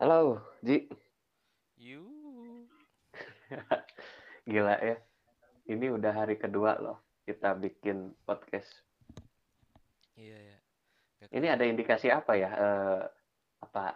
Halo, 0.00 0.40
Ji. 0.64 0.88
You. 1.76 2.08
Gila 4.48 4.80
ya. 4.80 4.96
Ini 5.68 5.92
udah 5.92 6.24
hari 6.24 6.40
kedua 6.40 6.80
loh 6.80 7.20
kita 7.28 7.52
bikin 7.52 8.16
podcast. 8.24 8.80
Iya 10.16 10.40
ya. 10.40 10.58
Gak 11.20 11.28
Ini 11.28 11.46
ada 11.52 11.68
indikasi 11.68 12.08
apa 12.08 12.32
ya? 12.40 12.56
Eh, 12.56 13.04
apa 13.60 13.92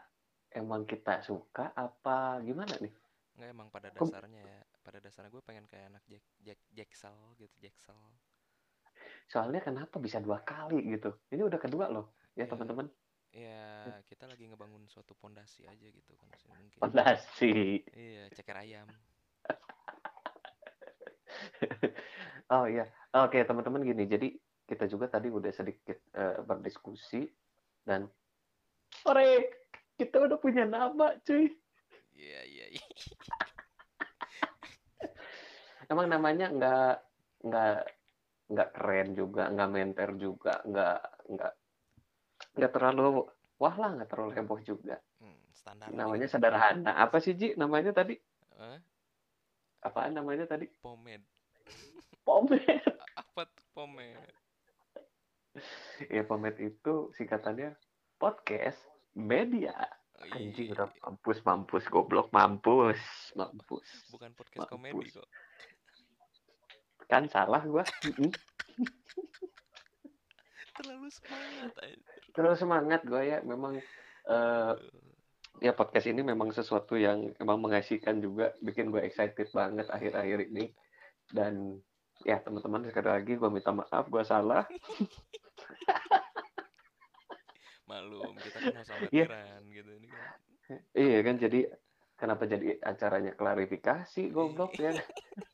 emang 0.52 0.84
kita 0.84 1.24
suka 1.24 1.72
apa 1.72 2.44
gimana 2.44 2.76
nih? 2.84 2.92
Nggak 3.40 3.48
emang 3.48 3.72
pada 3.72 3.88
dasarnya 3.88 4.44
ya. 4.44 4.60
Pada 4.84 5.00
dasarnya 5.00 5.32
gue 5.32 5.40
pengen 5.40 5.64
kayak 5.64 5.88
anak 5.88 6.04
Jack 6.04 6.24
Jack 6.44 6.60
Jacksel 6.68 7.16
gitu 7.40 7.56
Jacksel. 7.64 7.96
Soalnya 9.30 9.62
kenapa 9.62 10.02
bisa 10.02 10.18
dua 10.18 10.42
kali 10.42 10.82
gitu? 10.90 11.14
Ini 11.30 11.46
udah 11.46 11.60
kedua 11.62 11.86
loh 11.86 12.18
ya 12.34 12.44
Iya. 12.44 12.50
teman-teman. 12.50 12.86
Ya 13.30 14.02
kita 14.10 14.26
lagi 14.26 14.50
ngebangun 14.50 14.90
suatu 14.90 15.14
pondasi 15.14 15.62
aja 15.70 15.86
gitu 15.86 16.18
kan 16.18 16.26
mungkin. 16.50 16.82
Fondasi. 16.82 17.86
Iya 17.94 18.26
ceker 18.34 18.58
ayam. 18.58 18.90
Oh 22.50 22.66
iya, 22.66 22.82
oke 23.14 23.38
teman-teman 23.46 23.86
gini. 23.86 24.10
Jadi 24.10 24.34
kita 24.66 24.90
juga 24.90 25.06
tadi 25.06 25.30
udah 25.30 25.54
sedikit 25.54 26.02
eh, 26.18 26.42
berdiskusi 26.42 27.22
dan 27.86 28.10
Ore, 29.06 29.54
kita 29.94 30.18
udah 30.18 30.34
punya 30.42 30.66
nama, 30.66 31.14
cuy. 31.22 31.46
Iya 32.18 32.40
iya. 32.50 32.66
iya. 32.74 32.82
Emang 35.94 36.10
namanya 36.10 36.50
nggak 36.50 36.94
nggak 37.46 37.99
nggak 38.50 38.70
keren 38.74 39.08
juga, 39.14 39.46
nggak 39.46 39.70
menter 39.70 40.10
juga, 40.18 40.58
nggak 40.66 40.98
nggak 41.30 41.52
nggak 42.58 42.72
terlalu 42.74 43.30
wah 43.62 43.76
lah, 43.78 43.90
nggak 43.94 44.10
terlalu 44.10 44.30
heboh 44.34 44.60
juga. 44.66 44.98
Hmm, 45.22 45.38
standar. 45.54 45.86
Namanya 45.94 46.26
sederhana. 46.26 46.92
Apa 46.98 47.22
sih 47.22 47.38
Ji? 47.38 47.54
Namanya 47.54 47.94
tadi? 47.94 48.18
Hah? 48.58 48.78
Apaan 49.86 50.18
namanya 50.18 50.44
tadi? 50.50 50.66
Pomade. 50.82 51.24
Pomade. 52.26 52.82
Apa 53.20 53.46
tuh 53.48 53.66
pomade? 53.72 54.28
Ya 56.08 56.22
pomade 56.26 56.60
itu 56.62 57.10
singkatannya 57.16 57.74
podcast 58.20 58.78
media. 59.16 59.74
Oh, 60.20 60.36
Anjing 60.36 60.68
iya. 60.68 60.76
udah 60.76 60.88
mampus 61.00 61.38
mampus 61.48 61.84
goblok 61.88 62.28
mampus 62.30 63.00
mampus. 63.32 63.88
Bukan 64.12 64.36
podcast 64.36 64.68
komedi 64.68 64.92
Mampus. 65.00 65.16
kok. 65.16 65.28
Kan 67.10 67.26
salah 67.26 67.60
gua. 67.66 67.82
Terlalu 70.78 71.08
semangat. 71.10 71.70
Terus 72.30 72.56
semangat 72.62 73.00
gua 73.02 73.20
ya 73.26 73.42
memang 73.42 73.82
eh, 74.30 74.74
ya 75.60 75.76
podcast 75.76 76.08
ini 76.08 76.24
memang 76.24 76.54
sesuatu 76.56 76.96
yang 76.96 77.36
emang 77.36 77.60
mengasihkan 77.60 78.22
juga 78.22 78.56
bikin 78.64 78.88
gue 78.88 79.04
excited 79.04 79.52
banget 79.52 79.92
akhir-akhir 79.92 80.48
ini 80.48 80.72
dan 81.28 81.76
ya 82.24 82.40
teman-teman 82.40 82.88
sekali 82.88 83.08
lagi 83.12 83.32
gue 83.36 83.50
minta 83.52 83.68
maaf 83.72 84.08
gue 84.08 84.24
salah 84.24 84.64
Malum 87.90 88.38
kita 88.38 88.58
kan 88.70 88.86
amatiran 88.86 89.60
gitu 89.68 89.90
ini 90.00 90.08
kan. 90.08 90.38
iya 90.96 91.18
kan 91.26 91.36
jadi 91.36 91.60
kenapa 92.16 92.48
jadi 92.48 92.78
acaranya 92.80 93.32
klarifikasi 93.36 94.22
goblok 94.32 94.78
ya 94.80 94.96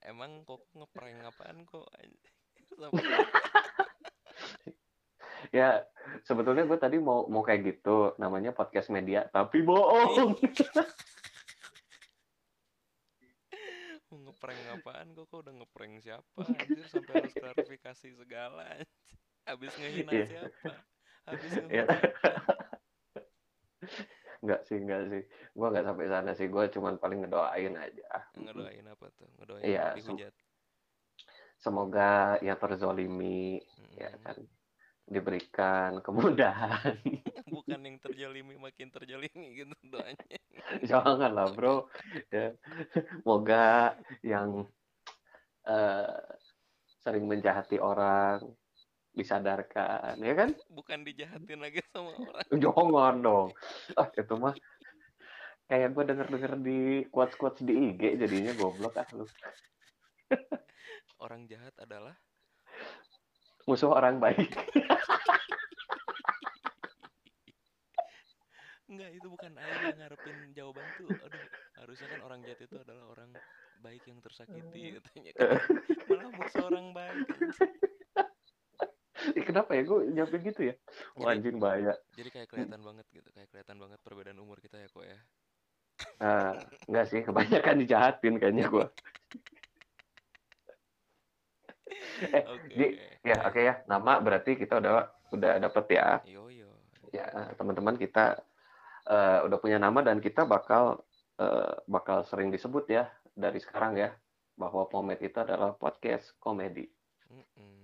Emang 0.00 0.44
kok 0.44 0.64
ngeprank 0.72 1.24
apaan 1.24 1.64
kok? 1.64 1.88
Ya 5.50 5.82
sebetulnya 6.22 6.68
gue 6.68 6.76
tadi 6.76 7.00
mau 7.00 7.24
mau 7.26 7.40
kayak 7.40 7.64
gitu 7.64 8.12
namanya 8.20 8.52
podcast 8.52 8.92
media 8.92 9.24
tapi 9.32 9.64
bohong 9.64 10.36
ngeprank 14.10 14.62
apaan 14.78 15.08
kok 15.16 15.26
kok 15.26 15.40
udah 15.42 15.54
ngeprank 15.56 15.94
siapa 16.02 16.40
anjir 16.44 16.86
sampai 16.86 17.14
harus 17.24 17.34
klarifikasi 17.34 18.08
segala 18.14 18.62
anjir. 18.68 18.86
habis 19.48 19.72
ngehina 19.74 20.12
Iya. 20.12 20.26
siapa 20.28 20.74
habis 21.24 21.50
Ya. 21.50 21.62
ngehina 21.66 21.88
nggak 24.40 24.60
sih 24.66 24.78
nggak 24.80 25.02
sih. 25.12 25.22
Gue 25.52 25.66
nggak 25.68 25.86
sampai 25.86 26.06
sana 26.08 26.30
sih. 26.32 26.46
Gue 26.48 26.64
cuman 26.72 26.96
paling 26.96 27.24
ngedoain 27.24 27.74
aja. 27.76 28.10
Ngedoain 28.36 28.86
apa 28.88 29.06
tuh? 29.12 29.28
Ngedoain 29.40 29.64
Iya, 29.64 29.96
sem- 30.00 30.16
dihujat 30.16 30.34
semoga 31.60 32.10
yang 32.46 32.56
terzolimi 32.56 33.60
ya 33.96 34.10
Mm. 34.16 34.22
kan. 34.24 34.36
Diberikan 35.10 35.90
kemudahan. 36.06 36.94
Bukan 37.50 37.82
yang 37.82 37.98
terjalimi 37.98 38.54
makin 38.54 38.94
terjalimi 38.94 39.58
gitu 39.58 39.74
doanya. 39.90 40.38
Jangan 40.88 41.34
lah 41.34 41.50
bro. 41.50 41.90
Ya. 42.30 42.54
Semoga 42.94 43.98
yang 44.22 44.70
eh, 45.66 46.14
sering 47.02 47.26
menjahati 47.26 47.82
orang 47.82 48.54
disadarkan 49.14 50.16
ya 50.22 50.34
kan? 50.38 50.50
Bukan 50.70 51.02
dijahatin 51.02 51.58
lagi 51.58 51.82
sama 51.90 52.14
orang. 52.14 52.46
Jangan 52.62 53.14
dong. 53.22 53.48
Ah 53.98 54.08
itu 54.14 54.34
mah 54.38 54.54
kayak 55.70 55.94
gue 55.94 56.04
denger 56.06 56.26
denger 56.30 56.52
di 56.62 56.78
quotes 57.10 57.34
quotes 57.38 57.62
di 57.62 57.94
IG 57.94 58.18
jadinya 58.18 58.52
goblok 58.54 58.98
ah 58.98 59.08
lu. 59.14 59.26
Orang 61.24 61.50
jahat 61.50 61.74
adalah? 61.76 62.16
Musuh 63.68 63.92
orang 63.92 64.18
baik. 64.18 64.50
Enggak 68.88 69.10
itu 69.14 69.26
bukan 69.28 69.52
Aing 69.60 69.82
yang 69.94 69.98
ngarepin 70.00 70.36
jawaban 70.56 70.86
tuh. 70.96 71.12
Aduh 71.12 71.44
harusnya 71.76 72.08
kan 72.08 72.20
orang 72.24 72.40
jahat 72.42 72.60
itu 72.64 72.76
adalah 72.80 73.04
orang 73.12 73.30
baik 73.84 74.02
yang 74.08 74.18
tersakiti 74.24 74.96
katanya 74.96 75.30
kan. 75.36 75.60
Malah 76.08 76.30
musuh 76.34 76.64
orang 76.66 76.86
baik 76.96 77.28
kenapa 79.48 79.70
ya? 79.76 79.82
Gue 79.84 80.10
jawabnya 80.12 80.40
gitu 80.44 80.60
ya? 80.70 80.74
Wah, 81.16 81.32
anjing 81.34 81.56
bahaya. 81.60 81.94
jadi 82.16 82.28
kayak 82.32 82.48
kelihatan 82.50 82.80
banget 82.80 83.06
gitu 83.12 83.28
kayak 83.32 83.48
kelihatan 83.52 83.76
banget 83.78 83.98
perbedaan 84.00 84.38
umur 84.40 84.58
kita 84.60 84.80
ya 84.80 84.88
kok 84.88 85.04
ya? 85.04 85.18
Ah, 86.20 86.56
enggak 86.88 87.06
sih 87.12 87.20
kebanyakan 87.20 87.76
dijahatin 87.84 88.40
kayaknya 88.40 88.72
gue 88.72 88.86
eh 92.36 92.44
oke. 92.46 92.70
Ji, 92.76 92.86
ya 93.26 93.36
oke 93.44 93.60
ya. 93.60 93.74
Nama 93.90 94.12
berarti 94.22 94.54
kita 94.56 94.78
udah 94.78 95.10
udah 95.34 95.52
dapet 95.58 95.84
ya. 95.98 96.22
Yo 96.24 96.46
yo 96.48 96.70
ya 97.10 97.26
teman-teman 97.58 97.98
kita 97.98 98.38
eh, 99.10 99.38
udah 99.46 99.58
punya 99.58 99.82
nama 99.82 100.00
dan 100.04 100.22
kita 100.22 100.46
bakal 100.46 101.02
eh, 101.42 101.74
bakal 101.90 102.22
sering 102.22 102.54
disebut 102.54 102.86
ya 102.90 103.10
dari 103.34 103.58
sekarang 103.58 103.98
ya 103.98 104.14
bahwa 104.54 104.86
Pomade 104.86 105.24
itu 105.24 105.38
adalah 105.40 105.72
podcast 105.74 106.36
komedi. 106.36 106.84
Mm-mm. 107.32 107.79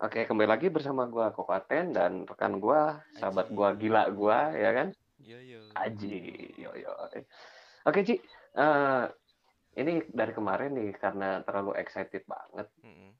Oke, 0.00 0.24
kembali 0.24 0.48
lagi 0.48 0.72
bersama 0.72 1.04
gua 1.04 1.28
Kokaten 1.28 1.92
dan 1.92 2.24
rekan 2.24 2.56
gua, 2.56 3.04
sahabat 3.20 3.52
Aji. 3.52 3.56
gua 3.56 3.68
gila 3.76 4.08
gua 4.08 4.48
ya 4.56 4.72
kan? 4.72 4.88
yo 5.20 5.36
yo 5.36 5.60
Aji. 5.76 6.56
Yo 6.56 6.72
yo. 6.72 6.88
Oke, 7.84 8.00
Ci. 8.08 8.16
Eh, 8.56 9.04
ini 9.76 10.00
dari 10.08 10.32
kemarin 10.32 10.72
nih 10.72 10.96
karena 10.96 11.44
terlalu 11.44 11.76
excited 11.76 12.24
banget. 12.24 12.72
Mm-mm. 12.80 13.12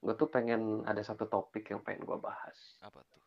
Gue 0.00 0.14
tuh 0.16 0.32
pengen 0.32 0.80
ada 0.88 1.04
satu 1.04 1.28
topik 1.28 1.68
yang 1.68 1.84
pengen 1.84 2.08
gua 2.08 2.16
bahas. 2.16 2.56
apa 2.80 3.04
tuh 3.04 3.20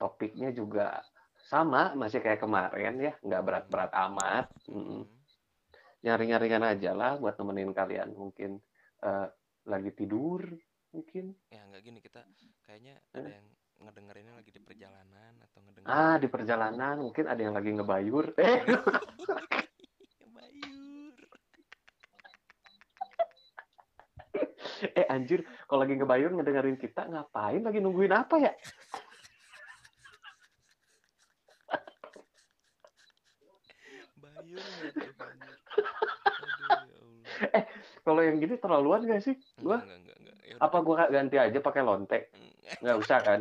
Topiknya 0.00 0.56
juga 0.56 1.04
sama, 1.36 1.92
masih 2.00 2.24
kayak 2.24 2.40
kemarin 2.40 2.96
ya, 2.96 3.12
nggak 3.20 3.44
berat-berat 3.44 3.92
amat. 3.92 4.48
Mm. 4.72 5.04
nyari-nyaringan 6.00 6.62
aja 6.62 6.94
lah 6.94 7.18
buat 7.18 7.34
nemenin 7.34 7.74
kalian 7.74 8.14
mungkin 8.14 8.62
eh, 9.02 9.26
lagi 9.66 9.90
tidur 9.90 10.54
mungkin. 10.96 11.36
Ya 11.52 11.60
nggak 11.68 11.84
gini 11.84 12.00
kita 12.00 12.24
kayaknya 12.64 12.96
ada 13.12 13.28
yang 13.28 13.44
ngedengerinnya 13.76 14.32
lagi 14.32 14.48
di 14.48 14.60
perjalanan 14.64 15.36
atau 15.44 15.60
ngedengerin 15.60 15.92
ah 15.92 16.16
di 16.16 16.32
perjalanan 16.32 16.96
mungkin 17.04 17.28
ada 17.28 17.36
yang 17.44 17.52
lagi 17.52 17.76
ngebayur. 17.76 18.32
Eh. 18.40 18.64
Bayur 20.36 21.12
eh 24.96 25.04
anjir 25.12 25.44
kalau 25.68 25.84
lagi 25.84 26.00
ngebayur 26.00 26.32
ngedengerin 26.32 26.80
kita 26.80 27.04
ngapain 27.04 27.60
lagi 27.60 27.84
nungguin 27.84 28.16
apa 28.16 28.40
ya? 28.40 28.56
Bayur 34.24 34.64
aduh 36.56 36.88
ya 36.88 36.96
Allah. 36.96 37.36
Kalau 38.06 38.22
yang 38.22 38.40
gini 38.40 38.56
terlaluan 38.56 39.04
gak 39.04 39.20
sih? 39.20 39.36
Gua? 39.60 39.82
enggak 39.84 39.98
enggak 40.00 40.16
enggak 40.16 40.25
apa 40.60 40.78
gua 40.80 41.08
ganti 41.08 41.36
aja 41.36 41.58
pakai 41.60 41.82
lontek 41.84 42.22
nggak 42.82 42.98
usah 42.98 43.18
kan? 43.22 43.40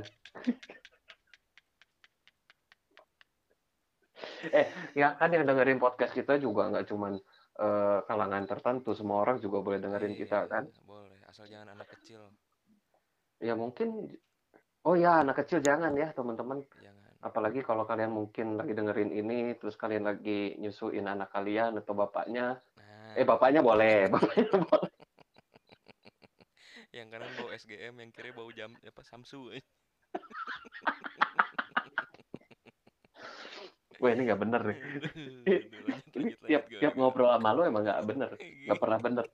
Eh 4.53 4.67
ya 4.93 5.17
kan 5.17 5.33
yang 5.33 5.45
dengerin 5.47 5.81
podcast 5.81 6.13
kita 6.13 6.37
juga 6.37 6.69
nggak 6.69 6.85
cuman 6.85 7.17
eh, 7.59 7.99
kalangan 8.05 8.43
tertentu 8.45 8.93
semua 8.93 9.25
orang 9.25 9.41
juga 9.41 9.61
boleh 9.65 9.81
dengerin 9.81 10.13
kita 10.13 10.45
kan? 10.45 10.69
boleh. 10.85 11.17
Asal 11.25 11.49
jangan 11.49 11.73
anak 11.73 11.89
kecil. 11.97 12.21
Ya 13.41 13.57
mungkin 13.57 14.13
oh 14.85 14.95
ya 14.95 15.25
anak 15.25 15.43
kecil 15.43 15.59
jangan 15.65 15.91
ya 15.97 16.13
teman-teman. 16.13 16.61
Apalagi 17.25 17.65
kalau 17.65 17.89
kalian 17.89 18.13
mungkin 18.13 18.53
lagi 18.53 18.77
dengerin 18.77 19.09
ini 19.09 19.57
terus 19.57 19.73
kalian 19.73 20.05
lagi 20.05 20.53
nyusuin 20.61 21.09
anak 21.09 21.33
kalian 21.33 21.81
atau 21.81 21.97
bapaknya. 21.97 22.61
Nah, 22.77 23.17
eh 23.17 23.25
bapaknya 23.25 23.65
boleh 23.65 24.05
bapaknya 24.13 24.53
boleh 24.61 24.94
yang 26.95 27.11
kanan 27.11 27.27
bau 27.35 27.51
SGM, 27.51 27.99
yang 27.99 28.11
kiri 28.15 28.31
bau 28.31 28.47
jam 28.55 28.71
apa 28.79 29.01
Samsu. 29.03 29.51
wah 33.99 34.11
ini 34.11 34.27
nggak 34.27 34.41
bener 34.43 34.61
nih 34.63 34.77
ini 36.19 36.29
tiap 36.47 36.63
tiap 36.67 36.93
ngobrol 36.99 37.31
sama 37.31 37.55
lu 37.55 37.63
emang 37.63 37.83
nggak 37.83 37.99
bener 38.03 38.29
nggak 38.39 38.79
pernah 38.79 38.99
bener 38.99 39.25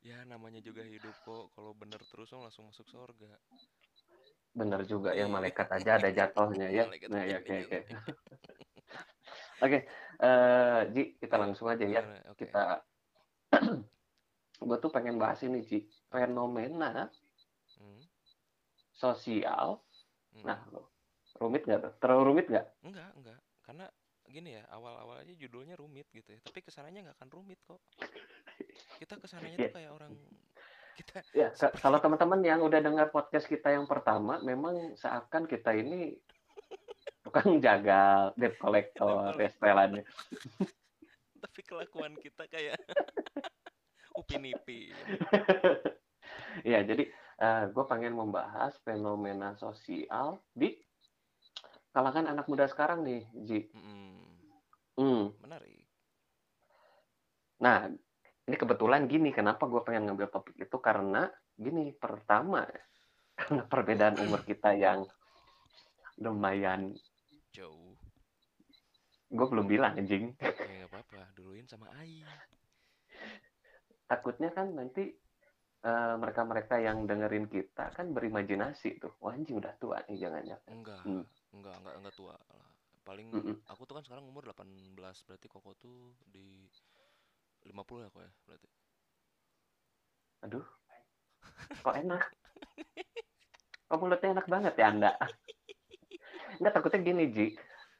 Ya 0.00 0.24
namanya 0.24 0.64
juga 0.64 0.80
hidup 0.80 1.12
kok. 1.12 1.52
Kalau 1.52 1.76
bener 1.76 2.00
terus 2.08 2.32
lo 2.32 2.48
langsung 2.48 2.72
masuk 2.72 2.88
surga. 2.88 3.36
bener 4.56 4.80
juga 4.88 5.12
ya 5.12 5.28
Iya. 5.28 5.34
malaikat 5.36 5.68
aja 5.76 6.00
ada 6.00 6.08
jatuhnya 6.08 6.72
ya 6.72 6.88
Malaikat 6.88 7.08
nah 7.12 7.22
ya 7.22 7.36
oke 7.38 7.54
oke 7.68 7.78
oke 9.68 9.78
eh, 10.24 10.80
Ji 10.90 11.02
kita 11.20 11.36
langsung 11.36 11.68
aja 11.68 11.84
ya? 11.84 12.00
Oke. 12.32 12.48
kita 12.48 12.80
gue 14.72 14.78
tuh 14.80 14.90
pengen 14.90 15.20
bahas 15.20 15.44
ini 15.44 15.60
Ji 15.62 15.84
fenomena 16.10 17.08
Hmm, 17.80 18.02
sosial 18.92 19.80
hmm. 20.36 20.44
nah 20.44 20.60
rumit 21.40 21.64
nggak 21.64 21.80
tuh 21.80 21.92
terlalu 21.96 22.22
rumit 22.28 22.46
nggak 22.52 22.66
Enggak, 22.84 23.10
enggak. 23.16 23.40
Karena 23.64 23.86
gini 24.28 24.50
ya, 24.60 24.62
awal-awal 24.68 25.24
aja 25.24 25.32
judulnya 25.32 25.74
rumit 25.74 26.06
gitu 26.12 26.36
ya. 26.36 26.40
Tapi 26.44 26.60
ke 26.60 26.70
sananya 26.70 27.08
nggak 27.08 27.16
akan 27.18 27.30
rumit 27.32 27.58
kok. 27.64 27.80
Kita 29.00 29.16
ke 29.16 29.26
sananya 29.26 29.56
Iya. 29.56 29.66
tuh 29.66 29.74
kayak 29.80 29.92
orang 29.96 30.12
kita 30.94 31.12
Ya, 31.32 31.48
seperti 31.56 31.80
kalau 31.80 31.98
teman-teman 31.98 32.40
yang 32.44 32.60
udah 32.60 32.80
dengar 32.84 33.08
podcast 33.08 33.48
kita 33.48 33.72
yang 33.72 33.88
pertama, 33.88 34.38
memang 34.44 34.92
seakan 34.94 35.48
kita 35.48 35.72
ini 35.72 36.20
tukang 37.24 37.56
jagal, 37.58 38.36
debt 38.36 38.54
collector, 38.60 39.32
Debt 39.34 39.40
ya 39.40 39.48
setelannya. 39.56 40.04
tapi 41.44 41.60
kelakuan 41.64 42.14
kita 42.20 42.44
kayak 42.46 42.76
upin 44.20 44.44
ipin. 44.44 44.92
Ya, 46.64 46.80
jadi 46.84 47.04
gue 47.72 47.84
pengen 47.88 48.12
membahas 48.12 48.76
fenomena 48.84 49.56
sosial 49.56 50.44
di 50.52 50.76
kalangan 51.90 52.30
anak 52.30 52.46
muda 52.46 52.68
sekarang 52.68 53.02
nih, 53.02 53.24
Ji. 53.48 53.60
Mm-mm. 53.72 54.12
Hmm. 55.00 55.24
Menarik. 55.40 55.88
Nah, 57.60 57.88
ini 58.44 58.56
kebetulan 58.56 59.08
gini, 59.08 59.32
kenapa 59.32 59.64
gue 59.66 59.80
pengen 59.80 60.10
ngambil 60.12 60.28
topik 60.28 60.56
itu 60.60 60.76
karena 60.80 61.32
gini, 61.56 61.92
pertama 61.96 62.68
karena 63.40 63.64
perbedaan 63.64 64.20
umur 64.20 64.44
kita 64.44 64.76
yang 64.76 65.08
lumayan, 66.20 66.92
Jauh. 67.56 67.96
gue 69.32 69.46
belum 69.48 69.64
bilang 69.64 69.96
anjing. 69.96 70.36
Ya 70.36 70.84
nggak 70.84 70.90
apa-apa, 70.92 71.32
duluin 71.32 71.64
sama 71.64 71.88
Ai. 71.96 72.20
takutnya 74.10 74.50
kan 74.50 74.74
nanti 74.74 75.14
eh, 75.88 76.14
mereka-mereka 76.22 76.76
yang 76.86 76.98
dengerin 77.08 77.46
kita 77.48 77.84
kan 77.96 78.06
berimajinasi 78.16 79.00
tuh. 79.02 79.12
Wah 79.22 79.32
anjing 79.36 79.56
udah 79.60 79.72
tua 79.80 79.98
nih 80.08 80.18
jangan 80.20 80.42
ya. 80.44 80.58
Enggak, 80.68 81.00
Hmm. 81.04 81.24
enggak, 81.56 81.74
enggak, 81.80 81.94
enggak 82.00 82.14
tua 82.16 82.34
lah. 82.36 82.68
Paling 83.06 83.28
Mm-mm. 83.32 83.56
aku 83.72 83.82
tuh 83.88 83.94
kan 83.96 84.04
sekarang 84.06 84.24
umur 84.28 84.44
18, 84.44 85.16
berarti 85.26 85.46
Koko 85.48 85.70
tuh 85.74 86.14
di 86.34 86.68
50 87.66 88.04
ya 88.04 88.08
kok 88.14 88.22
ya, 88.24 88.32
berarti. 88.46 88.68
Aduh, 90.44 90.64
kok 91.84 91.94
enak. 91.96 92.22
Kok 93.88 93.98
mulutnya 94.00 94.28
enak 94.38 94.46
banget 94.48 94.74
ya 94.80 94.86
Anda? 94.92 95.10
Enggak 96.58 96.72
takutnya 96.76 97.00
gini 97.02 97.24
Ji. 97.34 97.46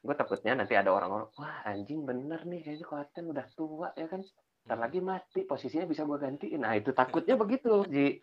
Gue 0.01 0.15
takutnya 0.17 0.57
nanti 0.57 0.73
ada 0.73 0.89
orang-orang, 0.89 1.29
wah 1.37 1.57
anjing 1.69 2.01
bener 2.09 2.41
nih 2.49 2.59
kayaknya 2.65 2.85
Koten 2.89 3.25
udah 3.33 3.45
tua 3.53 3.87
ya 3.93 4.07
kan. 4.09 4.21
Ntar 4.61 4.77
Hmm. 4.77 4.83
lagi 4.85 4.99
mati, 5.01 5.39
posisinya 5.41 5.85
bisa 5.85 6.05
gue 6.05 6.17
gantiin. 6.17 6.61
Nah 6.61 6.77
itu 6.77 6.91
takutnya 6.91 7.33
begitu 7.33 7.81
Ji. 7.89 8.21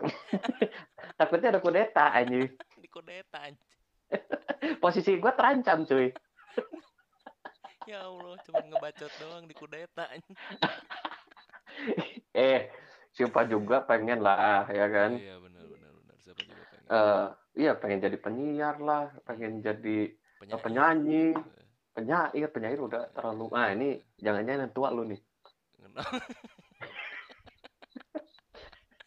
takutnya 1.20 1.48
ada 1.50 1.60
kudeta 1.60 2.12
anjing. 2.12 2.52
Di 2.76 2.88
kudeta 2.88 3.40
anjing. 3.40 3.70
Posisi 4.84 5.16
gue 5.16 5.32
terancam 5.32 5.84
cuy. 5.84 6.08
Ya 7.84 8.00
Allah, 8.00 8.40
cuma 8.48 8.64
ngebacot 8.64 9.12
doang 9.20 9.44
di 9.44 9.52
kudeta 9.52 10.08
anjing. 10.08 10.32
eh, 12.32 12.72
siapa 13.12 13.44
juga 13.44 13.84
pengen 13.84 14.24
lah 14.24 14.64
ya 14.72 14.88
kan. 14.88 15.20
Iya, 15.20 15.36
benar 15.36 15.68
benar 15.68 15.90
benar. 15.92 16.16
Siapa 16.24 16.40
juga 16.48 16.64
pengen. 16.72 16.88
eh 16.88 17.26
iya 17.60 17.72
pengen 17.76 18.00
jadi 18.00 18.16
penyiar 18.16 18.80
lah, 18.80 19.12
pengen 19.28 19.60
jadi 19.60 20.16
penyanyi. 20.40 21.36
Penyair, 21.94 22.48
penyair 22.50 22.78
udah 22.82 23.08
terlalu. 23.14 23.46
Ah 23.54 23.70
ini 23.70 24.02
jangan-jangan 24.18 24.66
yang 24.66 24.72
tua 24.74 24.88
lu 24.90 25.06
nih. 25.06 25.20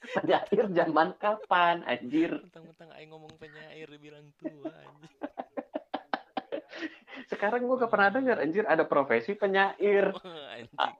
Penyair 0.08 0.66
zaman 0.72 1.20
kapan, 1.20 1.84
anjir? 1.84 2.32
Mentang-mentang 2.32 2.90
aing 2.96 3.12
ngomong 3.12 3.34
penyair 3.36 3.92
dibilang 3.92 4.32
tua 4.40 4.72
anjing. 4.72 5.14
Sekarang 7.28 7.68
gua 7.68 7.76
gak 7.84 7.92
pernah 7.92 8.10
dengar 8.14 8.38
anjir 8.40 8.64
ada 8.64 8.88
profesi 8.88 9.36
penyair. 9.36 10.16
Wah, 10.16 10.48
anjing. 10.56 10.96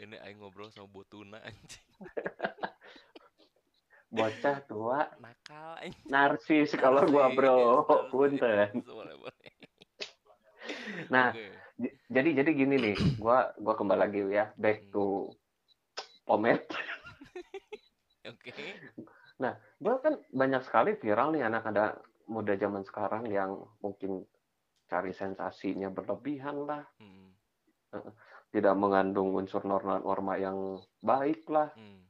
Ini 0.00 0.16
aing 0.24 0.40
ngobrol 0.40 0.72
sama 0.72 0.88
Botuna 0.88 1.44
anjing. 1.44 1.84
Bocah 4.12 4.58
tua, 4.64 5.12
Nakal 5.20 5.76
anjing. 5.84 6.08
narsis 6.08 6.72
kalau 6.72 7.04
gua 7.04 7.28
bro, 7.36 7.84
punten. 8.08 8.80
Boleh, 8.80 9.16
boleh. 9.20 9.50
Nah, 11.10 11.34
Oke. 11.34 11.46
j- 11.78 11.96
jadi 12.08 12.30
jadi 12.42 12.50
gini 12.54 12.76
nih, 12.78 12.96
gua 13.18 13.52
gua 13.58 13.74
kembali 13.74 14.00
lagi 14.00 14.20
ya, 14.30 14.50
back 14.56 14.88
to 14.90 15.32
Pomet. 16.24 16.62
Oke. 18.30 18.54
Gua 19.82 19.98
kan 19.98 20.14
banyak 20.30 20.62
sekali 20.62 20.94
viral 20.94 21.34
nih 21.34 21.42
anak 21.42 21.66
ada 21.66 21.98
muda 22.30 22.54
zaman 22.54 22.86
sekarang 22.86 23.26
yang 23.26 23.58
mungkin 23.82 24.22
cari 24.86 25.10
sensasinya 25.10 25.90
berlebihan 25.90 26.62
lah, 26.68 26.84
Hmm. 27.00 27.32
tidak 28.54 28.76
mengandung 28.78 29.34
unsur 29.34 29.64
norma-norma 29.66 30.38
yang 30.38 30.78
baik 31.02 31.48
lah, 31.50 31.72
Hmm. 31.74 32.06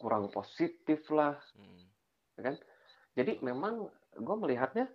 kurang 0.00 0.32
positif 0.32 1.04
lah. 1.12 1.36
Hmm. 1.52 2.56
Jadi 3.12 3.44
memang 3.44 3.92
gue 4.16 4.36
melihatnya 4.40 4.88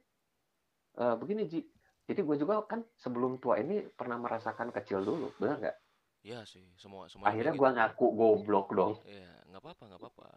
eh, 0.98 1.16
begini 1.22 1.46
Ji. 1.46 1.62
Jadi 2.08 2.20
gue 2.24 2.36
juga 2.40 2.64
kan 2.64 2.82
sebelum 2.96 3.38
tua 3.44 3.60
ini 3.60 3.84
pernah 3.92 4.16
merasakan 4.16 4.72
kecil 4.72 5.04
dulu, 5.04 5.28
benar 5.38 5.60
nggak? 5.60 5.78
Iya 6.24 6.40
sih, 6.48 6.64
semua 6.80 7.12
semua 7.12 7.30
Akhirnya 7.30 7.54
kayak 7.56 7.62
gue 7.62 7.70
gitu. 7.70 7.78
ngaku 7.78 8.06
goblok 8.16 8.68
dong. 8.72 8.96
Iya, 9.04 9.32
nggak 9.52 9.62
apa-apa, 9.62 9.84
nggak 9.92 10.02
apa-apa. 10.02 10.28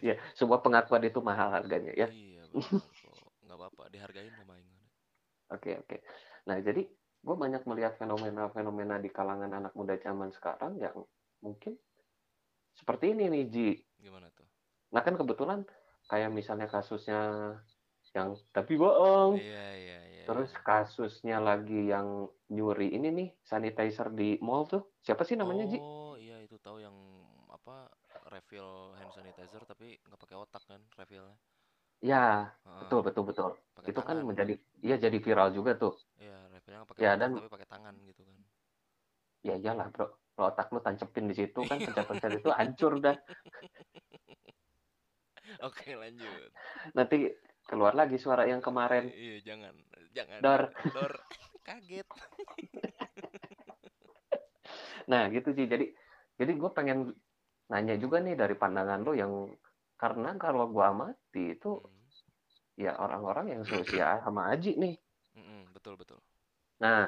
Ya, 0.00 0.16
sebuah 0.34 0.64
pengakuan 0.64 1.04
itu 1.04 1.20
mahal 1.20 1.52
harganya 1.52 1.92
ya. 1.92 2.08
Iya. 2.08 2.48
Nggak 3.44 3.58
apa-apa, 3.58 3.82
dihargain 3.92 4.32
sama. 4.32 4.56
Oke 5.52 5.76
oke. 5.76 6.00
Nah 6.48 6.56
jadi 6.62 6.88
gue 7.24 7.36
banyak 7.36 7.62
melihat 7.68 7.96
fenomena-fenomena 8.00 8.96
di 9.00 9.12
kalangan 9.12 9.52
anak 9.52 9.72
muda 9.76 9.96
zaman 10.00 10.32
sekarang 10.32 10.80
yang 10.80 10.96
mungkin 11.44 11.76
seperti 12.74 13.12
ini 13.12 13.28
nih 13.28 13.44
Ji. 13.52 13.70
Gimana 14.00 14.32
tuh? 14.32 14.48
Nah 14.90 15.04
kan 15.04 15.14
kebetulan 15.20 15.68
kayak 16.08 16.32
misalnya 16.32 16.68
kasusnya 16.68 17.54
yang 18.14 18.36
tapi 18.54 18.78
bohong. 18.78 19.36
Iya, 19.40 19.66
iya, 19.76 19.98
iya. 20.24 20.28
Terus 20.28 20.50
kasusnya 20.68 21.36
lagi 21.48 21.80
yang 21.92 22.08
nyuri 22.54 22.88
ini 22.96 23.08
nih 23.18 23.28
sanitizer 23.50 24.08
di 24.20 24.28
mall 24.46 24.64
tuh. 24.72 24.82
Siapa 25.04 25.22
sih 25.28 25.36
namanya 25.36 25.64
Ji? 25.72 25.78
Oh, 25.78 26.16
iya 26.16 26.40
itu 26.40 26.56
tahu 26.56 26.80
yang 26.80 26.96
apa 27.52 27.92
refill 28.32 28.96
hand 28.98 29.12
sanitizer 29.12 29.62
tapi 29.68 30.00
nggak 30.08 30.20
pakai 30.22 30.36
otak 30.40 30.62
kan 30.70 30.80
refillnya. 30.96 31.36
Ya, 32.04 32.52
Heeh, 32.64 32.80
betul 32.80 33.00
betul 33.06 33.24
betul. 33.28 33.50
pakai 33.76 33.88
Itu 33.92 34.00
kan 34.00 34.16
tangan. 34.16 34.28
menjadi 34.28 34.54
iya 34.84 34.96
jadi 35.04 35.18
viral 35.20 35.48
juga 35.56 35.72
tuh. 35.76 35.92
Iya, 36.20 36.36
refillnya 36.52 36.78
nggak 36.82 36.90
pakai 36.92 37.02
Ya, 37.04 37.10
otak 37.12 37.20
dan- 37.20 37.36
tapi 37.36 37.48
pakai 37.54 37.68
tangan 37.68 37.94
gitu 38.08 38.22
kan. 38.28 38.36
Ya 39.44 39.54
iyalah, 39.60 39.88
Bro. 39.92 40.06
Kalau 40.34 40.48
otak 40.50 40.66
lu 40.74 40.80
tancepin 40.82 41.24
di 41.30 41.34
situ 41.36 41.60
kan 41.70 41.78
pencet-pencet 41.84 42.32
itu 42.40 42.50
hancur 42.58 42.92
dah. 43.04 43.16
Oke, 45.66 45.92
lanjut. 45.94 46.50
Nanti 46.96 47.16
keluar 47.64 47.92
lagi 47.96 48.16
suara 48.20 48.44
yang 48.44 48.60
kemarin. 48.60 49.08
Iya, 49.10 49.40
jangan. 49.42 49.74
Jangan. 50.14 50.38
Dor. 50.40 50.62
Dor. 50.92 51.12
Kaget. 51.64 52.06
Nah, 55.04 55.28
gitu 55.28 55.52
sih. 55.52 55.68
Jadi 55.68 55.92
jadi 56.40 56.52
gue 56.56 56.70
pengen 56.72 57.12
nanya 57.68 57.96
juga 58.00 58.24
nih 58.24 58.36
dari 58.36 58.56
pandangan 58.56 59.04
lo 59.04 59.12
yang 59.12 59.52
karena 60.00 60.32
kalau 60.40 60.68
gue 60.68 60.84
amati 60.84 61.56
itu 61.56 61.80
Hmm. 61.80 62.00
ya 62.74 62.96
orang-orang 62.98 63.52
yang 63.52 63.62
seusia 63.68 64.20
sama 64.24 64.50
Aji 64.50 64.74
nih. 64.80 64.96
Mm-mm, 65.36 65.76
betul, 65.76 65.94
betul. 66.00 66.18
Nah, 66.82 67.06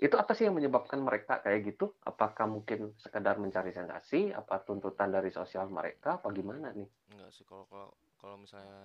itu 0.00 0.12
apa 0.18 0.34
sih 0.34 0.48
yang 0.48 0.56
menyebabkan 0.58 0.98
mereka 0.98 1.40
kayak 1.40 1.76
gitu? 1.76 1.94
Apakah 2.02 2.50
mungkin 2.50 2.96
sekedar 2.98 3.38
mencari 3.38 3.70
sensasi? 3.70 4.34
Apa 4.34 4.64
tuntutan 4.66 5.14
dari 5.14 5.30
sosial 5.30 5.70
mereka? 5.70 6.18
Apa 6.18 6.32
gimana 6.34 6.74
nih? 6.74 6.88
Enggak 7.14 7.30
sih 7.32 7.46
kalau 7.46 7.68
kalau 7.70 7.94
kalau 8.20 8.36
misalnya 8.40 8.76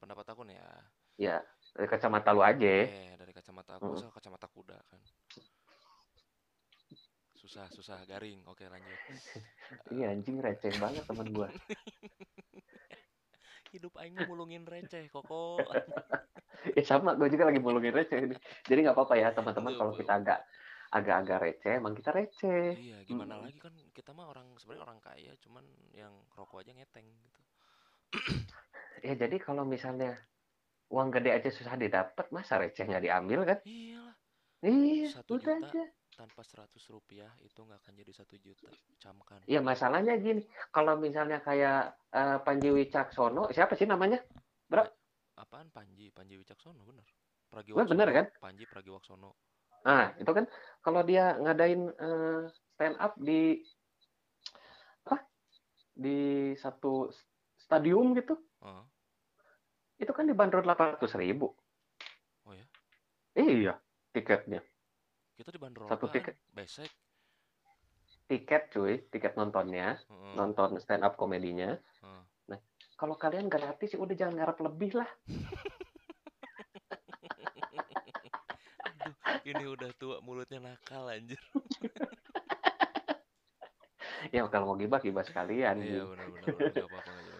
pendapat 0.00 0.26
aku 0.32 0.42
nih 0.48 0.56
ya. 0.62 0.70
Ya, 1.20 1.36
dari 1.76 1.88
kacamata 1.92 2.32
lu 2.32 2.40
aja. 2.40 2.64
Eh, 2.80 3.12
dari 3.20 3.32
kacamata 3.36 3.76
aku, 3.76 3.92
Hmm. 3.92 4.08
kacamata 4.16 4.46
kuda 4.48 4.78
kan. 4.90 5.00
Susah, 7.40 7.66
susah, 7.72 7.98
garing. 8.08 8.40
Oke, 8.48 8.64
lanjut. 8.68 9.00
Iya 9.94 10.06
anjing 10.14 10.38
receh 10.42 10.70
banget 10.82 11.04
teman 11.06 11.28
gua. 11.34 11.48
Hidup 13.72 13.94
aing 14.02 14.18
mulungin 14.26 14.66
receh, 14.66 15.06
koko. 15.14 15.62
Eh 16.76 16.84
sama, 16.84 17.16
gue 17.16 17.28
juga 17.32 17.48
lagi 17.48 17.56
mulungin 17.62 17.94
receh 17.94 18.18
ini. 18.20 18.36
Jadi 18.68 18.78
nggak 18.84 18.96
apa-apa 18.96 19.14
ya 19.16 19.28
teman-teman 19.32 19.72
kalau 19.80 19.92
Betul. 19.92 19.96
kita 19.96 20.12
agak 20.20 20.38
agak-agak 20.92 21.38
receh, 21.40 21.72
emang 21.80 21.94
kita 21.96 22.10
receh. 22.12 22.76
Iya, 22.76 22.96
gimana 23.08 23.34
Mm-mm. 23.34 23.44
lagi 23.44 23.58
kan 23.64 23.74
kita 23.96 24.10
mah 24.16 24.26
orang 24.32 24.46
sebenarnya 24.60 24.84
orang 24.86 25.00
kaya, 25.02 25.32
cuman 25.44 25.64
yang 26.00 26.12
rokok 26.38 26.60
aja 26.62 26.72
ngeteng 26.76 27.06
gitu. 27.26 27.40
Ya 29.00 29.16
jadi 29.16 29.40
kalau 29.40 29.64
misalnya 29.64 30.12
uang 30.92 31.08
gede 31.08 31.32
aja 31.32 31.48
susah 31.48 31.72
didapat, 31.74 32.28
masa 32.28 32.60
receh 32.60 32.84
nggak 32.84 33.00
diambil 33.00 33.40
kan? 33.48 33.58
Iyalah, 33.64 34.12
Iya, 34.60 35.08
Satu 35.08 35.40
juta. 35.40 35.56
aja. 35.56 35.84
tanpa 36.10 36.44
100 36.44 36.68
rupiah 36.92 37.32
itu 37.40 37.56
nggak 37.56 37.80
akan 37.80 37.94
jadi 37.96 38.12
satu 38.12 38.36
juta. 38.36 38.68
Camkan. 39.00 39.40
Iya 39.48 39.64
masalahnya 39.64 40.20
gini, 40.20 40.44
kalau 40.68 41.00
misalnya 41.00 41.40
kayak 41.40 41.96
eh, 42.12 42.36
Panji 42.44 42.68
Wicaksono, 42.68 43.48
siapa 43.48 43.72
sih 43.72 43.88
namanya? 43.88 44.20
Bro, 44.68 44.84
Apaan 45.40 45.72
Panji? 45.72 46.12
Panji 46.12 46.36
Wicaksono 46.36 46.84
bener. 46.84 47.08
Pragiwaksono. 47.48 47.88
bener 47.88 48.08
kan? 48.12 48.26
Panji 48.36 48.68
Pragiwaksono. 48.68 49.32
Nah, 49.88 50.12
itu 50.20 50.28
kan 50.28 50.44
kalau 50.84 51.00
dia 51.00 51.40
ngadain 51.40 51.88
eh, 51.88 52.40
stand 52.76 53.00
up 53.00 53.16
di 53.16 53.64
apa? 55.08 55.24
Di 55.96 56.52
satu 56.60 57.08
stadium 57.70 58.18
gitu, 58.18 58.34
Heeh. 58.66 58.84
itu 60.02 60.10
kan 60.10 60.26
dibanderol 60.26 60.66
800 60.66 61.14
ribu. 61.14 61.54
Oh 62.42 62.50
ya? 62.50 62.66
Iya, 63.38 63.78
tiketnya. 64.10 64.58
Kita 65.38 65.54
dibanderol 65.54 65.86
Satu 65.86 66.10
apaan? 66.10 66.18
tiket. 66.18 66.34
Besek. 66.50 66.90
Tiket 68.26 68.74
cuy, 68.74 69.06
tiket 69.06 69.38
nontonnya, 69.38 70.02
Heeh. 70.02 70.34
nonton 70.34 70.82
stand 70.82 71.06
up 71.06 71.14
komedinya. 71.14 71.78
Heeh. 71.78 72.58
Kalau 72.98 73.14
kalian 73.14 73.46
gratis, 73.46 73.94
ya 73.94 74.02
udah 74.02 74.12
jangan 74.18 74.34
ngarep 74.34 74.58
lebih 74.66 74.98
lah. 74.98 75.08
Aduh, 78.84 79.14
ini 79.46 79.64
udah 79.64 79.90
tua 79.96 80.18
mulutnya 80.20 80.58
nakal 80.58 81.06
anjir. 81.06 81.38
Ya 84.36 84.44
kalau 84.52 84.68
mau 84.68 84.76
gibah, 84.76 85.00
gibah 85.00 85.24
sekalian. 85.24 85.80
Iya 85.80 86.04
benar-benar 86.04 86.70
nggak 86.76 86.86
apa-apa. 86.92 87.39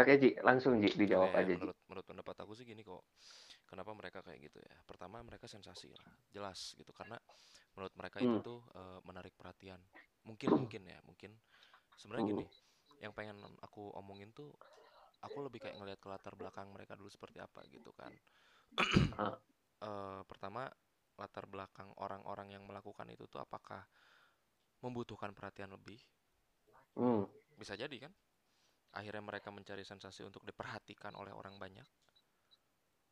Oke 0.00 0.12
Ji, 0.20 0.28
langsung 0.48 0.72
Ji, 0.82 0.88
dijawab 1.00 1.32
aja 1.40 1.54
Ji. 1.60 1.68
menurut 1.68 1.76
menurut 1.88 2.06
pendapat 2.06 2.36
aku 2.44 2.52
sih 2.58 2.66
gini 2.68 2.82
kok. 2.84 3.04
Kenapa 3.66 3.90
mereka 3.96 4.22
kayak 4.22 4.40
gitu 4.50 4.58
ya? 4.62 4.76
Pertama 4.86 5.18
mereka 5.26 5.50
sensasi 5.50 5.90
lah, 5.90 6.06
jelas 6.30 6.76
gitu 6.78 6.92
karena 6.94 7.18
menurut 7.74 7.94
mereka 7.98 8.18
itu 8.22 8.36
Hmm. 8.36 8.42
tuh 8.42 8.62
eh, 8.76 9.00
menarik 9.08 9.34
perhatian. 9.34 9.80
Mungkin 10.28 10.50
mungkin 10.54 10.82
ya, 10.86 10.98
mungkin 11.06 11.34
sebenarnya 11.98 12.26
Hmm. 12.26 12.36
gini, 12.36 12.46
yang 13.02 13.12
pengen 13.16 13.38
aku 13.62 13.92
omongin 13.96 14.30
tuh 14.36 14.52
aku 15.24 15.38
lebih 15.46 15.60
kayak 15.64 15.76
ngelihat 15.80 16.00
ke 16.02 16.08
latar 16.10 16.34
belakang 16.38 16.70
mereka 16.74 16.94
dulu 16.98 17.10
seperti 17.10 17.38
apa 17.42 17.64
gitu 17.70 17.90
kan. 17.96 18.12
Eh, 19.76 20.22
pertama 20.24 20.72
latar 21.20 21.44
belakang 21.44 21.92
orang-orang 22.00 22.48
yang 22.56 22.64
melakukan 22.64 23.04
itu 23.12 23.28
tuh 23.28 23.44
apakah 23.44 23.84
membutuhkan 24.84 25.32
perhatian 25.36 25.68
lebih? 25.76 26.00
Hmm. 26.96 27.24
Bisa 27.56 27.74
jadi 27.74 27.96
kan? 28.08 28.12
Akhirnya 28.98 29.22
mereka 29.30 29.48
mencari 29.56 29.84
sensasi 29.90 30.20
untuk 30.28 30.42
diperhatikan 30.48 31.12
oleh 31.20 31.32
orang 31.40 31.56
banyak 31.64 31.86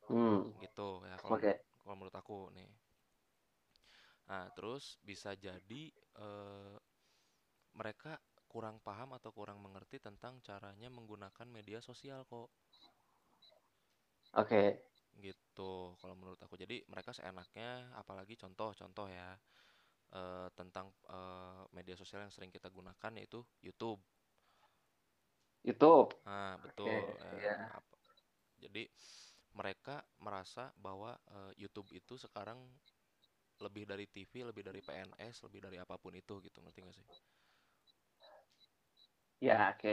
Hmm. 0.07 0.51
gitu 0.63 0.87
ya 1.09 1.15
kalau 1.23 1.37
Oke. 1.37 1.51
kalau 1.81 1.95
menurut 1.97 2.15
aku 2.21 2.37
nih. 2.55 2.69
Nah, 4.29 4.49
terus 4.57 4.97
bisa 5.05 5.33
jadi 5.37 5.83
eh, 6.17 6.75
mereka 7.79 8.13
kurang 8.51 8.77
paham 8.87 9.09
atau 9.17 9.29
kurang 9.37 9.59
mengerti 9.65 9.97
tentang 10.07 10.33
caranya 10.47 10.89
menggunakan 10.97 11.47
media 11.57 11.79
sosial 11.89 12.21
kok 12.31 12.49
Oke. 14.33 14.83
gitu 15.15 15.95
kalau 15.99 16.15
menurut 16.19 16.39
aku 16.43 16.55
jadi 16.59 16.83
mereka 16.91 17.15
seenaknya 17.15 17.87
apalagi 17.95 18.35
contoh-contoh 18.35 19.07
ya 19.07 19.29
eh, 20.15 20.47
tentang 20.59 20.87
eh, 21.09 21.63
media 21.77 21.95
sosial 22.01 22.25
yang 22.27 22.33
sering 22.35 22.51
kita 22.53 22.67
gunakan 22.77 23.11
yaitu 23.19 23.39
YouTube 23.63 24.01
YouTube. 25.65 26.13
nah 26.27 26.51
betul 26.63 26.97
Oke, 26.99 27.21
ya, 27.21 27.35
iya. 27.35 27.53
apa- 27.77 27.99
jadi 28.63 28.83
mereka 29.59 29.95
merasa 30.25 30.63
bahwa 30.85 31.11
eh, 31.37 31.51
YouTube 31.61 31.89
itu 31.99 32.15
sekarang 32.25 32.59
lebih 33.65 33.83
dari 33.91 34.05
TV 34.13 34.33
lebih 34.49 34.63
dari 34.69 34.81
PNS 34.87 35.35
lebih 35.47 35.59
dari 35.65 35.77
apa 35.83 35.95
pun 36.03 36.13
itu 36.21 36.35
gitu 36.45 36.57
ngerti 36.63 36.79
gak 36.87 36.97
sih 36.99 37.07
Ya, 39.47 39.55
oke. 39.71 39.89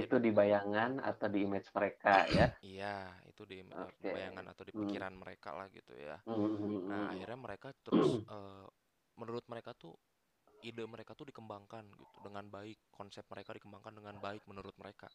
Itu 0.00 0.14
di 0.24 0.30
bayangan 0.38 0.90
atau 1.10 1.26
di 1.32 1.38
image 1.46 1.68
mereka 1.76 2.10
ya. 2.38 2.46
iya 2.64 3.14
itu 3.30 3.42
di 3.50 3.62
eh, 3.62 3.92
Oke. 4.00 4.12
bayangan 4.12 4.44
atau 4.52 4.64
di 4.68 4.72
Hmm. 4.74 4.80
pikiran 4.80 5.14
mereka 5.14 5.50
lah 5.58 5.66
gitu 5.72 5.94
ya 5.96 6.18
hmm, 6.26 6.88
Nah, 6.88 7.12
akhirnya 7.12 7.38
mereka 7.38 7.68
terus 7.86 8.18
eh, 8.30 8.66
menurut 9.20 9.44
mereka 9.52 9.72
tuh 9.76 9.94
ide 10.64 10.82
mereka 10.88 11.12
tuh 11.18 11.26
dikembangkan 11.30 11.84
gitu 12.00 12.18
dengan 12.24 12.46
baik, 12.50 12.78
konsep 12.98 13.24
mereka 13.32 13.50
dikembangkan 13.56 13.94
dengan 13.98 14.16
baik 14.26 14.42
menurut 14.50 14.74
mereka. 14.82 15.08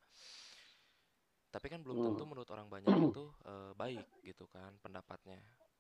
Tapi 1.54 1.68
kan 1.72 1.80
belum 1.86 2.00
tentu 2.06 2.24
Hmm. 2.24 2.30
menurut 2.30 2.50
orang 2.56 2.68
banyak 2.76 2.96
itu 3.06 3.24
eh, 3.52 3.72
baik 3.82 4.08
gitu 4.30 4.46
kan 4.56 4.72
pendapatnya. 4.86 5.40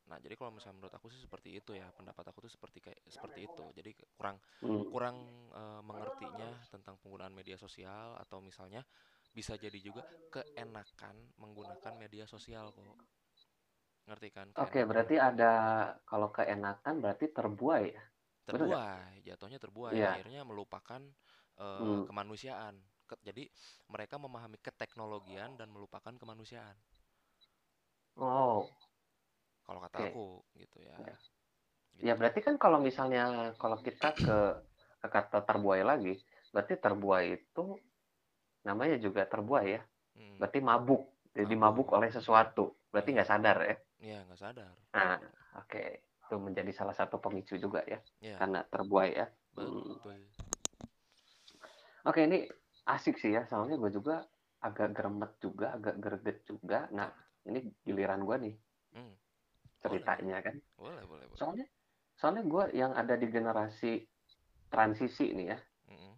Nah, 0.10 0.18
jadi 0.24 0.36
kalau 0.40 0.52
misalnya 0.58 0.78
menurut 0.84 0.94
aku 1.00 1.08
sih 1.14 1.22
seperti 1.26 1.50
itu 1.60 1.72
ya, 1.82 1.88
pendapat 1.98 2.26
aku 2.30 2.40
tuh 2.46 2.52
seperti 2.56 2.80
kayak 2.86 3.00
seperti 3.16 3.40
itu. 3.50 3.66
Jadi 3.78 3.92
kurang 4.18 4.38
Hmm. 4.62 4.84
kurang 4.92 5.18
eh, 5.62 5.82
mengertinya 5.90 6.50
tentang 6.74 6.96
penggunaan 7.02 7.34
media 7.40 7.58
sosial 7.58 8.08
atau 8.24 8.38
misalnya 8.44 8.82
bisa 9.38 9.54
jadi 9.58 9.80
juga 9.88 10.04
keenakan 10.30 11.16
menggunakan 11.42 11.94
media 11.98 12.26
sosial 12.30 12.70
kok. 12.78 12.98
Ngerti 14.08 14.30
kan? 14.36 14.48
Oke, 14.64 14.80
Keenakan. 14.80 14.90
berarti 14.90 15.16
ada 15.30 15.52
kalau 16.10 16.30
keenakan 16.38 16.96
berarti 17.02 17.26
terbuai 17.38 17.86
ya. 17.96 18.04
Terbuai 18.48 19.24
jatuhnya 19.28 19.60
terbuai 19.64 19.98
Iya. 19.98 20.08
akhirnya 20.08 20.42
melupakan 20.50 21.02
eh, 21.58 21.80
Hmm. 21.80 22.04
kemanusiaan 22.08 22.76
Ke- 23.04 23.20
jadi 23.20 23.44
mereka 23.92 24.16
memahami 24.16 24.58
keteknologian 24.64 25.60
dan 25.60 25.68
melupakan 25.70 26.14
kemanusiaan 26.16 26.76
Oh, 28.16 28.70
kalau 29.66 29.80
kata 29.82 29.98
Oke. 29.98 30.10
aku 30.14 30.26
gitu 30.56 30.78
ya 30.86 30.96
Ya. 31.02 31.16
Gitu. 31.94 32.10
ya 32.10 32.14
berarti 32.18 32.40
kan 32.42 32.56
kalau 32.58 32.78
misalnya 32.82 33.54
kalau 33.58 33.78
kita 33.82 34.14
ke 34.14 34.38
ke 35.04 35.08
kata 35.12 35.44
terbuai 35.44 35.84
lagi, 35.84 36.16
berarti 36.56 36.80
terbuai 36.80 37.26
itu 37.36 37.76
namanya 38.64 38.96
juga 38.98 39.28
terbuai 39.28 39.68
ya. 39.68 39.82
Hmm, 40.16 40.40
Berarti 40.40 40.60
mabuk. 40.64 41.04
Jadi 41.36 41.54
Mabuk. 41.58 41.90
mabuk 41.92 41.98
oleh 42.00 42.10
sesuatu. 42.14 42.72
Berarti 42.94 43.12
Iya. 43.12 43.16
nggak 43.20 43.30
sadar 43.30 43.58
ya. 43.68 43.76
ya 44.00 44.18
nggak 44.24 44.40
sadar 44.40 44.74
Nah, 44.94 45.20
oke. 45.60 45.84
Itu 46.24 46.36
menjadi 46.40 46.72
salah 46.72 46.96
satu 46.96 47.20
pemicu 47.20 47.60
juga 47.60 47.84
ya. 47.84 48.00
ya 48.24 48.38
Karena 48.40 48.64
terbuai 48.64 49.12
ya. 49.12 49.28
Hmm. 49.60 50.00
Oke, 52.04 52.20
ini 52.28 52.40
asik 52.94 53.16
sih 53.22 53.32
ya. 53.36 53.44
Soalnya 53.50 53.76
gue 53.80 53.92
juga 53.98 54.16
agak 54.64 54.90
gremet 54.96 55.32
juga, 55.44 55.68
agak 55.78 55.96
greget 56.04 56.38
juga. 56.50 56.80
Nah, 56.92 57.10
ini 57.48 57.60
giliran 57.86 58.22
gue 58.28 58.38
nih 58.46 58.56
Hmm, 58.94 59.14
ceritanya 59.82 60.38
kan. 60.46 60.56
boleh 60.78 61.04
boleh 61.06 61.28
boleh 61.28 61.40
Soalnya, 61.40 61.68
soalnya 62.20 62.44
gue 62.48 62.64
yang 62.78 62.92
ada 62.96 63.16
di 63.20 63.28
generasi 63.28 63.92
transisi 64.72 65.26
nih 65.36 65.48
ya. 65.54 65.60
Mm-mm, 65.90 66.14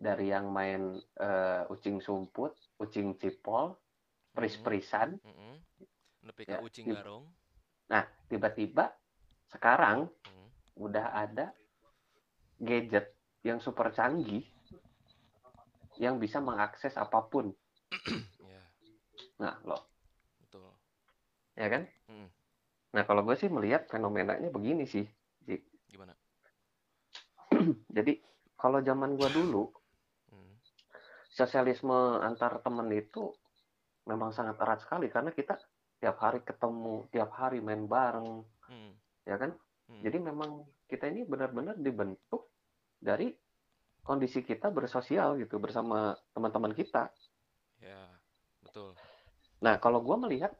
Dari 0.00 0.26
yang 0.32 0.48
main 0.48 0.96
eh, 1.20 1.62
ucing 1.72 2.00
sumput, 2.00 2.52
ucing 2.80 3.16
cipol, 3.20 3.76
pris-prisan. 4.32 5.20
mm-mm. 5.24 5.54
nepi 6.26 6.44
ka 6.48 6.52
Ya, 6.52 6.58
ucing 6.60 6.86
garong 6.88 7.24
Nah, 7.92 8.04
tiba-tiba 8.30 8.84
sekarang 9.52 10.08
Hmm, 10.24 10.48
udah 10.78 11.06
ada 11.12 11.52
gadget 12.60 13.06
yang 13.44 13.58
super 13.60 13.88
canggih 13.92 14.44
yang 16.00 16.16
bisa 16.16 16.40
mengakses 16.40 16.96
apa 16.96 17.20
pun. 17.28 17.52
ya 18.52 18.62
Nah, 19.36 19.54
loh, 19.68 19.84
betul 20.40 20.72
ya 21.60 21.68
kan? 21.68 21.82
Mm. 22.08 22.28
Nah, 22.96 23.02
kalau 23.04 23.22
gue 23.22 23.36
sih 23.36 23.52
melihat 23.52 23.86
fenomenanya 23.92 24.48
begini 24.48 24.88
sih. 24.88 25.04
Gimana 25.90 26.16
Jadi, 27.96 28.16
kalau 28.56 28.80
zaman 28.80 29.14
gue 29.20 29.30
dulu, 29.30 29.68
Hmm, 30.30 30.54
sosialisme 31.34 32.22
antar 32.22 32.62
temen 32.62 32.86
itu 32.94 33.34
memang 34.06 34.30
sangat 34.30 34.62
erat 34.62 34.78
sekali 34.78 35.10
karena 35.10 35.34
kita 35.34 35.58
tiap 35.98 36.22
hari 36.22 36.40
ketemu, 36.46 37.10
tiap 37.10 37.34
hari 37.34 37.58
main 37.58 37.90
bareng, 37.90 38.46
hmm, 38.70 38.92
ya 39.26 39.36
kan? 39.36 39.50
hmm. 39.90 40.02
Jadi 40.06 40.18
memang 40.22 40.64
kita 40.86 41.10
ini 41.10 41.26
benar-benar 41.26 41.82
dibentuk 41.82 42.54
dari 43.02 43.34
kondisi 44.00 44.40
kita 44.42 44.72
bersosial 44.72 45.36
gitu 45.38 45.60
bersama 45.60 46.16
teman-teman 46.32 46.72
kita. 46.72 47.12
Ya, 47.80 48.08
betul. 48.64 48.96
Nah, 49.60 49.76
kalau 49.76 50.00
gue 50.00 50.16
melihat 50.16 50.52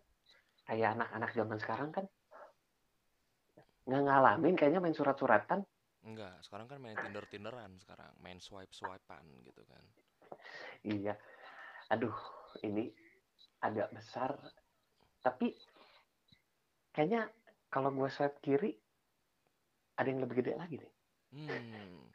kayak 0.69 0.97
anak-anak 0.97 1.31
zaman 1.35 1.59
sekarang 1.59 1.91
kan 1.91 2.05
nggak 3.91 4.03
ngalamin 4.07 4.55
kayaknya 4.55 4.79
main 4.79 4.95
surat-suratan. 4.95 5.67
Enggak, 6.01 6.41
sekarang 6.47 6.71
kan 6.71 6.79
main 6.81 6.97
Tinder-Tinderan 6.97 7.77
sekarang, 7.83 8.13
main 8.25 8.41
swipe-swipean 8.41 9.25
gitu 9.45 9.63
kan. 9.69 9.85
Iya. 10.87 11.15
Aduh, 11.93 12.15
ini 12.65 12.89
agak 13.61 13.93
besar. 13.93 14.33
Tapi 15.21 15.53
kayaknya 16.95 17.29
kalau 17.69 17.93
gue 17.93 18.09
swipe 18.09 18.41
kiri 18.41 18.73
ada 20.01 20.09
yang 20.09 20.25
lebih 20.25 20.41
gede 20.41 20.53
lagi 20.57 20.81
deh. 20.81 20.93
Hmm. 21.37 22.10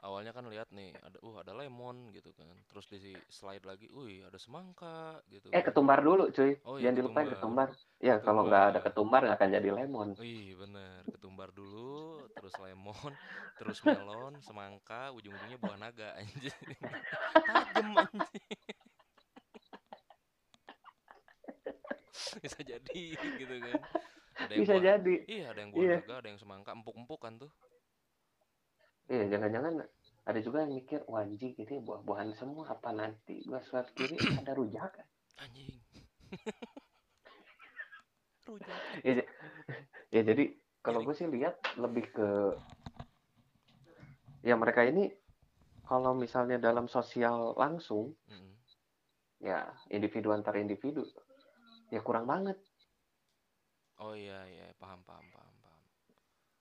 Awalnya 0.00 0.30
kan 0.30 0.44
lihat 0.46 0.68
nih, 0.70 0.92
ada 1.00 1.18
uh 1.18 1.36
ada 1.40 1.52
lemon 1.52 2.12
gitu 2.12 2.30
kan. 2.36 2.46
Terus 2.68 2.86
di 2.86 2.98
slide 3.26 3.64
lagi, 3.64 3.88
wih 3.88 4.22
ada 4.22 4.36
semangka 4.36 5.18
gitu. 5.26 5.48
Eh 5.50 5.60
kan. 5.60 5.72
ketumbar 5.72 5.98
dulu 6.00 6.28
cuy. 6.30 6.60
Oh 6.62 6.76
iya, 6.76 6.88
Jangan 6.88 6.96
dilupain 6.96 7.26
ketumbar. 7.26 7.68
ketumbar. 7.72 7.98
Ya 7.98 8.14
kalau 8.20 8.42
nggak 8.44 8.62
ada 8.62 8.80
Ketumbar. 8.80 8.86
ketumbar 8.86 9.20
nggak 9.24 9.38
akan 9.38 9.50
jadi 9.50 9.68
lemon. 9.72 10.08
Wih, 10.16 10.48
bener. 10.54 11.00
Ketumbar 11.08 11.48
dulu, 11.50 11.96
terus 12.32 12.54
lemon, 12.56 13.12
terus 13.56 13.78
melon, 13.82 14.34
semangka, 14.40 15.10
ujung-ujungnya 15.12 15.58
buah 15.58 15.76
naga 15.76 16.08
anjing. 16.14 16.54
Tajem 17.42 17.88
anjing. 17.96 18.74
Bisa 22.36 22.60
jadi 22.62 23.00
gitu 23.16 23.54
kan. 23.58 23.80
Ada 24.36 24.52
yang 24.52 24.60
Bisa 24.62 24.74
buah, 24.76 24.84
jadi. 24.84 25.14
iya 25.26 25.44
ada 25.50 25.58
yang 25.64 25.70
buah 25.72 25.80
Iya. 25.82 25.96
naga, 25.98 26.14
ada 26.20 26.28
yang 26.28 26.38
semangka, 26.38 26.70
empuk-empuk 26.70 27.18
kan 27.18 27.40
tuh. 27.40 27.50
Iya 29.06 29.24
jangan-jangan 29.30 29.74
ada 30.26 30.40
juga 30.42 30.66
yang 30.66 30.74
mikir 30.74 31.06
wah 31.06 31.22
anjing 31.22 31.54
ini 31.54 31.78
buah-buahan 31.78 32.34
semua 32.34 32.74
apa 32.74 32.90
nanti 32.90 33.38
gua 33.46 33.62
swipe 33.62 33.94
kiri 33.94 34.18
ada 34.42 34.52
rujakan. 34.58 35.06
Anjing. 35.38 35.78
Rujak. 38.46 38.78
Ya, 39.02 39.12
ya 40.14 40.22
jadi 40.22 40.54
kalau 40.78 41.02
gue 41.02 41.14
sih 41.18 41.26
lihat 41.26 41.58
lebih 41.82 42.06
ke 42.14 42.28
ya 44.46 44.54
mereka 44.54 44.86
ini 44.86 45.10
kalau 45.82 46.14
misalnya 46.14 46.62
dalam 46.62 46.86
sosial 46.86 47.58
langsung 47.58 48.14
Mm-mm. 48.30 48.54
ya 49.42 49.66
individu 49.90 50.30
antar 50.30 50.54
individu 50.62 51.02
ya 51.90 51.98
kurang 52.06 52.30
banget. 52.30 52.54
Oh 53.98 54.14
iya 54.14 54.46
iya, 54.46 54.70
paham 54.78 55.02
paham 55.02 55.26
paham 55.34 55.45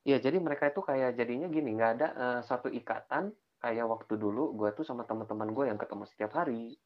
paham. 0.06 0.12
Ya 0.14 0.18
jadi 0.22 0.38
mereka 0.38 0.70
itu 0.70 0.86
kayak 0.86 1.18
jadinya 1.18 1.50
gini 1.50 1.74
nggak 1.74 1.92
ada 1.98 2.08
eh, 2.14 2.42
satu 2.46 2.70
ikatan 2.70 3.34
kayak 3.58 3.90
waktu 3.90 4.14
dulu 4.22 4.54
gue 4.54 4.70
tuh 4.78 4.86
sama 4.86 5.10
teman-teman 5.10 5.50
gue 5.50 5.66
yang 5.74 5.82
ketemu 5.82 6.06
setiap 6.06 6.38
hari. 6.38 6.78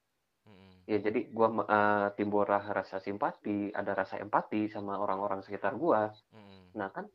Mm-mm. 0.47 0.87
Ya 0.87 0.97
jadi 1.03 1.27
gue 1.27 1.47
timbul 2.15 2.47
ra- 2.47 2.71
rasa 2.71 3.03
simpati, 3.03 3.75
ada 3.75 3.91
rasa 3.91 4.15
empati 4.23 4.71
sama 4.71 4.95
orang-orang 4.95 5.43
sekitar 5.43 5.75
gue. 5.75 6.01
Mm-mm. 6.31 6.79
Nah 6.79 6.87
kan 6.95 7.11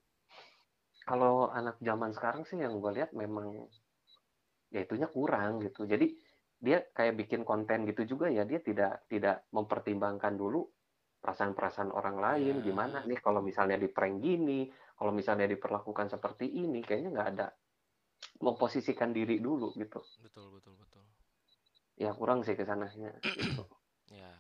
kalau 1.09 1.49
anak 1.49 1.81
zaman 1.81 2.13
sekarang 2.13 2.45
sih 2.45 2.61
yang 2.61 2.77
gue 2.77 2.93
lihat 2.93 3.17
memang 3.17 3.65
ya 4.69 4.85
itunya 4.85 5.09
kurang 5.09 5.65
gitu. 5.65 5.89
Jadi 5.89 6.13
dia 6.61 6.81
kayak 6.93 7.17
bikin 7.25 7.45
konten 7.45 7.85
gitu 7.89 8.17
juga 8.17 8.29
ya 8.33 8.45
dia 8.45 8.61
tidak 8.61 9.05
tidak 9.09 9.45
mempertimbangkan 9.53 10.37
dulu 10.37 10.69
perasaan-perasaan 11.25 11.89
orang 11.89 12.21
lain 12.21 12.61
Ya. 12.61 12.65
gimana 12.69 13.01
nih 13.09 13.17
kalau 13.25 13.41
misalnya 13.41 13.81
di 13.81 13.89
prank 13.89 14.21
gini, 14.21 14.69
kalau 14.93 15.09
misalnya 15.09 15.49
diperlakukan 15.49 16.13
seperti 16.13 16.45
ini 16.53 16.85
kayaknya 16.85 17.11
nggak 17.17 17.29
ada 17.33 17.47
memposisikan 18.45 19.17
diri 19.17 19.41
dulu 19.41 19.73
gitu. 19.81 20.05
Betul 20.21 20.53
betul 20.61 20.77
betul. 20.77 21.01
Ya 21.97 22.13
kurang 22.13 22.45
sih 22.45 22.53
ke 22.53 22.69
sananya 22.69 23.17
gitu. 23.25 23.65
Ya. 24.13 24.31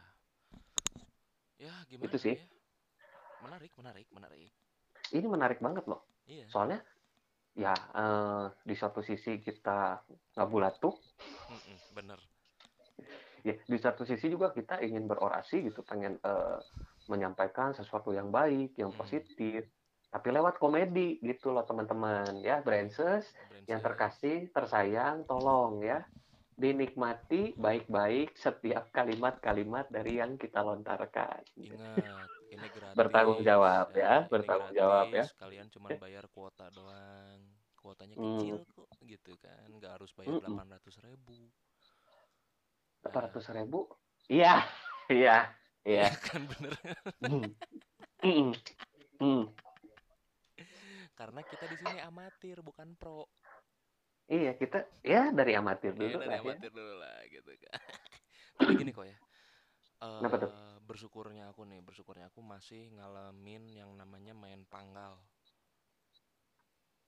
Ya, 1.56 1.72
gimana 1.88 2.04
Itu 2.04 2.20
sih. 2.20 2.36
ya? 2.36 2.44
Menarik, 3.40 3.72
menarik, 3.80 4.06
menarik. 4.12 4.52
Ini 5.08 5.24
menarik 5.24 5.58
banget 5.64 5.88
loh. 5.88 6.04
Iya. 6.28 6.44
Soalnya 6.52 6.84
ya 7.56 7.72
eh, 7.72 8.44
di 8.60 8.76
satu 8.76 9.00
sisi 9.00 9.40
kita 9.40 10.04
ngabulatuk 10.36 11.00
Mm-mm, 11.48 11.76
bener. 11.96 12.20
Ya 13.44 13.54
di 13.60 13.76
satu 13.76 14.02
sisi 14.08 14.26
juga 14.32 14.50
kita 14.50 14.80
ingin 14.80 15.04
berorasi 15.04 15.68
gitu 15.68 15.84
pengen 15.84 16.16
eh, 16.18 16.58
menyampaikan 17.06 17.76
sesuatu 17.76 18.10
yang 18.16 18.32
baik 18.32 18.74
yang 18.80 18.90
Hmm. 18.90 19.00
positif 19.04 19.68
tapi 20.08 20.28
lewat 20.30 20.56
komedi 20.56 21.18
gitu 21.20 21.52
loh 21.52 21.66
teman-teman 21.68 22.40
ya 22.40 22.64
Brances 22.64 23.28
yang 23.68 23.82
terkasih 23.82 24.48
tersayang 24.54 25.26
tolong 25.28 25.84
ya 25.84 26.00
dinikmati 26.54 27.58
baik-baik 27.58 28.38
setiap 28.38 28.88
kalimat-kalimat 28.94 29.90
dari 29.90 30.22
yang 30.22 30.38
kita 30.38 30.62
lontarkan 30.62 31.42
Ingat, 31.58 32.30
ini 32.54 32.66
gratis. 32.70 32.94
Bertanggung 32.94 33.42
jawab 33.42 33.90
ya, 33.90 34.14
ini 34.22 34.30
bertanggung 34.30 34.72
jawab 34.78 35.06
ya. 35.10 35.26
gratis, 35.26 35.34
Kalian 35.34 35.66
cuma 35.74 35.88
bayar 35.98 36.24
kuota 36.30 36.70
doang. 36.70 37.42
Kuotanya 37.82 38.16
Hmm. 38.16 38.38
kecil 38.38 38.56
kok, 38.70 38.88
gitu 39.02 39.32
kan. 39.42 39.66
Nggak 39.68 39.92
harus 39.98 40.10
bayar 40.14 40.40
delapan 40.40 40.66
ratus 40.78 40.94
ribu. 41.02 41.36
Empat 43.04 43.28
ratus 43.28 43.52
ribu 43.52 43.84
iya 44.32 44.64
iya 45.12 45.52
iya 45.84 46.08
kan 46.16 46.48
bener. 46.48 46.72
Hmm. 47.20 47.44
Mm-mm. 48.24 48.50
Hmm. 49.14 49.46
Karena 51.14 51.40
kita 51.46 51.70
di 51.70 51.78
sini 51.78 52.02
amatir, 52.02 52.58
bukan 52.66 52.98
pro. 52.98 53.30
Iya 54.26 54.58
kita 54.58 54.90
ya 55.06 55.30
dari 55.30 55.54
amatir 55.54 55.94
Iya 55.94 56.00
dulu 56.02 56.16
dari 56.18 56.28
lah 56.28 56.34
ya. 56.34 56.42
amatir 56.42 56.70
dulu 56.74 56.94
lah, 56.98 57.18
gitu 57.30 57.50
kan. 57.62 57.78
Tapi 58.58 58.72
gini 58.74 58.90
kok 58.90 59.06
ya. 59.06 59.16
Kenapa 60.02 60.36
tuh? 60.42 60.50
Eh, 60.50 60.76
bersyukurnya 60.82 61.54
aku 61.54 61.62
nih, 61.64 61.80
bersyukurnya 61.80 62.26
aku 62.28 62.42
masih 62.42 62.90
ngalamin 62.98 63.70
yang 63.70 63.94
namanya 63.94 64.34
main 64.34 64.66
panggal. 64.66 65.16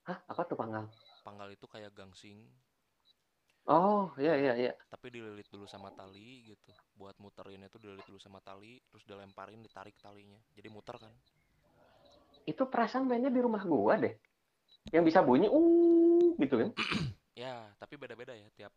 Hah 0.06 0.22
apa 0.30 0.40
tuh 0.46 0.54
panggal? 0.54 0.86
Panggal 1.26 1.50
itu 1.52 1.66
kayak 1.66 1.90
gangsing, 1.92 2.46
Oh 3.66 4.14
iya 4.14 4.38
iya 4.38 4.52
iya. 4.54 4.72
tapi 4.86 5.10
dililit 5.10 5.50
dulu 5.50 5.66
sama 5.66 5.90
tali 5.90 6.46
gitu. 6.46 6.70
Buat 6.94 7.18
muterin 7.18 7.66
itu 7.66 7.82
dililit 7.82 8.06
dulu 8.06 8.18
sama 8.22 8.38
tali, 8.38 8.78
terus 8.86 9.02
dilemparin, 9.02 9.58
ditarik 9.58 9.98
talinya. 9.98 10.38
Jadi 10.54 10.68
muter 10.70 10.94
kan. 11.02 11.10
Itu 12.46 12.70
perasaan 12.70 13.10
mainnya 13.10 13.26
di 13.26 13.42
rumah 13.42 13.66
gua 13.66 13.98
deh. 13.98 14.14
Yang 14.94 15.04
bisa 15.10 15.20
bunyi 15.26 15.50
uh 15.50 16.30
gitu 16.38 16.54
kan. 16.62 16.70
Ya, 17.36 17.68
tapi 17.76 18.00
beda-beda 18.00 18.32
ya 18.32 18.48
tiap 18.56 18.72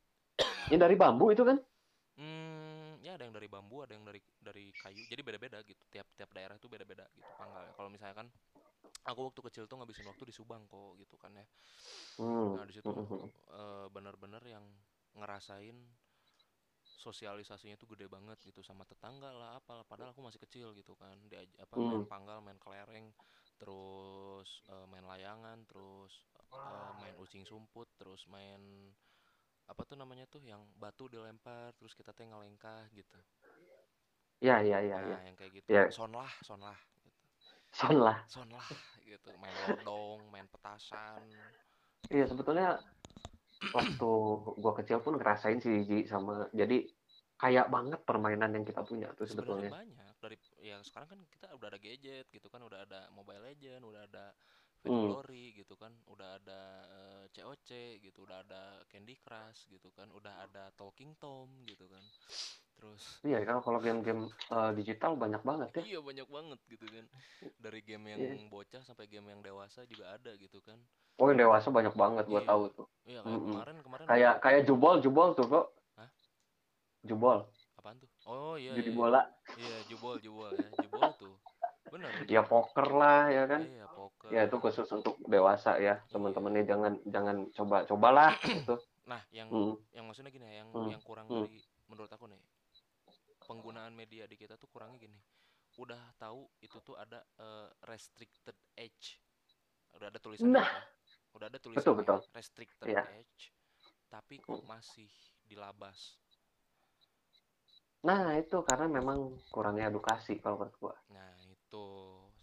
Yang 0.68 0.80
dari 0.84 0.96
bambu 1.00 1.32
itu 1.32 1.48
kan. 1.48 1.64
Hmm, 2.20 3.00
ya 3.00 3.16
ada 3.16 3.24
yang 3.24 3.32
dari 3.32 3.48
bambu, 3.48 3.88
ada 3.88 3.96
yang 3.96 4.04
dari 4.04 4.20
dari 4.44 4.76
kayu. 4.76 5.00
Jadi 5.08 5.22
beda-beda 5.24 5.64
gitu. 5.64 5.80
Tiap-tiap 5.88 6.28
daerah 6.36 6.60
itu 6.60 6.68
beda-beda 6.68 7.08
gitu 7.16 7.32
panggalnya. 7.40 7.72
Kalau 7.80 7.88
misalkan 7.88 8.28
aku 9.10 9.20
waktu 9.28 9.42
kecil 9.48 9.64
tuh 9.70 9.76
ngabisin 9.80 10.08
waktu 10.12 10.24
di 10.30 10.34
Subang 10.36 10.64
kok 10.70 10.96
gitu 11.02 11.16
kan 11.20 11.32
ya. 11.36 11.46
Hmm. 12.18 12.56
Nah, 12.56 12.64
di 12.68 12.74
situ 12.76 12.94
Mhm. 12.96 13.30
eh, 13.54 13.88
bener-bener 13.94 14.42
yang 14.46 14.66
ngerasain 15.18 15.78
sosialisasinya 17.06 17.76
tuh 17.80 17.88
gede 17.96 18.08
banget 18.12 18.38
gitu 18.44 18.60
sama 18.60 18.84
tetangga 18.84 19.32
lah 19.32 19.50
apalah 19.60 19.86
padahal 19.88 20.12
aku 20.12 20.20
masih 20.28 20.40
kecil 20.44 20.68
gitu 20.76 20.94
kan 21.00 21.16
dia 21.32 21.42
apa 21.64 21.80
main 21.80 22.04
Hmm. 22.04 22.10
panggal 22.12 22.40
main 22.44 22.60
kelereng 22.60 23.08
terus 23.60 24.50
eh, 24.74 24.86
main 24.92 25.06
layangan 25.08 25.64
terus 25.70 26.14
eh, 26.68 26.92
main 27.00 27.16
ucing 27.24 27.44
sumput 27.48 27.88
terus 28.00 28.22
main 28.28 28.92
apa 29.72 29.82
tuh 29.88 29.96
namanya 30.02 30.26
tuh 30.34 30.42
yang 30.52 30.62
batu 30.82 31.06
dilempar 31.14 31.72
terus 31.78 31.94
kita 31.96 32.12
teh 32.18 32.26
ngelengkah 32.28 32.84
gitu 32.92 33.20
Ya 34.42 34.62
ya 34.64 34.80
ya 34.82 35.00
nah 35.00 35.10
ya. 35.10 35.20
yang 35.26 35.36
kayak 35.40 35.64
gitu 35.64 35.76
Ya. 35.76 35.84
sonlah 35.88 36.28
sonlah 36.44 36.76
Son 37.80 37.96
lah. 38.06 38.18
sonlah 38.34 38.68
gitu 39.08 39.30
main 39.42 39.56
lordong 39.64 40.20
main 40.34 40.48
petasan 40.54 41.24
Iya 42.10 42.26
sebetulnya 42.26 42.68
waktu 43.78 44.10
gua 44.64 44.74
kecil 44.80 45.00
pun 45.06 45.14
ngerasain 45.20 45.60
sih 45.62 45.76
Ji 45.88 45.98
sama 46.10 46.50
jadi 46.52 46.78
kayak 47.40 47.68
banget 47.76 48.00
permainan 48.10 48.52
yang 48.56 48.66
kita 48.68 48.82
punya 48.90 49.08
tuh 49.16 49.26
sebenarnya 49.30 49.64
sebetulnya. 49.64 49.72
banyak 49.72 50.16
dari 50.24 50.38
ya 50.60 50.78
sekarang 50.84 51.10
kan 51.16 51.20
kita 51.32 51.48
udah 51.56 51.68
ada 51.72 51.80
gadget 51.80 52.26
gitu 52.36 52.48
kan 52.52 52.62
udah 52.66 52.80
ada 52.88 53.00
Mobile 53.16 53.44
Legend 53.48 53.84
udah 53.86 54.04
ada 54.10 54.26
Hmm. 54.88 54.96
Glory 54.96 55.52
gitu 55.60 55.76
kan 55.76 55.92
udah 56.08 56.40
ada 56.40 56.62
eh, 56.88 57.24
COC 57.36 57.70
gitu 58.00 58.24
udah 58.24 58.42
ada 58.48 58.80
Candy 58.88 59.16
Crush 59.20 59.68
gitu 59.68 59.92
kan 59.92 60.08
udah 60.10 60.48
ada 60.48 60.72
Talking 60.74 61.14
Tom 61.20 61.52
gitu 61.68 61.86
kan 61.86 62.04
terus 62.80 63.20
Iya 63.22 63.44
kalau 63.44 63.60
kalau 63.60 63.78
game-game 63.78 64.24
eh, 64.26 64.72
digital 64.74 65.14
banyak 65.14 65.42
banget 65.42 65.70
ya. 65.74 65.84
iya 65.86 66.00
banyak 66.00 66.26
banget 66.26 66.60
gitu 66.66 66.86
kan 66.86 67.06
dari 67.58 67.80
game 67.82 68.06
yang 68.08 68.20
Iya. 68.20 68.48
bocah 68.48 68.82
sampai 68.82 69.06
game 69.06 69.28
yang 69.28 69.40
dewasa 69.40 69.84
juga 69.84 70.10
ada 70.10 70.32
gitu 70.34 70.60
kan 70.60 70.80
Oh 71.16 71.28
yang 71.28 71.38
dewasa 71.38 71.68
banyak 71.68 71.92
banget 71.94 72.26
gua 72.26 72.40
Iya. 72.40 72.48
tahu 72.48 72.64
tuh. 72.74 72.88
iya 73.04 73.20
kayak 73.20 73.36
Mm-mm. 73.36 73.52
kemarin 73.52 73.76
kemarin 73.82 74.06
Kayak 74.08 74.34
kayak 74.40 74.62
jubol 74.64 74.96
jubol 74.98 75.30
tuh 75.34 75.46
kok. 75.46 75.66
Hah? 75.94 76.10
Jubol. 77.02 77.40
apaan 77.76 77.96
tuh 77.96 78.12
oh 78.26 78.56
iya 78.56 78.72
Judi 78.74 78.92
iya, 78.92 78.98
bola. 78.98 79.22
iya 79.56 79.78
jubol 79.86 80.16
jubol 80.18 80.52
ya 80.52 80.68
jubol 80.80 81.12
tuh 81.16 81.36
benar 81.90 82.12
ya 82.28 82.42
poker 82.44 82.88
lah 82.92 83.28
ya 83.28 83.44
kan 83.46 83.64
iya 83.64 83.88
poker 83.88 84.28
ya 84.30 84.42
itu 84.44 84.56
khusus 84.58 84.84
untuk 84.90 85.16
dewasa 85.22 85.76
ya 85.76 85.96
Iya. 85.96 86.12
teman-temannya 86.12 86.64
jangan 86.64 86.94
jangan 87.06 87.38
coba 87.50 87.84
cobalah 87.84 88.36
itu 88.44 88.76
nah 89.04 89.24
yang 89.30 89.48
Hmm. 89.48 89.80
yang 89.90 90.06
maksudnya 90.06 90.28
gini 90.30 90.44
ya 90.46 90.54
yang 90.60 90.70
Hmm. 90.70 90.88
yang 90.90 91.02
kurang 91.02 91.26
Hmm. 91.26 91.42
dari 91.42 91.58
menurut 91.88 92.08
aku 92.08 92.28
nih 92.28 92.38
penggunaan 93.50 93.94
media 94.02 94.24
di 94.32 94.36
kita 94.42 94.56
tuh 94.62 94.70
kurangnya 94.74 95.00
gini 95.10 95.20
udah 95.84 96.02
tahu 96.24 96.42
itu 96.66 96.78
tuh 96.88 96.96
ada 97.04 97.20
eh, 97.46 97.68
restricted 97.90 98.58
age 98.78 99.08
udah 99.98 100.08
ada 100.12 100.20
tulisan 100.22 100.54
Nah. 100.54 100.70
ya 100.70 100.70
udah 101.36 101.48
ada 101.52 101.60
tulisan 101.66 101.94
betul. 101.98 102.20
restricted 102.38 102.92
Iya. 102.92 103.04
age 103.20 103.44
tapi 104.14 104.36
kok 104.50 104.62
masih 104.66 105.10
dilabas 105.50 106.00
nah 108.08 108.32
itu 108.42 108.58
karena 108.70 108.88
memang 108.98 109.20
kurangnya 109.54 109.86
edukasi 109.92 110.34
kalau 110.44 110.56
menurut 110.60 110.76
gua 110.82 110.96
Nah, 111.16 111.34
itu 111.50 111.86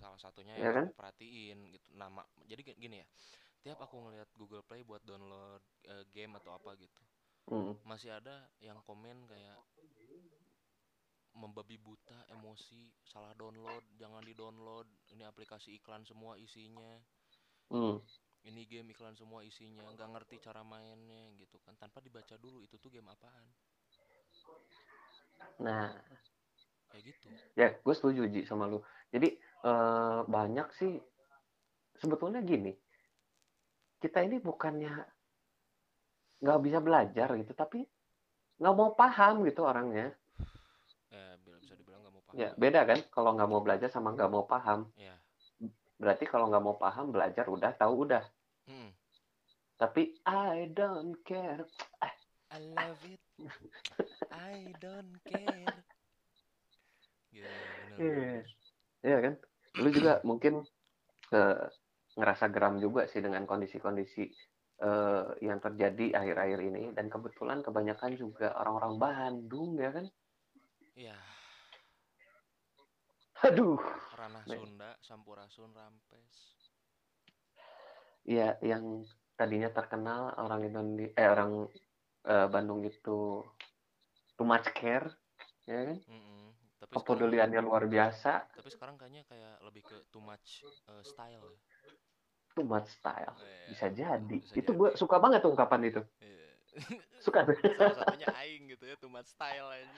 salah 0.00 0.18
satunya 0.24 0.54
Iya 0.60 0.70
yang 0.70 0.74
kan? 0.76 0.86
aku 0.86 0.90
perhatiin 0.98 1.58
gitu. 1.74 1.88
Nama 2.02 2.22
jadi 2.50 2.60
gi- 2.66 2.78
gini 2.84 2.96
ya. 3.02 3.06
Tiap 3.64 3.78
aku 3.84 3.96
ngeliat 4.04 4.28
Google 4.38 4.64
Play 4.68 4.82
buat 4.82 5.02
download 5.06 5.62
eh, 5.92 6.04
game 6.14 6.32
atau 6.40 6.50
apa 6.58 6.70
gitu, 6.78 7.02
Hmm. 7.46 7.72
masih 7.86 8.10
ada 8.18 8.36
yang 8.58 8.78
komen 8.88 9.16
kayak 9.30 9.58
membabi 11.36 11.76
buta, 11.76 12.16
emosi, 12.32 12.88
salah 13.04 13.32
download, 13.36 13.84
jangan 14.00 14.24
di-download. 14.24 14.88
Ini 15.12 15.28
aplikasi 15.28 15.76
iklan 15.76 16.02
semua 16.08 16.40
isinya. 16.40 16.96
Hmm. 17.68 18.00
Ini 18.46 18.62
game 18.66 18.90
iklan 18.94 19.14
semua 19.18 19.42
isinya, 19.44 19.84
nggak 19.94 20.10
ngerti 20.16 20.36
cara 20.40 20.62
mainnya 20.64 21.30
gitu 21.36 21.60
kan. 21.62 21.76
Tanpa 21.76 22.00
dibaca 22.00 22.34
dulu 22.40 22.64
itu 22.64 22.78
tuh 22.80 22.88
game 22.88 23.08
apaan. 23.10 23.46
nah 25.56 25.88
Kayak 26.92 27.02
gitu. 27.12 27.28
ya 27.56 27.68
gue 27.76 27.94
setuju 27.96 28.28
Ji 28.28 28.44
sama 28.44 28.68
lu 28.68 28.80
jadi 29.08 29.36
eh, 29.40 30.20
banyak 30.28 30.68
sih 30.76 31.00
sebetulnya 31.96 32.44
gini 32.44 32.72
kita 34.00 34.20
ini 34.20 34.36
bukannya 34.40 34.92
nggak 36.44 36.60
bisa 36.60 36.78
belajar 36.84 37.28
gitu 37.40 37.52
tapi 37.56 37.88
nggak 38.60 38.74
mau 38.76 38.92
paham 38.92 39.44
gitu 39.48 39.64
orangnya 39.64 40.12
Ya, 41.06 41.38
bila 41.40 41.56
bisa 41.62 41.72
dibilang 41.78 42.02
nggak 42.02 42.12
mau 42.12 42.20
paham. 42.20 42.25
Ya 42.36 42.52
beda 42.54 42.84
kan 42.84 43.00
kalau 43.08 43.32
nggak 43.32 43.48
mau 43.48 43.64
belajar 43.64 43.88
sama 43.88 44.12
nggak 44.12 44.28
mau 44.28 44.44
paham 44.44 44.92
Ya. 44.94 45.16
berarti 45.96 46.28
kalau 46.28 46.52
nggak 46.52 46.60
mau 46.60 46.76
paham 46.76 47.08
belajar 47.08 47.48
udah 47.48 47.72
tahu 47.72 48.04
udah 48.04 48.22
Hmm. 48.68 48.90
tapi 49.80 50.12
I 50.28 50.68
don't 50.68 51.16
care 51.24 51.64
I 52.52 52.60
love 52.62 53.02
it. 53.02 53.18
I 54.30 54.70
don't 54.78 55.18
care. 55.26 55.76
Gitu, 57.30 57.42
bener, 57.42 57.96
Iya. 58.00 58.40
Iya 59.02 59.18
kan 59.22 59.34
lu 59.76 59.88
juga 59.92 60.24
mungkin 60.24 60.64
eh, 61.30 61.64
ngerasa 62.16 62.48
geram 62.48 62.80
juga 62.80 63.04
sih 63.06 63.20
dengan 63.20 63.44
kondisi-kondisi 63.44 64.24
eh, 64.80 65.24
yang 65.44 65.58
terjadi 65.60 66.16
akhir-akhir 66.16 66.60
ini 66.64 66.82
dan 66.96 67.12
kebetulan 67.12 67.60
kebanyakan 67.60 68.16
juga 68.16 68.56
orang-orang 68.56 68.94
Bandung 68.96 69.76
ya 69.76 69.90
kan 69.92 70.06
Iya, 70.96 71.12
aduh 73.44 73.76
ranah. 74.16 74.42
Sunda, 74.48 74.96
Sampurasun, 75.04 75.70
Rampes. 75.76 76.56
ya 78.26 78.58
yang 78.58 79.04
tadinya 79.38 79.70
terkenal 79.70 80.34
orang 80.40 80.66
Indonesia 80.66 81.14
eh 81.14 81.28
orang 81.30 81.70
eh, 82.26 82.46
Bandung 82.50 82.82
itu 82.82 83.44
too 84.34 84.46
much 84.46 84.66
care 84.74 85.06
ya 85.68 85.74
kan 85.84 85.98
Mm-mm. 86.10 86.44
Tapi 86.76 86.92
sekarang, 86.92 87.02
kepeduliannya 87.02 87.60
luar 87.62 87.84
biasa 87.86 88.50
tapi 88.50 88.68
sekarang 88.72 88.98
kayaknya 88.98 89.22
kayak 89.30 89.62
lebih 89.62 89.82
ke 89.86 89.96
too 90.10 90.20
much 90.20 90.66
eh, 90.90 91.02
style. 91.06 91.38
ya. 91.38 91.60
too 92.56 92.66
much 92.66 92.88
style 92.90 93.36
Iya, 93.38 93.62
bisa 93.70 93.86
jadi 93.94 94.36
bisa 94.42 94.54
itu 94.58 94.70
gue 94.74 94.90
suka 94.98 95.16
banget 95.22 95.44
ungkapan 95.46 95.80
itu 95.86 96.02
Iya. 96.18 96.45
Suka 97.20 97.46
tuh 97.48 97.56
Salah 97.78 97.96
satunya 97.96 98.28
aing 98.36 98.70
gitu 98.70 98.84
ya, 98.86 98.94
too 99.00 99.08
much 99.08 99.26
style 99.26 99.66
aja. 99.72 99.88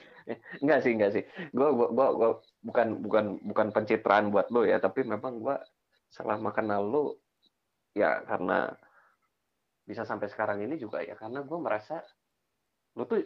Enggak 0.62 0.78
sih, 0.84 0.92
enggak 0.94 1.12
sih. 1.12 1.22
Gue 1.50 1.68
gua, 1.74 1.88
gua, 1.90 2.06
gua 2.14 2.30
bukan 2.62 3.00
bukan 3.02 3.24
bukan 3.42 3.66
pencitraan 3.74 4.30
buat 4.30 4.48
lo 4.48 4.62
ya, 4.64 4.78
tapi 4.78 5.02
memang 5.04 5.40
gua 5.42 5.60
selama 6.08 6.50
kenal 6.56 6.82
lo 6.84 7.20
ya 7.92 8.22
karena 8.24 8.72
bisa 9.84 10.04
sampai 10.04 10.28
sekarang 10.28 10.60
ini 10.60 10.76
juga 10.76 11.00
ya 11.00 11.16
karena 11.16 11.40
gue 11.40 11.58
merasa 11.58 12.04
lo 12.92 13.08
tuh 13.08 13.24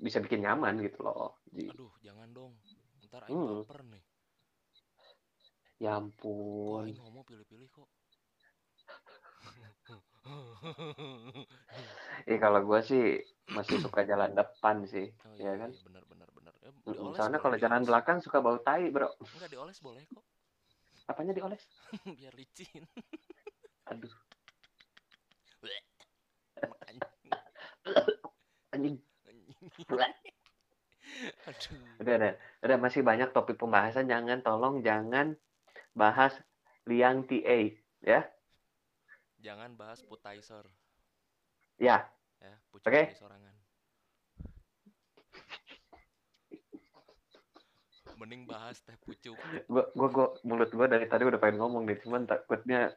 bisa 0.00 0.16
bikin 0.20 0.40
nyaman 0.44 0.80
gitu 0.80 1.04
loh. 1.04 1.44
Ji. 1.52 1.68
Aduh, 1.68 1.92
jangan 2.00 2.28
dong. 2.32 2.52
Ntar 3.04 3.28
aing 3.28 3.36
Hmm. 3.36 3.60
baper 3.64 3.80
nih. 3.84 4.02
Ya 5.80 5.96
Kok 5.96 6.00
ampun. 6.00 6.84
aing 6.88 6.96
ngomong 7.00 7.24
pilih-pilih 7.28 7.68
kok. 7.68 7.88
Eh 12.28 12.38
kalau 12.38 12.60
gue 12.62 12.80
sih 12.84 13.04
masih 13.50 13.82
suka 13.82 14.06
jalan 14.06 14.30
depan 14.36 14.86
sih, 14.86 15.10
Oh 15.26 15.34
ya 15.34 15.56
iya, 15.56 15.58
kan. 15.58 15.70
iya, 15.74 15.82
benar 15.86 16.04
benar 16.06 16.28
benar. 16.30 16.52
Ya, 16.62 16.70
Soalnya 17.16 17.40
kalau 17.42 17.56
jalan 17.58 17.82
belakang 17.82 18.22
suka 18.22 18.38
bau 18.38 18.58
tai, 18.62 18.90
bro. 18.94 19.10
Enggak 19.34 19.50
dioles 19.50 19.78
boleh 19.82 20.06
kok. 20.06 20.22
Apanya 21.10 21.34
dioles? 21.34 21.66
Biar 22.18 22.34
licin. 22.36 22.86
Aduh. 23.90 24.14
Anjing. 28.74 28.96
Aduh. 29.26 29.54
Udah, 32.00 32.14
udah, 32.16 32.32
udah 32.64 32.76
masih 32.78 33.02
banyak 33.02 33.34
topik 33.34 33.58
pembahasan. 33.58 34.06
Jangan, 34.06 34.46
tolong 34.46 34.80
jangan 34.86 35.34
bahas 35.92 36.32
liang 36.86 37.26
TA, 37.26 37.74
ya. 38.00 38.24
Jangan 39.40 39.72
bahas 39.76 40.04
putizer 40.04 40.68
Ya, 41.80 42.04
ya, 42.44 42.54
pucuk 42.68 42.92
dari 42.92 43.16
sorangan. 43.16 43.56
Mending 48.20 48.44
bahas 48.44 48.76
teh 48.84 48.92
pucuk. 49.00 49.32
gua, 49.64 49.88
gua, 49.96 50.08
gua, 50.12 50.26
mulut 50.44 50.68
gua 50.76 50.92
dari 50.92 51.08
tadi 51.08 51.24
udah 51.24 51.40
pengen 51.40 51.56
ngomong 51.56 51.88
nih, 51.88 51.96
cuman 52.04 52.28
takutnya 52.28 52.92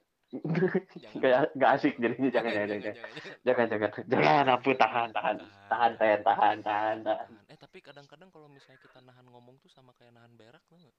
kayak 1.23 1.56
nggak 1.56 1.71
asik 1.79 1.95
jadinya. 1.95 2.27
Jangan 2.27 2.51
jangan 2.51 2.67
jangan 2.67 2.84
jangan, 2.84 3.67
jangan. 3.71 3.89
jangan. 4.12 4.45
Ampun 4.51 4.75
tahan 4.75 5.10
tahan. 5.15 5.36
Tahan 5.71 5.91
tahan. 5.95 6.19
tahan 6.27 6.58
tahan 6.60 6.97
tahan. 7.08 7.27
Eh 7.47 7.56
tapi 7.56 7.79
kadang-kadang 7.79 8.27
kalau 8.36 8.51
misalnya 8.51 8.84
kita 8.84 8.99
nahan 8.99 9.23
ngomong 9.32 9.56
tuh 9.63 9.71
sama 9.71 9.95
kayak 9.95 10.12
nahan 10.12 10.36
berak 10.36 10.63
tuh 10.67 10.75
nggak? 10.75 10.95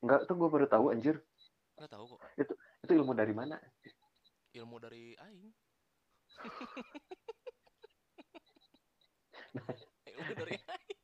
nggak 0.00 0.20
tuh 0.24 0.34
gua 0.40 0.48
baru 0.48 0.64
tahu 0.64 0.96
anjir 0.96 1.20
Nggak 1.80 1.96
tahu 1.96 2.12
kok. 2.12 2.20
itu 2.36 2.52
ilmu 2.92 3.16
dari 3.16 3.32
mana 3.32 3.56
Ilmu 4.52 4.76
dari 4.76 5.16
aing. 5.16 5.48
Ilmu 10.12 10.32
dari 10.36 10.60
aing. 10.60 10.98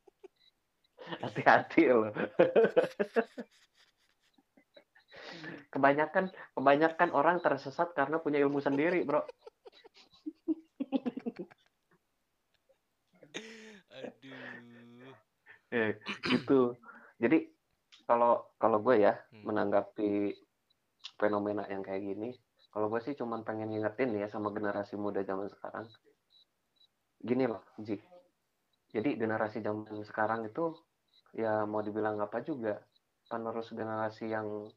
hati-hati 1.22 1.86
loh 1.86 2.10
kebanyakan 5.72 6.28
kebanyakan 6.52 7.10
orang 7.14 7.38
tersesat 7.38 7.94
karena 7.94 8.18
punya 8.18 8.42
ilmu 8.42 8.58
sendiri 8.58 9.06
bro 9.06 9.22
Aduh. 13.94 15.14
ya, 15.70 15.94
gitu 16.26 16.74
jadi 17.22 17.46
kalau 18.04 18.50
kalau 18.58 18.82
gue 18.82 18.98
ya 19.02 19.14
Hmm. 19.30 19.46
menanggapi 19.46 20.34
fenomena 21.16 21.64
yang 21.68 21.82
kayak 21.82 22.04
gini. 22.04 22.30
Kalau 22.70 22.92
gue 22.92 23.00
sih 23.00 23.16
cuman 23.16 23.40
pengen 23.40 23.72
ngingetin 23.72 24.12
ya 24.20 24.28
sama 24.28 24.52
generasi 24.52 25.00
muda 25.00 25.24
zaman 25.24 25.48
sekarang. 25.48 25.88
Gini 27.24 27.44
loh 27.48 27.64
Ji. 27.80 27.96
Jadi 28.92 29.16
generasi 29.16 29.64
zaman 29.64 30.04
sekarang 30.04 30.48
itu 30.48 30.76
ya 31.36 31.64
mau 31.64 31.80
dibilang 31.80 32.20
apa 32.20 32.40
juga 32.44 32.80
penerus 33.26 33.72
generasi 33.72 34.28
yang 34.28 34.68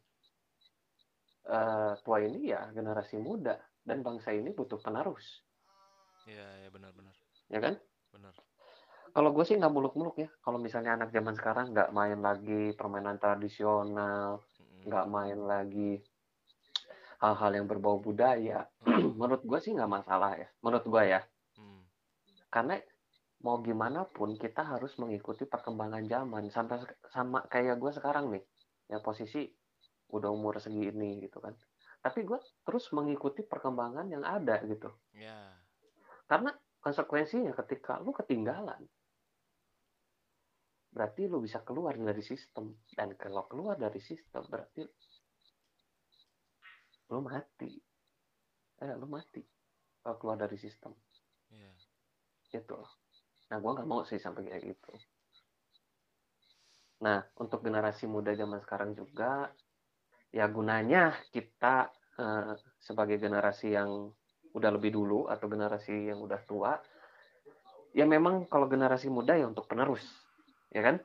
eh, 1.47 1.93
tua 2.01 2.17
ini 2.23 2.51
ya 2.51 2.71
generasi 2.71 3.19
muda 3.19 3.59
dan 3.83 3.99
bangsa 3.99 4.31
ini 4.31 4.55
butuh 4.55 4.79
penerus. 4.79 5.43
Iya, 6.27 6.67
ya 6.67 6.69
benar-benar. 6.71 7.15
ya 7.49 7.59
kan? 7.59 7.75
Benar. 8.13 8.35
kalau 9.09 9.33
gue 9.33 9.41
sih 9.41 9.57
nggak 9.57 9.73
muluk-muluk 9.73 10.21
ya. 10.21 10.29
Kalau 10.45 10.61
misalnya 10.61 10.93
anak 10.93 11.09
zaman 11.09 11.33
sekarang 11.33 11.73
nggak 11.73 11.89
main 11.89 12.21
lagi 12.21 12.77
permainan 12.77 13.17
tradisional 13.17 14.45
nggak 14.85 15.05
main 15.11 15.39
lagi 15.43 15.99
hal-hal 17.19 17.51
yang 17.53 17.67
berbau 17.67 17.99
budaya 17.99 18.67
Mm. 18.89 19.15
menurut 19.15 19.43
gue 19.43 19.59
sih 19.59 19.71
nggak 19.71 19.91
masalah 19.91 20.35
ya 20.35 20.47
menurut 20.59 20.83
gue 20.83 21.03
ya 21.07 21.21
Hmm. 21.55 21.83
karena 22.51 22.79
mau 23.39 23.59
gimana 23.59 24.03
pun 24.03 24.35
kita 24.35 24.63
harus 24.63 24.95
mengikuti 24.99 25.47
perkembangan 25.47 26.03
zaman 26.07 26.47
sampai 26.51 26.83
sama 27.07 27.43
kayak 27.47 27.79
gue 27.79 27.91
sekarang 27.91 28.31
nih 28.31 28.43
ya 28.87 28.99
posisi 28.99 29.47
udah 30.11 30.27
umur 30.27 30.59
segini 30.59 31.23
gitu 31.23 31.39
kan 31.39 31.55
tapi 31.99 32.23
gue 32.23 32.35
terus 32.63 32.91
mengikuti 32.91 33.43
perkembangan 33.43 34.07
yang 34.07 34.23
ada 34.23 34.59
gitu 34.67 34.91
Ya. 35.15 35.55
karena 36.27 36.51
konsekuensinya 36.79 37.51
ketika 37.55 37.99
lu 37.99 38.11
ketinggalan 38.11 38.83
berarti 40.89 41.29
lu 41.29 41.37
bisa 41.39 41.61
keluar 41.61 41.93
dari 41.93 42.23
sistem 42.25 42.73
dan 42.97 43.13
kalau 43.13 43.45
keluar 43.45 43.77
dari 43.77 44.01
sistem 44.01 44.41
berarti 44.49 44.81
lu 47.09 47.19
mati. 47.25 47.69
Eh 48.79 48.93
lu 48.95 49.07
mati. 49.09 49.41
Kalau 49.99 50.15
keluar 50.17 50.37
dari 50.39 50.57
sistem. 50.57 50.93
Iya. 51.49 51.71
gitu 52.49 52.77
nah 53.49 53.57
gua 53.57 53.73
nggak 53.73 53.89
mau 53.89 54.05
sih 54.05 54.21
sampai 54.21 54.45
kayak 54.45 54.61
gitu. 54.61 54.93
Nah 57.01 57.25
untuk 57.41 57.65
generasi 57.65 58.05
muda 58.05 58.37
zaman 58.37 58.61
sekarang 58.61 58.93
juga 58.93 59.49
ya 60.29 60.45
gunanya 60.45 61.17
kita 61.33 61.89
eh, 62.21 62.53
sebagai 62.77 63.17
generasi 63.17 63.73
yang 63.73 64.13
udah 64.53 64.69
lebih 64.69 64.93
dulu 64.93 65.25
atau 65.25 65.49
generasi 65.49 66.13
yang 66.13 66.21
udah 66.21 66.41
tua 66.45 66.77
ya 67.97 68.05
memang 68.05 68.45
kalau 68.45 68.69
generasi 68.69 69.09
muda 69.09 69.33
ya 69.33 69.49
untuk 69.49 69.65
penerus 69.65 70.05
ya 70.69 70.85
kan? 70.85 71.01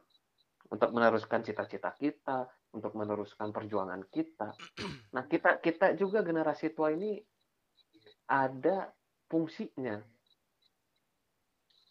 Untuk 0.69 0.93
meneruskan 0.93 1.41
cita-cita 1.45 1.97
kita 1.97 2.45
untuk 2.75 2.93
meneruskan 2.99 3.55
perjuangan 3.55 4.03
kita. 4.11 4.53
Nah 5.15 5.31
kita 5.31 5.63
kita 5.63 5.95
juga 5.95 6.27
generasi 6.27 6.75
tua 6.75 6.91
ini 6.91 7.23
ada 8.27 8.91
fungsinya. 9.31 10.03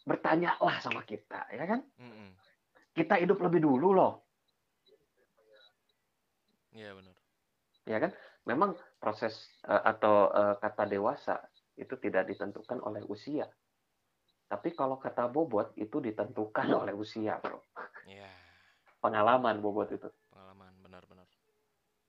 Bertanyalah 0.04 0.76
sama 0.84 1.00
kita 1.08 1.48
ya 1.48 1.64
kan? 1.64 1.80
Mm-mm. 1.96 2.36
kita 2.94 3.16
hidup 3.18 3.40
lebih 3.40 3.64
dulu 3.64 3.96
loh. 3.96 4.22
Iya 6.76 6.90
benar. 6.92 7.14
ya 7.88 7.98
kan? 8.02 8.10
Memang 8.44 8.76
proses 9.00 9.32
eh, 9.64 9.82
atau 9.82 10.28
eh, 10.28 10.54
kata 10.60 10.84
dewasa 10.84 11.40
itu 11.80 11.96
tidak 11.98 12.28
ditentukan 12.28 12.78
oleh 12.84 13.00
usia. 13.08 13.48
Tapi 14.44 14.76
kalau 14.76 15.00
kata 15.00 15.26
bobot 15.32 15.72
itu 15.80 15.98
ditentukan 15.98 16.68
oleh 16.84 16.94
usia 16.94 17.40
bro. 17.40 17.58
Iya, 18.06 18.28
pengalaman 19.00 19.58
bobot 19.58 19.90
itu. 19.90 20.08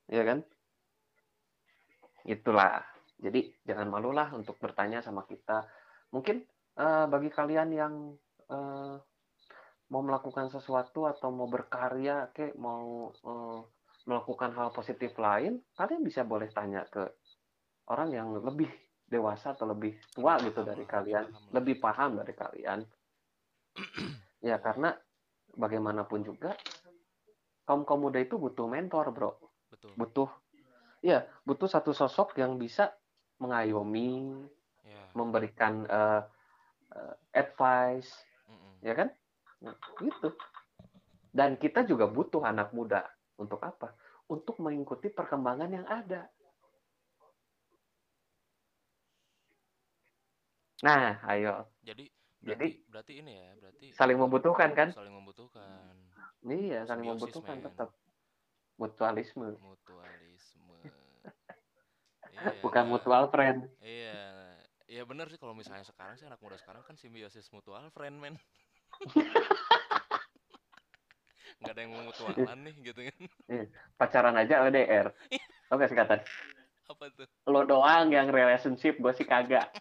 Ya 0.10 0.24
kan? 0.26 0.40
Itulah. 2.26 2.82
Jadi 3.16 3.48
jangan 3.64 3.88
malulah 3.88 4.34
untuk 4.36 4.60
bertanya 4.60 5.00
sama 5.00 5.24
kita. 5.24 5.64
Mungkin 6.12 6.44
eh, 6.78 7.06
bagi 7.08 7.30
kalian 7.32 7.70
yang 7.72 7.94
eh, 8.52 8.96
mau 9.90 10.02
melakukan 10.02 10.50
sesuatu 10.50 11.06
atau 11.06 11.30
mau 11.30 11.48
berkarya 11.48 12.34
kayak 12.34 12.58
mau 12.58 13.14
eh, 13.14 13.60
melakukan 14.06 14.54
hal 14.54 14.70
positif 14.70 15.18
lain 15.18 15.58
kalian 15.74 16.06
bisa 16.06 16.22
boleh 16.22 16.46
tanya 16.54 16.86
ke 16.86 17.02
orang 17.90 18.10
yang 18.14 18.28
lebih 18.38 18.70
dewasa 19.06 19.54
atau 19.58 19.70
lebih 19.70 19.98
tua 20.14 20.38
gitu 20.42 20.62
dari 20.66 20.86
kalian. 20.86 21.26
lebih 21.26 21.34
paham 21.34 21.42
lah. 21.42 21.54
lebih 21.58 21.76
paham 21.82 22.12
dari 22.22 22.34
kalian. 22.34 22.80
Ya 24.46 24.62
karena 24.62 24.94
bagaimanapun 25.58 26.22
juga 26.22 26.54
kaum 27.66 27.82
kaum 27.82 28.06
muda 28.06 28.22
itu 28.22 28.38
butuh 28.38 28.70
mentor 28.70 29.10
bro 29.10 29.34
Betul. 29.86 29.98
butuh 29.98 30.30
ya 31.00 31.18
butuh 31.44 31.70
satu 31.70 31.94
sosok 31.94 32.38
yang 32.38 32.58
bisa 32.58 32.90
mengayomi 33.38 34.34
Ya. 34.82 35.02
memberikan 35.14 35.86
eh, 35.86 36.22
eh, 36.92 37.14
advice 37.34 38.10
Mm-mm. 38.46 38.74
ya 38.82 38.94
kan 38.94 39.10
nah, 39.60 39.74
gitu 39.98 40.30
dan 41.30 41.58
kita 41.58 41.84
juga 41.84 42.06
butuh 42.06 42.42
anak 42.42 42.70
muda 42.72 43.02
untuk 43.36 43.60
apa 43.60 43.94
untuk 44.26 44.58
mengikuti 44.58 45.10
perkembangan 45.10 45.70
yang 45.70 45.86
ada 45.86 46.30
nah 50.82 51.18
ayo 51.28 51.66
Jadi 51.82 52.06
berarti 52.46 52.62
Jadi- 52.70 52.78
berarti 52.86 53.14
ini 53.18 53.34
ya, 53.34 53.50
berarti 53.58 53.86
saling 53.92 54.18
membutuhkan 54.22 54.70
kan 54.72 54.90
saling 54.94 55.14
membutuhkan. 55.14 55.94
iya 56.46 56.86
saling 56.86 57.10
Simbiosis, 57.10 57.18
membutuhkan 57.26 57.58
men. 57.58 57.66
tetap 57.66 57.90
mutualisme 58.78 59.56
Mutualisme. 59.60 60.76
Iya, 62.36 62.52
bukan 62.60 62.84
mutual 62.92 63.32
friend 63.32 63.64
Iya, 63.80 64.20
iya 64.92 65.04
bener 65.08 65.32
sih 65.32 65.40
kalau 65.40 65.56
misalnya 65.56 65.88
sekarang 65.88 66.20
sih 66.20 66.28
anak 66.28 66.44
muda 66.44 66.60
sekarang 66.60 66.84
kan 66.84 67.00
simbiosis 67.00 67.48
mutual 67.56 67.88
friend 67.96 68.20
men. 68.20 68.36
Nggak 71.64 71.72
ada 71.72 71.82
yang 71.82 71.92
mau 71.96 72.04
mutualan 72.04 72.60
nih 72.68 72.76
gitu 72.92 73.00
kan. 73.08 73.20
pacaran 73.96 74.36
aja 74.36 74.68
LDR 74.68 75.08
oke 75.72 75.86
singkatan 75.88 76.20
Apa 76.86 77.10
tuh? 77.16 77.26
lo 77.50 77.64
doang 77.66 78.12
yang 78.12 78.30
relationship 78.30 79.00
gue 79.00 79.14
sih 79.16 79.26
kagak 79.26 79.72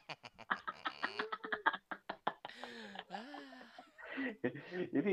jadi 4.94 5.12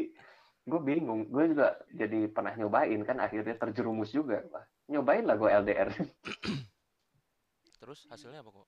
gue 0.62 0.80
bingung 0.82 1.26
gue 1.34 1.44
juga 1.58 1.74
jadi 1.90 2.30
pernah 2.30 2.54
nyobain 2.54 3.02
kan 3.02 3.18
akhirnya 3.18 3.58
terjerumus 3.58 4.14
juga 4.14 4.46
Wah, 4.54 4.66
nyobain 4.88 5.26
lah 5.26 5.36
gue 5.38 5.50
LDR 5.50 5.90
Terus 7.82 8.06
hasilnya 8.14 8.46
apa 8.46 8.52
kok? 8.54 8.68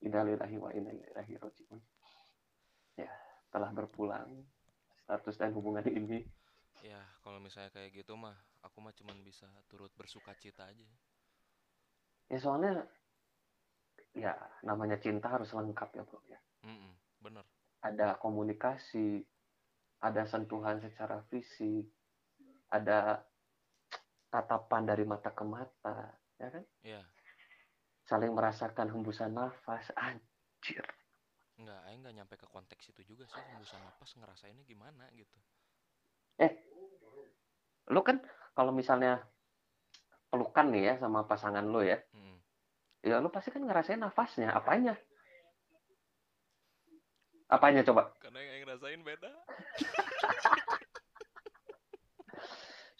Innalillahi 0.00 0.56
wa 0.56 0.70
inna 0.72 0.92
ilaihi 0.92 1.36
rajiun 1.36 1.80
ya 2.96 3.08
telah 3.52 3.68
berpulang 3.72 4.44
status 5.04 5.36
dan 5.36 5.52
hubungan 5.52 5.84
ini 5.88 6.24
Ya 6.80 6.96
kalau 7.20 7.36
misalnya 7.44 7.68
kayak 7.76 7.92
gitu 7.92 8.16
mah, 8.16 8.32
aku 8.64 8.80
mah 8.80 8.92
cuman 8.96 9.20
bisa 9.20 9.44
turut 9.68 9.92
bersuka 10.00 10.32
cita 10.32 10.64
aja. 10.64 10.88
ya 12.32 12.38
soalnya 12.40 12.88
ya 14.16 14.32
namanya 14.64 14.96
cinta 14.96 15.28
harus 15.28 15.52
lengkap 15.52 15.88
ya 15.92 16.02
bro 16.08 16.20
ya 16.26 16.38
Mm-mm, 16.64 16.92
bener. 17.20 17.44
Ada 17.80 18.16
komunikasi 18.20 19.24
ada 20.00 20.24
sentuhan 20.28 20.80
secara 20.80 21.20
fisik 21.28 21.88
ada 22.72 23.24
tatapan 24.30 24.86
dari 24.86 25.04
mata 25.04 25.32
ke 25.34 25.44
mata 25.44 26.14
ya 26.40 26.48
kan 26.48 26.64
Iya, 26.86 27.02
saling 28.08 28.32
merasakan 28.32 28.88
hembusan 28.88 29.34
nafas 29.36 29.92
anjir 29.98 30.84
nggak, 31.60 31.80
Aing 31.92 32.00
nggak 32.00 32.14
nyampe 32.16 32.34
ke 32.40 32.48
konteks 32.48 32.88
itu 32.88 33.12
juga 33.12 33.28
sih. 33.28 33.36
Hembusan 33.52 33.84
napas 33.84 34.16
ngerasainnya 34.16 34.64
gimana 34.64 35.04
gitu. 35.12 35.36
lu 37.90 38.00
kan 38.06 38.22
kalau 38.54 38.70
misalnya 38.70 39.18
pelukan 40.30 40.70
nih 40.70 40.94
ya 40.94 40.94
sama 41.02 41.26
pasangan 41.26 41.66
lu 41.66 41.82
ya 41.82 41.98
Mm-mm. 42.14 42.38
ya 43.02 43.18
lu 43.18 43.28
pasti 43.34 43.50
kan 43.50 43.66
ngerasain 43.66 43.98
nafasnya 43.98 44.54
apanya 44.54 44.94
apanya 47.50 47.82
coba 47.82 48.14
Karena 48.22 48.38
yang 48.40 48.50
Aing 48.54 48.66
rasain 48.70 49.00
beda. 49.02 49.30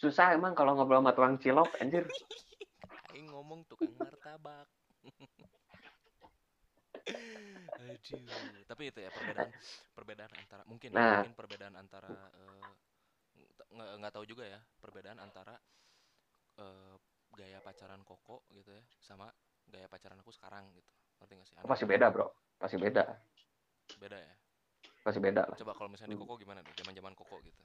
susah 0.01 0.33
emang 0.33 0.57
kalau 0.57 0.73
ngobrol 0.75 1.05
sama 1.05 1.13
tukang 1.13 1.37
cilok 1.39 1.69
anjir 1.79 2.05
Aing 3.13 3.29
ngomong 3.29 3.67
tukang 3.69 3.93
martabak. 3.95 4.67
Aduh. 7.81 8.63
Tapi 8.71 8.83
itu 8.87 8.99
ya 9.03 9.11
perbedaan 9.11 9.51
perbedaan 9.93 10.33
antara 10.37 10.63
mungkin 10.69 10.89
ya, 10.95 10.97
Nah. 10.97 11.11
mungkin 11.21 11.35
perbedaan 11.35 11.75
antara 11.75 12.15
eh, 12.39 12.71
nggak 13.71 13.89
nggak 14.03 14.13
tahu 14.15 14.25
juga 14.27 14.45
ya 14.47 14.61
perbedaan 14.79 15.19
antara 15.19 15.55
eh, 16.61 16.95
gaya 17.35 17.59
pacaran 17.63 18.03
koko 18.03 18.47
gitu 18.55 18.71
ya 18.71 18.83
sama 19.03 19.27
gaya 19.67 19.87
pacaran 19.91 20.19
aku 20.23 20.31
sekarang 20.31 20.71
gitu. 20.75 20.91
Ngerti 21.19 21.33
nggak 21.35 21.49
sih? 21.49 21.55
Anak 21.59 21.69
pasti 21.69 21.85
beda 21.87 22.07
bro 22.11 22.27
pasti 22.61 22.77
beda 22.77 23.05
Beda 24.01 24.17
ya. 24.19 24.35
pasti 25.05 25.21
beda 25.21 25.43
lah 25.49 25.57
Coba 25.61 25.73
kalau 25.77 25.89
misalnya 25.93 26.13
di 26.15 26.19
Hmm. 26.19 26.25
koko 26.25 26.35
gimana 26.41 26.61
deh? 26.65 26.75
Zaman-zaman 26.81 27.13
koko 27.17 27.37
gitu. 27.45 27.63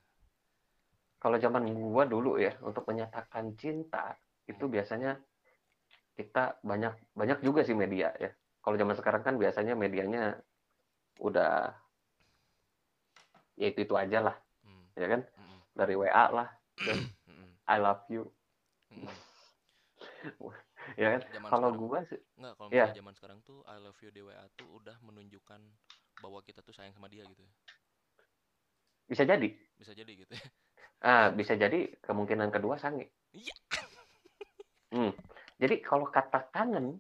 kalau 1.20 1.38
zaman 1.42 1.64
gua 1.74 2.04
dulu 2.06 2.38
ya 2.38 2.54
untuk 2.62 2.86
menyatakan 2.86 3.58
cinta 3.58 4.14
itu 4.46 4.62
Hmm. 4.62 4.74
biasanya 4.76 5.12
kita 6.16 6.60
banyak 6.64 6.94
banyak 7.18 7.40
juga 7.44 7.62
sih 7.68 7.76
media 7.76 8.14
ya 8.22 8.32
kalau 8.64 8.76
zaman 8.80 8.96
sekarang 8.96 9.22
kan 9.26 9.36
biasanya 9.42 9.74
medianya 9.76 10.38
udah 11.20 11.74
ya 13.60 13.66
itu 13.72 13.80
itu 13.88 13.96
aja 13.96 14.20
lah 14.22 14.36
Hmm. 14.64 14.86
ya 15.00 15.08
kan 15.12 15.22
Mm-mm. 15.40 15.60
dari 15.76 15.96
WA 15.98 16.26
lah 16.32 16.48
Mm-mm. 17.28 17.52
I 17.74 17.78
love 17.82 18.04
you 18.12 18.30
Mm-mm. 18.94 19.16
ya 21.02 21.08
kan 21.18 21.22
kalau 21.52 21.70
gua 21.76 22.04
sih 22.08 22.20
Enggak, 22.36 22.54
kalau 22.60 22.68
misalnya 22.68 23.00
zaman 23.00 23.14
sekarang 23.16 23.40
tuh 23.48 23.64
I 23.64 23.80
love 23.80 23.96
you 24.04 24.12
di 24.12 24.20
WA 24.20 24.46
tuh 24.60 24.68
udah 24.76 24.98
menunjukkan 25.08 25.62
bahwa 26.20 26.40
kita 26.42 26.60
tuh 26.60 26.72
sayang 26.72 26.92
sama 26.92 27.08
dia 27.08 27.24
gitu 27.24 27.40
ya. 27.40 27.52
bisa 29.06 29.22
jadi 29.24 29.48
Bisa 29.76 29.92
jadi 29.92 30.12
gitu 30.16 30.32
ya. 30.34 30.46
ah 31.04 31.28
bisa 31.30 31.54
jadi 31.54 31.94
kemungkinan 32.02 32.50
kedua 32.50 32.76
sange 32.76 33.12
Iya. 33.32 33.54
hmm. 34.92 35.12
jadi 35.60 35.76
kalau 35.80 36.08
kata 36.08 36.48
kangen 36.50 36.98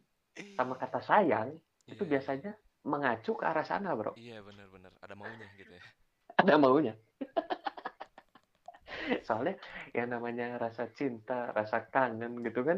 sama 0.54 0.76
kata 0.76 1.00
sayang 1.02 1.56
itu 1.86 2.02
Iya, 2.02 2.18
biasanya 2.18 2.52
mengacu 2.84 3.34
ke 3.34 3.44
arah 3.44 3.64
sana 3.64 3.94
bro 3.94 4.12
Iya, 4.14 4.42
benar-benar 4.42 4.92
ada 5.00 5.14
maunya 5.14 5.46
gitu 5.56 5.72
ya. 5.72 5.82
ada 6.44 6.54
maunya 6.58 6.94
soalnya 9.28 9.56
yang 9.94 10.10
namanya 10.10 10.58
rasa 10.58 10.90
cinta 10.92 11.50
rasa 11.52 11.86
kangen 11.90 12.42
gitu 12.42 12.62
kan 12.62 12.78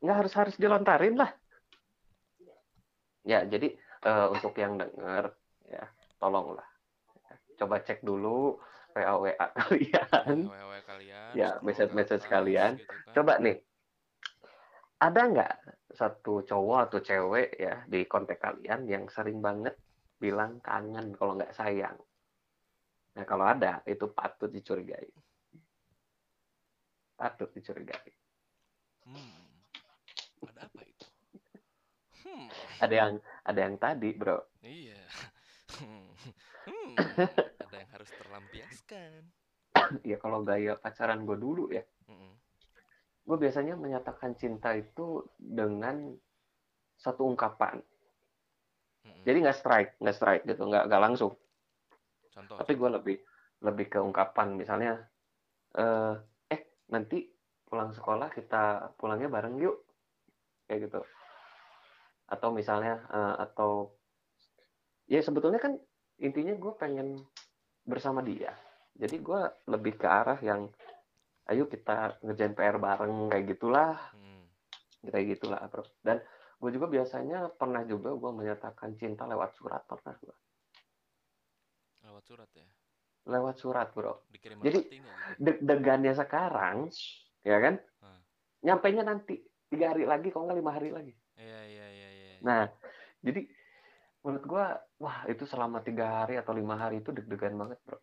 nggak 0.00 0.16
harus 0.16 0.32
harus 0.32 0.54
dilontarin 0.56 1.16
lah 1.16 1.28
ya 3.22 3.44
jadi 3.44 3.76
eh, 4.04 4.26
untuk 4.32 4.54
yang 4.56 4.76
denger 4.80 5.32
ya 5.68 5.84
tolonglah. 6.20 6.66
Coba 7.56 7.80
cek 7.84 8.00
dulu 8.00 8.56
WA 8.96 9.14
WA 9.20 9.46
kalian. 9.58 10.48
WA 10.48 10.64
WA 10.66 10.80
kalian 10.82 11.32
ya 11.36 11.50
message 11.60 11.92
message 11.92 12.24
kalian. 12.26 12.80
gitu 12.80 12.88
kan. 12.88 13.14
Coba 13.14 13.32
nih 13.38 13.56
ada 15.00 15.20
nggak 15.32 15.54
satu 15.96 16.44
cowok 16.44 16.78
atau 16.88 17.00
cewek 17.00 17.56
ya 17.56 17.84
di 17.88 18.04
kontak 18.04 18.40
kalian 18.40 18.84
yang 18.84 19.04
sering 19.08 19.40
banget 19.40 19.76
bilang 20.20 20.60
kangen 20.60 21.16
kalau 21.16 21.36
nggak 21.36 21.56
sayang? 21.56 21.96
Nah 23.16 23.24
kalau 23.24 23.48
ada 23.48 23.80
itu 23.88 24.08
patut 24.12 24.52
dicurigai. 24.52 25.08
Patut 27.16 27.52
dicurigai. 27.52 28.12
Hmm 29.08 29.40
ada 30.60 30.68
apa 30.68 30.80
itu 30.84 30.89
hmm 32.40 32.48
ada 32.84 32.94
yang 32.94 33.12
ada 33.44 33.60
yang 33.60 33.76
tadi 33.76 34.10
bro. 34.16 34.38
Iya. 34.64 35.00
Hmm. 35.70 36.10
Hmm, 36.66 36.98
ada 37.62 37.76
yang 37.78 37.90
harus 37.94 38.10
terlampiaskan. 38.10 39.22
Ya 40.10 40.18
kalau 40.18 40.42
gaya 40.42 40.74
pacaran 40.74 41.22
gue 41.22 41.38
dulu 41.38 41.70
ya. 41.70 41.86
Mm-mm. 42.10 42.34
gue 43.22 43.36
biasanya 43.38 43.78
menyatakan 43.78 44.34
cinta 44.34 44.74
itu 44.74 45.22
dengan 45.38 46.10
satu 46.98 47.22
ungkapan. 47.30 47.78
Mm-mm. 49.06 49.22
jadi 49.22 49.46
nggak 49.46 49.58
strike 49.62 49.90
nggak 50.02 50.16
strike 50.18 50.42
gitu 50.42 50.58
nggak 50.66 50.90
nggak 50.90 51.02
langsung. 51.06 51.38
Contoh. 52.34 52.58
Tapi 52.58 52.72
gue 52.74 52.90
lebih 52.98 53.16
lebih 53.62 53.86
ke 53.86 54.02
ungkapan. 54.02 54.58
Misalnya 54.58 54.98
eh 55.78 56.14
eh 56.50 56.60
nanti 56.90 57.30
pulang 57.62 57.94
sekolah 57.94 58.26
kita 58.34 58.90
pulangnya 58.98 59.30
bareng 59.30 59.54
yuk. 59.62 59.86
Kayak 60.66 60.90
gitu 60.90 61.00
atau 62.30 62.48
misalnya 62.54 63.02
eh, 63.10 63.34
atau 63.44 63.92
ya 65.10 65.20
sebetulnya 65.20 65.58
kan 65.58 65.74
intinya 66.22 66.54
gue 66.54 66.72
pengen 66.78 67.18
bersama 67.82 68.22
dia. 68.22 68.54
Jadi 68.94 69.18
gue 69.18 69.40
lebih 69.66 69.98
ke 69.98 70.06
arah 70.06 70.38
yang 70.40 70.70
ayo 71.50 71.66
kita 71.66 72.22
ngerjain 72.22 72.54
PR 72.54 72.78
bareng 72.78 73.28
kayak 73.28 73.46
gitulah. 73.56 73.98
Mm. 74.14 74.44
kayak 75.10 75.26
gitulah 75.36 75.60
bro. 75.72 75.82
Dan 76.04 76.20
gue 76.60 76.70
juga 76.76 76.86
biasanya 76.92 77.48
pernah 77.56 77.82
juga 77.88 78.12
gue 78.12 78.30
menyatakan 78.30 78.94
cinta 79.00 79.24
lewat 79.24 79.56
surat 79.56 79.80
pernah 79.88 80.12
gue 80.20 80.36
lewat 82.20 82.24
surat 82.26 82.50
ya? 82.52 82.68
Lewat 83.32 83.56
surat 83.56 83.88
bro. 83.96 84.14
Dikirim 84.28 84.60
Jadi, 84.60 84.80
gitu? 84.92 85.08
deg-degannya 85.40 86.12
sekarang 86.12 86.92
ya 87.40 87.56
kan? 87.56 87.80
Hmm. 88.04 88.20
nyampainya 88.60 89.00
nanti 89.00 89.40
tiga 89.72 89.96
hari 89.96 90.04
lagi 90.04 90.28
kalau 90.28 90.44
nggak 90.44 90.60
lima 90.60 90.72
hari 90.76 90.90
lagi. 90.92 91.14
Iya 91.40 91.60
iya 91.64 91.86
iya 91.88 91.99
nah 92.40 92.68
jadi 93.20 93.44
menurut 94.24 94.44
gua 94.44 94.64
wah 95.00 95.24
itu 95.28 95.44
selama 95.48 95.80
tiga 95.80 96.24
hari 96.24 96.36
atau 96.36 96.52
lima 96.52 96.76
hari 96.76 97.00
itu 97.00 97.12
deg-degan 97.12 97.56
banget 97.56 97.78
bro. 97.84 98.00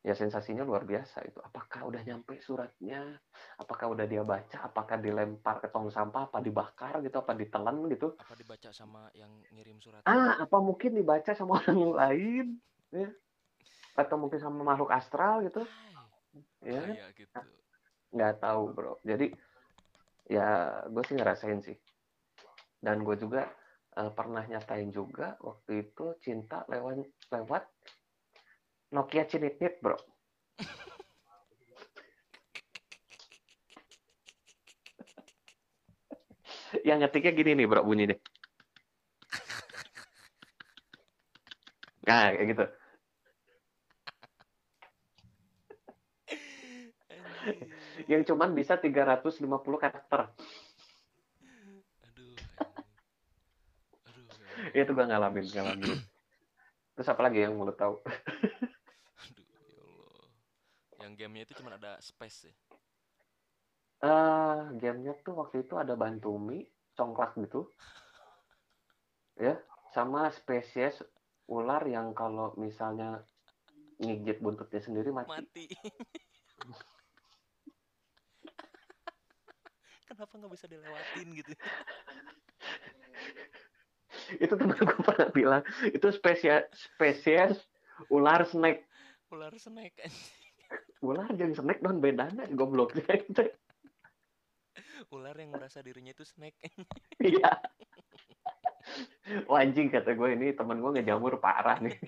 Ya 0.00 0.16
sensasinya 0.16 0.64
luar 0.64 0.88
biasa 0.88 1.20
itu. 1.28 1.36
Apakah 1.44 1.84
udah 1.84 2.00
nyampe 2.00 2.40
suratnya? 2.40 3.20
Apakah 3.60 3.92
udah 3.92 4.08
dia 4.08 4.24
baca? 4.24 4.64
Apakah 4.64 4.96
dilempar 4.96 5.60
ke 5.60 5.68
tong 5.68 5.92
sampah? 5.92 6.32
Apa 6.32 6.40
dibakar 6.40 7.04
gitu? 7.04 7.20
Apa 7.20 7.36
ditelan 7.36 7.84
gitu? 7.92 8.16
Apa 8.16 8.32
dibaca 8.32 8.72
sama 8.72 9.12
yang 9.12 9.28
ngirim 9.52 9.76
surat? 9.76 10.00
Ah 10.08 10.40
apa 10.40 10.56
mungkin 10.56 10.96
dibaca 10.96 11.36
sama 11.36 11.52
orang 11.60 11.80
lain 11.92 12.46
ya? 12.96 13.12
Atau 13.92 14.16
mungkin 14.16 14.40
sama 14.40 14.64
makhluk 14.64 14.88
astral 14.88 15.44
gitu? 15.44 15.60
Hai, 15.68 15.92
ya. 16.64 16.80
Kayak 16.80 17.10
gitu. 17.20 17.40
Nggak 18.16 18.34
tahu 18.40 18.62
bro. 18.72 18.96
Jadi 19.04 19.36
ya 20.32 20.80
gue 20.88 21.02
sih 21.04 21.16
ngerasain 21.18 21.60
sih 21.60 21.76
dan 22.80 23.04
gue 23.04 23.16
juga 23.20 23.44
eh, 23.96 24.10
pernah 24.12 24.44
nyatain 24.44 24.90
juga 24.92 25.36
waktu 25.40 25.88
itu 25.88 26.16
cinta 26.24 26.64
lewat 26.68 27.04
lewat 27.32 27.64
Nokia 28.90 29.22
Cinitnit 29.30 29.78
bro. 29.78 29.94
Yang 36.88 36.98
ngetiknya 37.06 37.32
gini 37.36 37.50
nih 37.60 37.66
bro 37.70 37.82
bunyi 37.86 38.04
nih 38.10 38.18
nah 42.10 42.34
kayak 42.34 42.46
gitu. 42.50 42.64
Yang 48.10 48.22
cuman 48.32 48.50
bisa 48.58 48.74
350 48.74 49.46
karakter 49.78 50.20
aduh 51.46 51.78
anjing. 52.02 52.34
aduh 54.08 54.26
ya 54.58 54.59
itu 54.74 54.90
gue 54.90 55.06
ngalamin 55.06 55.46
ngalamin 55.50 55.98
terus 56.94 57.08
apa 57.10 57.20
lagi 57.26 57.42
yang 57.42 57.58
mau 57.58 57.70
tahu 57.72 57.98
Aduh, 58.04 59.46
ya 59.66 59.82
Allah. 59.82 60.26
Yang 61.00 61.12
gamenya 61.16 61.44
itu 61.48 61.54
cuma 61.58 61.70
ada 61.76 61.92
space 62.00 62.50
ya. 62.50 62.54
eh 64.00 64.60
gamenya 64.80 65.12
tuh 65.20 65.36
waktu 65.36 65.68
itu 65.68 65.76
ada 65.76 65.92
Bantumi, 65.92 66.64
congklak 66.96 67.36
gitu. 67.36 67.68
Ya, 69.40 69.56
sama 69.96 70.28
spesies 70.28 71.00
ular 71.48 71.80
yang 71.88 72.12
kalau 72.12 72.52
misalnya 72.60 73.24
ngigit 73.96 74.44
buntutnya 74.44 74.84
sendiri 74.84 75.08
mati. 75.08 75.40
Mati. 75.40 75.64
Kenapa 80.12 80.32
nggak 80.36 80.52
bisa 80.52 80.68
dilewatin 80.68 81.28
gitu? 81.32 81.56
Itu 84.38 84.54
temen 84.54 84.78
gue 84.78 85.00
pernah 85.02 85.30
bilang, 85.34 85.62
itu 85.90 86.06
spesies 86.14 86.68
spesies 86.70 87.58
ular 88.12 88.46
snake. 88.46 88.86
Ular 89.34 89.54
snack. 89.58 89.94
Ular 91.02 91.26
jeung 91.34 91.54
snake 91.56 91.82
don 91.82 91.98
bedana 91.98 92.46
gobloknya 92.54 93.06
itu. 93.26 93.50
Ular 95.10 95.34
yang 95.34 95.50
merasa 95.50 95.82
dirinya 95.82 96.14
itu 96.14 96.22
snack. 96.22 96.54
Iya. 97.18 97.58
Wah, 99.46 99.62
anjing 99.62 99.90
kata 99.92 100.14
gue 100.16 100.28
ini 100.34 100.56
temen 100.56 100.80
gue 100.82 100.90
ngejamur 100.98 101.38
parah 101.38 101.78
nih. 101.82 101.94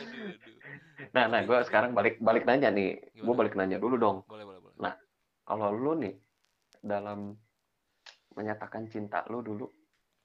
aduh, 0.00 0.32
aduh. 0.32 0.54
Nah, 1.14 1.24
nah 1.30 1.40
gue 1.44 1.58
sekarang 1.66 1.92
balik 1.92 2.18
balik 2.22 2.46
nanya 2.48 2.70
nih. 2.70 2.98
Gue 3.20 3.34
balik 3.36 3.54
nanya 3.58 3.78
dulu 3.78 3.98
dong. 4.00 4.24
Boleh, 4.26 4.46
boleh, 4.46 4.60
boleh. 4.62 4.76
Nah. 4.80 4.94
kalau 5.44 5.76
lu 5.76 5.92
nih 6.00 6.16
dalam 6.84 7.32
menyatakan 8.36 8.92
cinta 8.92 9.24
lu 9.32 9.40
dulu 9.40 9.64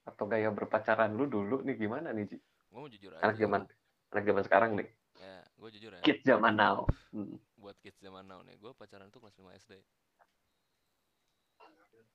atau 0.04 0.24
gaya 0.28 0.52
berpacaran 0.52 1.16
lu 1.16 1.24
dulu 1.24 1.64
nih 1.64 1.76
gimana 1.80 2.12
nih 2.12 2.28
Ji? 2.28 2.36
Gue 2.68 2.78
mau 2.78 2.90
jujur 2.90 3.10
aja. 3.16 3.22
Anak 3.24 3.36
zaman 3.40 3.62
anak 4.10 4.24
zaman 4.26 4.42
sekarang 4.44 4.70
nih, 4.76 4.88
Ya, 5.20 5.40
gue 5.56 5.68
jujur 5.78 5.90
ya. 5.94 6.02
kids 6.02 6.22
zaman 6.26 6.54
now. 6.58 6.84
Hmm. 7.14 7.38
Buat 7.56 7.78
kids 7.80 7.98
zaman 8.02 8.26
now 8.26 8.42
nih, 8.42 8.58
gue 8.58 8.72
pacaran 8.74 9.06
itu 9.08 9.18
kelas 9.22 9.36
5 9.38 9.54
SD. 9.56 9.72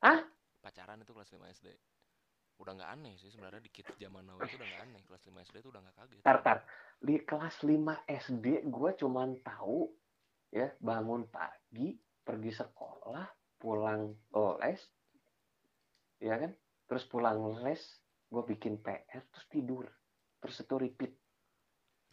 Hah? 0.03 0.19
Pacaran 0.61 1.01
itu 1.01 1.11
kelas 1.15 1.31
5 1.33 1.45
SD. 1.55 1.67
Udah 2.55 2.71
nggak 2.71 2.91
aneh 2.99 3.13
sih 3.19 3.27
sebenarnya 3.31 3.59
di 3.59 3.71
kids 3.71 3.95
zaman 3.99 4.23
now 4.27 4.39
itu 4.39 4.55
udah 4.55 4.67
nggak 4.67 4.83
aneh. 4.87 5.01
Kelas 5.07 5.23
5 5.27 5.43
SD 5.43 5.55
itu 5.63 5.69
udah 5.71 5.81
nggak 5.83 5.95
kaget. 5.95 6.21
Tar, 6.23 6.37
tar. 6.43 6.57
Di 6.99 7.15
kelas 7.23 7.55
5 7.63 8.03
SD 8.07 8.45
gue 8.67 8.91
cuman 8.99 9.29
tahu 9.43 9.91
ya 10.55 10.71
bangun 10.79 11.27
pagi, 11.27 11.95
pergi 12.23 12.51
sekolah, 12.51 13.27
pulang 13.65 14.13
les, 14.61 14.81
ya 16.21 16.37
kan? 16.37 16.53
Terus 16.85 17.03
pulang 17.09 17.41
les, 17.65 17.81
gue 18.29 18.43
bikin 18.45 18.77
PR, 18.77 19.25
terus 19.25 19.45
tidur. 19.49 19.85
Terus 20.37 20.61
itu 20.61 20.75
repeat, 20.77 21.13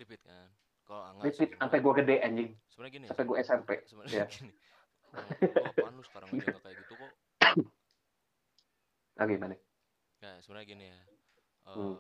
Repeat 0.01 0.25
kan. 0.25 0.49
Kalau 0.83 1.13
enggak 1.13 1.25
repeat 1.29 1.51
sampai 1.61 1.79
gue 1.85 1.93
gede 2.01 2.17
anjing, 2.25 2.51
Sebenarnya 2.73 2.93
gini. 2.97 3.07
sampai 3.13 3.25
gue 3.29 3.37
SMP. 3.45 3.71
Sebenarnya 3.85 4.25
ya. 4.25 4.27
gini. 4.27 4.53
Apaan 5.53 5.93
lu 5.93 6.05
sekarang 6.09 6.29
aja 6.33 6.57
kayak 6.57 6.77
gitu 6.81 6.93
kok. 6.97 7.13
Nah 9.13 9.25
gimana? 9.29 9.55
Ya 10.25 10.41
sebenarnya 10.41 10.67
gini 10.73 10.85
ya. 10.89 10.97
Eh 10.97 11.77
Hmm. 11.77 11.95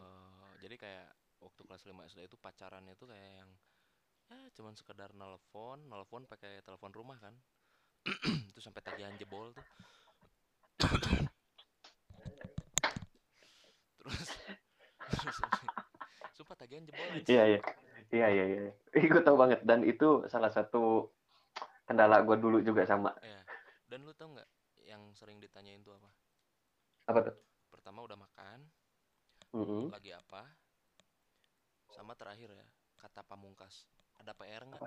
Jadi 0.59 0.75
kayak 0.75 1.07
waktu 1.38 1.61
kelas 1.69 1.83
5 1.87 2.09
SD 2.09 2.19
itu 2.27 2.37
pacarannya 2.41 2.95
tuh 2.97 3.11
kayak 3.12 3.45
yang 3.45 3.51
ya 4.33 4.49
cuman 4.57 4.73
sekedar 4.73 5.12
nelpon, 5.12 5.85
nelpon 5.87 6.25
pakai 6.25 6.65
telepon 6.65 6.91
rumah 6.91 7.21
kan. 7.21 7.35
itu 8.53 8.61
sampai 8.61 8.85
tagihan 8.85 9.17
jebol 9.17 9.48
tuh. 9.57 9.65
terus 14.03 14.29
terus 15.09 15.38
sumpah 16.37 16.57
tagihan 16.61 16.85
jebol. 16.85 17.00
Iya 17.25 17.57
iya 17.57 17.61
iya 18.13 18.29
iya 18.29 18.44
iya. 18.44 18.73
Gue 18.92 19.23
tau 19.25 19.40
banget 19.40 19.65
dan 19.65 19.81
itu 19.88 20.29
salah 20.29 20.53
satu 20.53 21.09
kendala 21.88 22.21
gue 22.21 22.37
dulu 22.37 22.61
juga 22.61 22.85
sama. 22.85 23.17
Ya. 23.25 23.40
Dan 23.88 24.05
lu 24.05 24.13
tau 24.13 24.29
nggak 24.29 24.48
yang 24.85 25.00
sering 25.17 25.40
ditanyain 25.40 25.81
tuh 25.81 25.96
apa? 25.96 26.11
Apa 27.09 27.19
tuh? 27.33 27.37
Pertama 27.73 28.05
udah 28.05 28.21
makan, 28.21 28.69
Mm-mm. 29.57 29.88
lagi 29.88 30.13
apa? 30.13 30.44
Sama 31.92 32.13
terakhir 32.13 32.53
ya, 32.53 32.67
kata 33.00 33.25
pamungkas. 33.25 33.88
Ada 34.21 34.37
PR 34.37 34.69
nggak? 34.69 34.81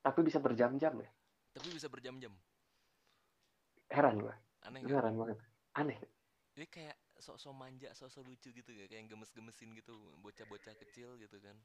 Tapi 0.00 0.20
bisa 0.24 0.38
berjam-jam 0.40 0.94
ya. 1.02 1.10
Tapi 1.54 1.68
bisa 1.74 1.86
berjam-jam. 1.90 2.32
Heran 3.90 4.22
gue. 4.22 4.34
Aneh 4.66 4.78
nggak? 4.84 4.94
heran 4.94 5.14
banget. 5.18 5.38
Aneh. 5.74 5.98
Jadi 6.54 6.66
kayak 6.70 6.96
sok-sok 7.20 7.52
manja 7.52 7.92
sok-sok 7.92 8.32
lucu 8.32 8.48
gitu 8.50 8.72
ya 8.72 8.88
kayak 8.88 9.12
gemes-gemesin 9.12 9.76
gitu 9.76 9.92
bocah-bocah 10.24 10.72
kecil 10.80 11.20
gitu 11.20 11.36
kan 11.36 11.56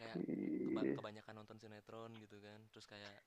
kayak 0.00 0.16
keba 0.16 0.80
kebanyakan 0.96 1.44
nonton 1.44 1.60
sinetron 1.60 2.10
gitu 2.16 2.40
kan 2.40 2.56
terus 2.72 2.88
kayak 2.88 3.20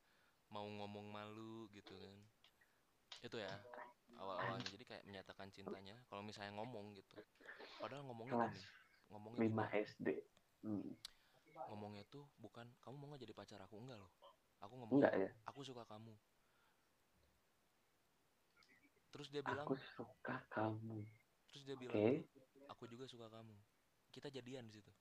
mau 0.50 0.66
ngomong 0.66 1.06
malu 1.14 1.70
gitu 1.70 1.94
kan 1.94 2.18
itu 3.22 3.38
ya 3.38 3.54
awal-awalnya 4.18 4.66
jadi 4.74 4.84
kayak 4.90 5.04
menyatakan 5.06 5.54
cintanya 5.54 5.96
kalau 6.10 6.26
misalnya 6.26 6.58
ngomong 6.58 6.98
gitu 6.98 7.22
padahal 7.78 8.04
ngomongnya 8.10 8.50
kelas 8.50 8.58
gini 8.58 8.68
ngomongnya 9.10 9.40
5 9.46 9.50
gini 9.50 9.86
SD 9.86 10.08
hmm. 10.66 10.92
ngomongnya 11.70 12.04
tuh 12.10 12.26
bukan 12.42 12.66
kamu 12.82 12.96
mau 12.98 13.08
nggak 13.14 13.22
jadi 13.30 13.34
pacar 13.38 13.60
aku 13.62 13.78
enggak 13.78 14.02
loh 14.02 14.10
aku 14.60 14.74
ngomongnya 14.76 15.10
enggak 15.10 15.14
ya. 15.16 15.30
Aku 15.52 15.60
suka 15.64 15.84
kamu. 15.88 16.14
Terus 19.10 19.28
dia 19.34 19.42
bilang 19.44 19.66
aku 19.66 19.76
suka 19.98 20.36
kamu. 20.54 21.00
Terus 21.50 21.62
dia 21.66 21.76
oke. 21.76 21.88
Bilang 21.88 22.24
aku 22.72 22.84
juga 22.88 23.06
suka 23.10 23.28
kamu. 23.32 23.56
Kita 24.14 24.28
jadian 24.32 24.68
di 24.68 24.74
situ. 24.80 24.92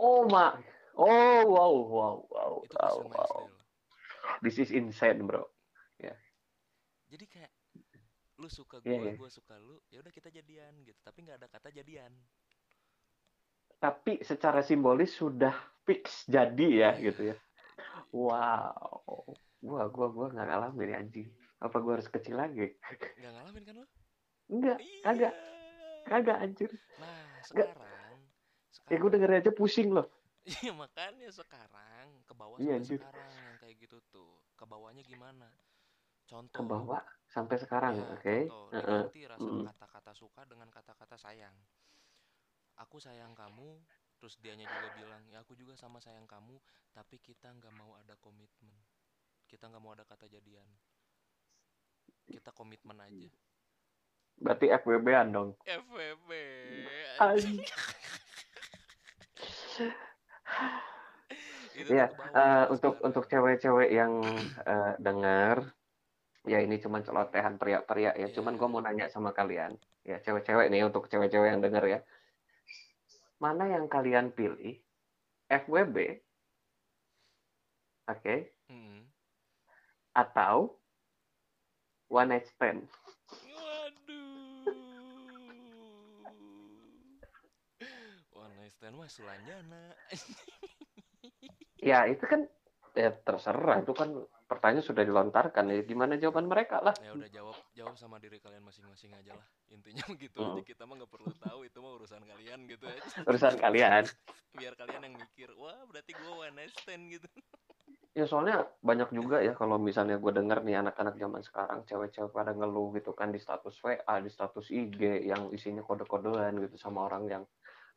Oh 0.00 0.26
my 0.26 0.58
oh 0.98 1.42
wow 1.46 1.74
wow 1.74 2.16
wow 2.26 2.52
itu 2.66 2.74
wow, 2.74 2.98
wow. 3.14 3.40
This 4.42 4.58
is 4.58 4.74
insane 4.74 5.22
bro. 5.26 5.46
Jadi 7.14 7.30
kayak 7.30 7.52
lu 8.42 8.50
suka 8.50 8.82
gue 8.82 8.90
iya. 8.90 9.14
gue 9.14 9.30
suka 9.30 9.54
lu 9.62 9.78
ya 9.86 10.02
udah 10.02 10.10
kita 10.10 10.34
jadian 10.34 10.74
gitu. 10.82 10.98
Tapi 11.06 11.22
nggak 11.22 11.38
ada 11.38 11.46
kata 11.46 11.70
jadian. 11.70 12.10
Tapi 13.78 14.18
secara 14.26 14.66
simbolis 14.66 15.14
sudah 15.14 15.54
fix 15.86 16.26
jadi 16.26 16.68
ya 16.74 16.90
gitu 16.98 17.30
ya 17.30 17.36
wow. 18.12 19.24
Gua 19.64 19.88
gua 19.88 20.06
gua 20.12 20.26
nggak 20.28 20.46
ngalamin 20.46 20.92
ya, 20.92 20.96
anjing. 21.00 21.28
Apa 21.58 21.80
gua 21.80 21.96
harus 21.96 22.08
kecil 22.08 22.36
lagi? 22.36 22.76
Nggak 23.16 23.32
ngalamin 23.32 23.62
kan 23.64 23.74
lo 23.80 23.86
enggak 24.44 24.76
iya. 24.78 25.00
kagak. 25.02 25.34
Kagak 26.04 26.36
anjir. 26.36 26.70
Nah 27.00 27.40
Nggak. 27.48 27.68
sekarang 27.72 28.16
ya 28.92 28.96
gua 29.00 29.08
sekarang 29.08 29.12
denger 29.16 29.30
aja 29.40 29.52
pusing 29.56 29.88
loh. 29.90 30.06
Iya 30.44 30.76
makanya 30.76 31.32
sekarang 31.32 32.20
ke 32.28 32.32
bawah 32.36 32.60
Iya, 32.60 32.76
sampai 32.76 32.84
anjir. 32.84 33.00
sekarang 33.00 33.32
kayak 33.64 33.74
gitu 33.80 33.96
tuh. 34.12 34.32
Ke 34.52 34.68
bawahnya 34.68 35.00
gimana? 35.00 35.48
Contoh. 36.24 36.52
ke 36.52 36.62
bawah 36.64 37.00
sampai 37.28 37.56
sekarang 37.56 37.96
ya 37.96 38.04
oke? 38.12 38.36
contoh. 38.48 38.68
Heeh. 38.76 39.02
diganti 39.08 39.22
rasa 39.24 39.48
kata-kata 39.72 40.12
suka 40.12 40.44
dengan 40.44 40.68
kata-kata 40.68 41.16
sayang. 41.16 41.56
Aku 42.76 43.00
sayang 43.00 43.32
kamu 43.32 43.80
terus 44.24 44.40
dianya 44.40 44.64
juga 44.64 44.88
bilang 44.96 45.20
ya 45.28 45.44
aku 45.44 45.52
juga 45.52 45.76
sama 45.76 46.00
sayang 46.00 46.24
kamu 46.24 46.56
tapi 46.96 47.20
kita 47.20 47.52
nggak 47.60 47.76
mau 47.76 47.92
ada 47.92 48.16
komitmen. 48.24 48.72
Kita 49.44 49.68
nggak 49.68 49.84
mau 49.84 49.92
ada 49.92 50.08
kata 50.08 50.24
jadian. 50.32 50.64
Kita 52.24 52.48
komitmen 52.56 52.96
aja. 53.04 53.28
Berarti 54.40 54.72
dong. 55.28 55.52
FWB 55.60 56.30
Iya, 61.76 62.08
tuh 62.08 62.08
ke 62.08 62.16
bawah 62.16 62.32
Eh, 62.32 62.64
sampai 62.64 62.72
untuk 62.72 62.92
sekarang. 62.96 63.06
untuk 63.12 63.24
cewek-cewek 63.28 63.90
yang 63.92 64.12
eh, 64.64 64.92
dengar 65.04 65.68
ya 66.48 66.64
ini 66.64 66.80
cuma 66.80 67.04
celotehan 67.04 67.60
teriak-teriak 67.60 68.16
ya. 68.16 68.24
Iya. 68.24 68.32
cuman 68.40 68.56
gue 68.56 68.68
mau 68.72 68.80
nanya 68.80 69.12
sama 69.12 69.36
kalian. 69.36 69.76
Ya 70.00 70.16
cewek-cewek 70.16 70.72
nih 70.72 70.88
untuk 70.88 71.12
cewek-cewek 71.12 71.52
yang 71.52 71.60
dengar 71.60 71.84
ya 71.84 72.00
mana 73.38 73.66
yang 73.68 73.86
kalian 73.86 74.30
pilih 74.30 74.78
FWB 75.46 75.96
oke 78.08 78.36
Mm. 78.64 79.04
atau 80.16 80.80
one 82.08 82.32
night 82.32 82.48
stand 82.48 82.88
Waduh. 83.44 84.72
One 88.32 88.52
night 88.56 88.72
stand 88.72 88.96
mah 88.96 89.08
Sulanjana. 89.08 89.92
ya 91.76 92.08
itu 92.08 92.24
kan 92.24 92.48
ya 92.94 93.10
terserah 93.10 93.82
itu 93.82 93.90
kan 93.90 94.08
pertanyaan 94.46 94.86
sudah 94.86 95.02
dilontarkan 95.02 95.66
ya 95.66 95.82
gimana 95.82 96.14
jawaban 96.14 96.46
mereka 96.46 96.78
lah 96.78 96.94
ya 97.02 97.10
udah 97.10 97.26
jawab 97.26 97.56
jawab 97.74 97.94
sama 97.98 98.22
diri 98.22 98.38
kalian 98.38 98.62
masing-masing 98.62 99.10
aja 99.18 99.34
lah. 99.34 99.46
Intinya 99.74 100.04
begitu 100.14 100.38
Hmm. 100.38 100.54
aja 100.54 100.62
kita 100.62 100.86
mah 100.86 100.94
nggak 101.02 101.10
perlu 101.10 101.34
tahu 101.42 101.66
itu 101.66 101.78
mah 101.82 101.92
urusan 101.98 102.22
kalian 102.22 102.60
gitu 102.70 102.84
aja. 102.86 103.02
urusan 103.28 103.54
kalian 103.58 104.04
Biar 104.58 104.78
kalian 104.78 105.02
yang 105.10 105.14
mikir, 105.18 105.50
wah 105.58 105.82
berarti 105.90 106.14
gua 106.14 106.46
one 106.46 106.54
night 106.54 106.70
stand 106.78 107.10
gitu. 107.10 107.26
Ya 108.14 108.30
soalnya 108.30 108.70
banyak 108.78 109.10
juga 109.10 109.42
ya 109.42 109.58
kalau 109.58 109.74
misalnya 109.74 110.22
gue 110.22 110.30
denger 110.30 110.62
nih 110.62 110.78
anak-anak 110.86 111.18
zaman 111.18 111.42
sekarang 111.42 111.82
cewek-cewek 111.82 112.30
pada 112.30 112.54
ngeluh 112.54 112.94
gitu 112.94 113.10
kan 113.10 113.34
di 113.34 113.42
status 113.42 113.74
WA, 113.82 114.22
di 114.22 114.30
status 114.30 114.70
IG 114.70 115.26
yang 115.26 115.50
isinya 115.50 115.82
kode-kodean 115.82 116.62
gitu 116.62 116.78
sama 116.78 117.10
orang 117.10 117.26
yang 117.26 117.42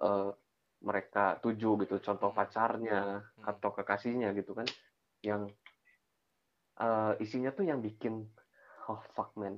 eh, 0.01 0.33
mereka 0.81 1.37
tuju 1.41 1.77
gitu, 1.85 2.01
contoh 2.01 2.33
Hmm. 2.33 2.37
pacarnya 2.37 3.01
Hmm. 3.37 3.45
atau 3.45 3.69
kekasihnya 3.77 4.33
gitu 4.33 4.57
kan, 4.57 4.65
yang 5.21 5.49
eh, 6.77 7.13
isinya 7.23 7.49
tuh 7.51 7.65
yang 7.65 7.81
bikin 7.81 8.25
oh 8.87 9.01
fuck 9.13 9.33
man, 9.35 9.57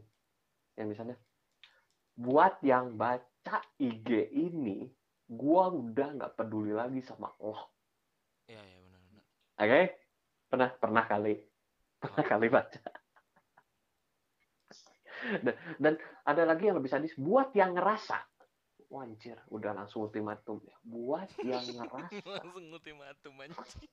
yang 0.76 0.90
misalnya 0.90 1.20
buat 2.16 2.60
yang 2.62 3.00
baca 3.00 3.64
IG 3.80 4.34
ini, 4.36 4.90
gua 5.26 5.72
udah 5.72 6.08
nggak 6.20 6.34
peduli 6.36 6.76
lagi 6.76 7.00
sama 7.00 7.32
lo, 7.40 7.72
Iya 8.50 8.60
ya 8.60 8.78
benar-benar. 8.84 9.24
oke? 9.56 9.82
Pernah 10.50 10.70
pernah 10.82 11.04
kali 11.06 11.34
pernah 12.00 12.24
kali 12.26 12.48
baca. 12.50 12.82
Dan, 15.20 15.56
dan 15.78 15.94
ada 16.24 16.44
lagi 16.48 16.72
yang 16.72 16.80
lebih 16.80 16.88
sadis, 16.90 17.12
buat 17.20 17.52
yang 17.52 17.76
ngerasa. 17.76 18.18
Wanjir, 18.90 19.38
udah 19.52 19.76
langsung 19.76 20.08
ultimatum 20.08 20.64
ya. 20.64 20.74
Buat 20.82 21.30
yang 21.44 21.62
ngerasa. 21.78 22.24
Langsung 22.24 22.66
ultimatum 22.72 23.34
anjing. 23.38 23.92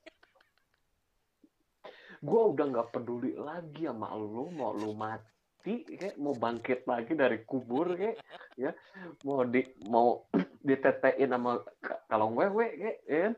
Gue 2.21 2.41
udah 2.53 2.65
nggak 2.65 2.89
peduli 2.93 3.37
lagi 3.37 3.85
sama 3.85 4.09
lu, 4.17 4.49
mau 4.49 4.73
lu 4.73 4.97
mati, 4.97 5.85
kayak 5.85 6.17
mau 6.17 6.33
bangkit 6.33 6.89
lagi 6.89 7.13
dari 7.13 7.45
kubur, 7.45 7.93
kayak 7.93 8.17
ya 8.57 8.73
mau 9.21 9.45
di 9.45 9.61
mau 9.85 10.25
ditetein 10.67 11.29
sama 11.29 11.61
ka- 11.77 12.01
kalong 12.09 12.33
wewe, 12.33 12.67
kayak 12.73 12.97
ya 13.05 13.19
kan? 13.29 13.33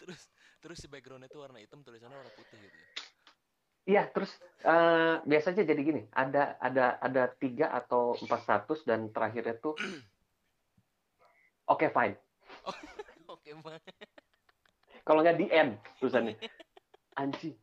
Terus 0.00 0.20
terus 0.64 0.76
si 0.80 0.88
backgroundnya 0.88 1.28
tuh 1.28 1.44
warna 1.44 1.60
hitam 1.60 1.84
tulisannya 1.84 2.16
warna 2.16 2.32
putih 2.32 2.58
gitu 2.64 2.76
ya. 2.80 2.88
Iya, 3.86 4.02
terus 4.10 4.34
eh, 4.66 5.16
biasanya 5.22 5.62
jadi 5.62 5.80
gini, 5.84 6.02
ada 6.10 6.58
ada 6.58 6.98
ada 6.98 7.30
tiga 7.30 7.70
atau 7.70 8.18
empat 8.18 8.40
status 8.42 8.82
dan 8.82 9.14
terakhirnya 9.14 9.54
tuh 9.62 9.78
oke 11.72 11.86
fine. 11.92 12.16
Oke 13.26 13.50
banget. 13.58 13.82
Kalau 15.06 15.22
nggak 15.22 15.38
di 15.38 15.46
end 15.54 15.78
tulisannya. 16.02 16.34
Anjing. 17.22 17.54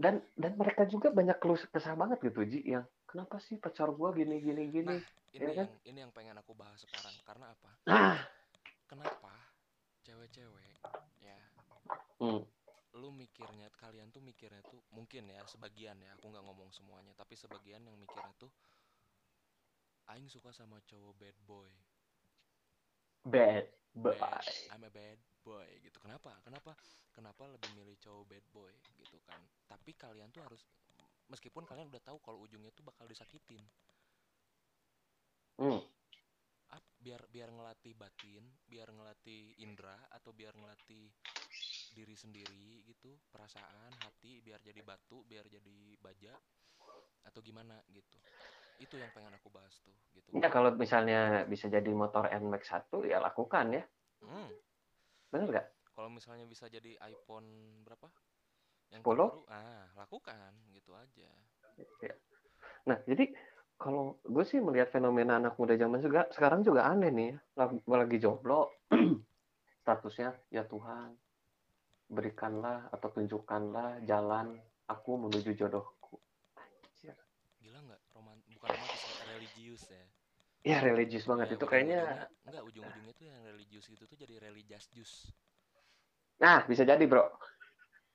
Dan 0.00 0.24
dan 0.38 0.56
mereka 0.56 0.88
juga 0.88 1.12
banyak 1.12 1.36
keluh 1.42 1.60
kesah 1.68 1.92
banget 1.92 2.24
gitu 2.24 2.40
Ji 2.48 2.64
yang 2.64 2.86
kenapa 3.04 3.36
sih 3.42 3.60
pacar 3.60 3.92
gua 3.92 4.14
gini 4.16 4.40
gini 4.40 4.72
gini. 4.72 4.96
Nah, 4.96 5.02
ini 5.36 5.44
Iya 5.44 5.50
kan? 5.52 5.66
yang 5.68 5.72
ini 5.84 5.98
yang 6.08 6.12
pengen 6.14 6.38
aku 6.40 6.56
bahas 6.56 6.80
sekarang. 6.80 7.12
Karena 7.28 7.52
apa? 7.52 7.70
Ah, 7.84 8.18
Kenapa 8.88 9.30
cewek-cewek 10.02 10.82
ya 11.22 11.38
hmm, 12.18 12.42
lu 12.98 13.08
mikirnya 13.14 13.70
kalian 13.78 14.10
tuh 14.10 14.18
mikirnya 14.18 14.58
tuh 14.66 14.82
mungkin 14.90 15.30
ya 15.30 15.44
sebagian 15.46 15.94
ya 16.02 16.10
aku 16.18 16.32
nggak 16.32 16.42
ngomong 16.42 16.74
semuanya 16.74 17.14
tapi 17.14 17.38
sebagian 17.38 17.84
yang 17.86 17.94
mikirnya 17.94 18.34
tuh 18.40 18.50
aing 20.10 20.26
suka 20.26 20.50
sama 20.50 20.82
cowok 20.90 21.14
bad 21.22 21.36
boy 21.46 21.70
bad. 23.24 23.66
Bad. 23.90 24.16
Boy. 24.16 24.38
I'm 24.70 24.84
a 24.86 24.90
bad 24.92 25.18
boy 25.42 25.66
gitu. 25.82 25.98
Kenapa? 25.98 26.36
Kenapa? 26.46 26.72
Kenapa 27.10 27.42
lebih 27.50 27.70
milih 27.74 27.96
cowok 27.98 28.24
bad 28.30 28.44
boy 28.54 28.72
gitu 28.96 29.18
kan? 29.26 29.40
Tapi 29.66 29.96
kalian 29.98 30.30
tuh 30.30 30.44
harus 30.44 30.62
meskipun 31.26 31.66
kalian 31.66 31.90
udah 31.90 32.02
tahu 32.02 32.18
kalau 32.22 32.38
ujungnya 32.44 32.70
tuh 32.70 32.86
bakal 32.86 33.08
disakitin. 33.10 33.62
Hmm, 35.60 35.80
ap, 36.72 36.84
biar 36.96 37.20
biar 37.28 37.52
ngelatih 37.52 37.92
batin 37.92 38.40
biar 38.64 38.88
ngelatih 38.88 39.60
indera 39.60 39.92
atau 40.08 40.32
biar 40.32 40.56
ngelatih 40.56 41.12
diri 41.92 42.16
sendiri 42.16 42.86
gitu. 42.88 43.12
Perasaan 43.28 43.92
hati 44.06 44.40
biar 44.40 44.62
jadi 44.64 44.80
batu 44.80 45.26
biar 45.28 45.50
jadi 45.50 45.98
baja 46.00 46.32
atau 47.26 47.40
gimana 47.44 47.76
gitu 47.92 48.16
itu 48.80 48.96
yang 48.96 49.12
pengen 49.12 49.36
aku 49.36 49.52
bahas 49.52 49.76
tuh 49.84 49.92
gitu 50.16 50.32
Ya 50.40 50.48
kalau 50.48 50.72
misalnya 50.74 51.44
bisa 51.44 51.68
jadi 51.68 51.90
motor 51.92 52.26
NMAX 52.32 52.62
1 52.72 53.04
ya 53.04 53.20
lakukan 53.20 53.76
ya. 53.76 53.84
Hmm, 54.24 54.48
Bener 55.30 55.46
nggak? 55.52 55.66
kalau 55.94 56.08
misalnya 56.16 56.48
bisa 56.48 56.64
jadi 56.72 56.96
iPhone 57.12 57.44
berapa 57.84 58.08
yang 58.88 59.04
10? 59.04 59.28
terbaru 59.28 59.42
ah 59.52 59.84
lakukan 60.00 60.50
gitu 60.72 60.96
aja 60.96 61.28
Nah, 62.88 62.96
jadi 63.04 63.28
kalau 63.76 64.16
gue 64.24 64.44
sih 64.48 64.60
melihat 64.60 64.88
fenomena 64.92 65.36
anak 65.36 65.60
muda 65.60 65.76
zaman 65.76 66.00
juga 66.00 66.24
sekarang 66.32 66.64
juga 66.64 66.88
aneh 66.88 67.12
nih 67.12 67.26
ya. 67.32 67.38
Lagi, 67.56 67.76
lagi 67.84 68.16
jomblo, 68.16 68.72
statusnya 69.84 70.36
ya 70.48 70.64
Tuhan, 70.64 71.12
berikanlah 72.08 72.88
atau 72.92 73.08
tunjukkanlah 73.12 74.04
jalan 74.08 74.56
aku 74.88 75.10
menuju 75.20 75.52
jodohku. 75.56 75.99
Gila 78.60 78.76
nggak 78.76 79.26
religius 79.32 79.82
ya. 79.88 80.04
Ya 80.60 80.78
religius 80.84 81.24
banget. 81.24 81.46
Ya, 81.48 81.54
itu 81.56 81.66
kayaknya 81.66 82.00
enggak 82.44 82.62
ujung-ujungnya 82.68 83.12
tuh 83.16 83.24
yang 83.24 83.40
religius 83.48 83.84
gitu 83.88 84.04
tuh 84.04 84.16
jadi 84.20 84.36
religious 84.44 84.84
juice. 84.92 85.32
Nah 86.44 86.68
bisa 86.68 86.84
jadi 86.84 87.00
bro. 87.08 87.24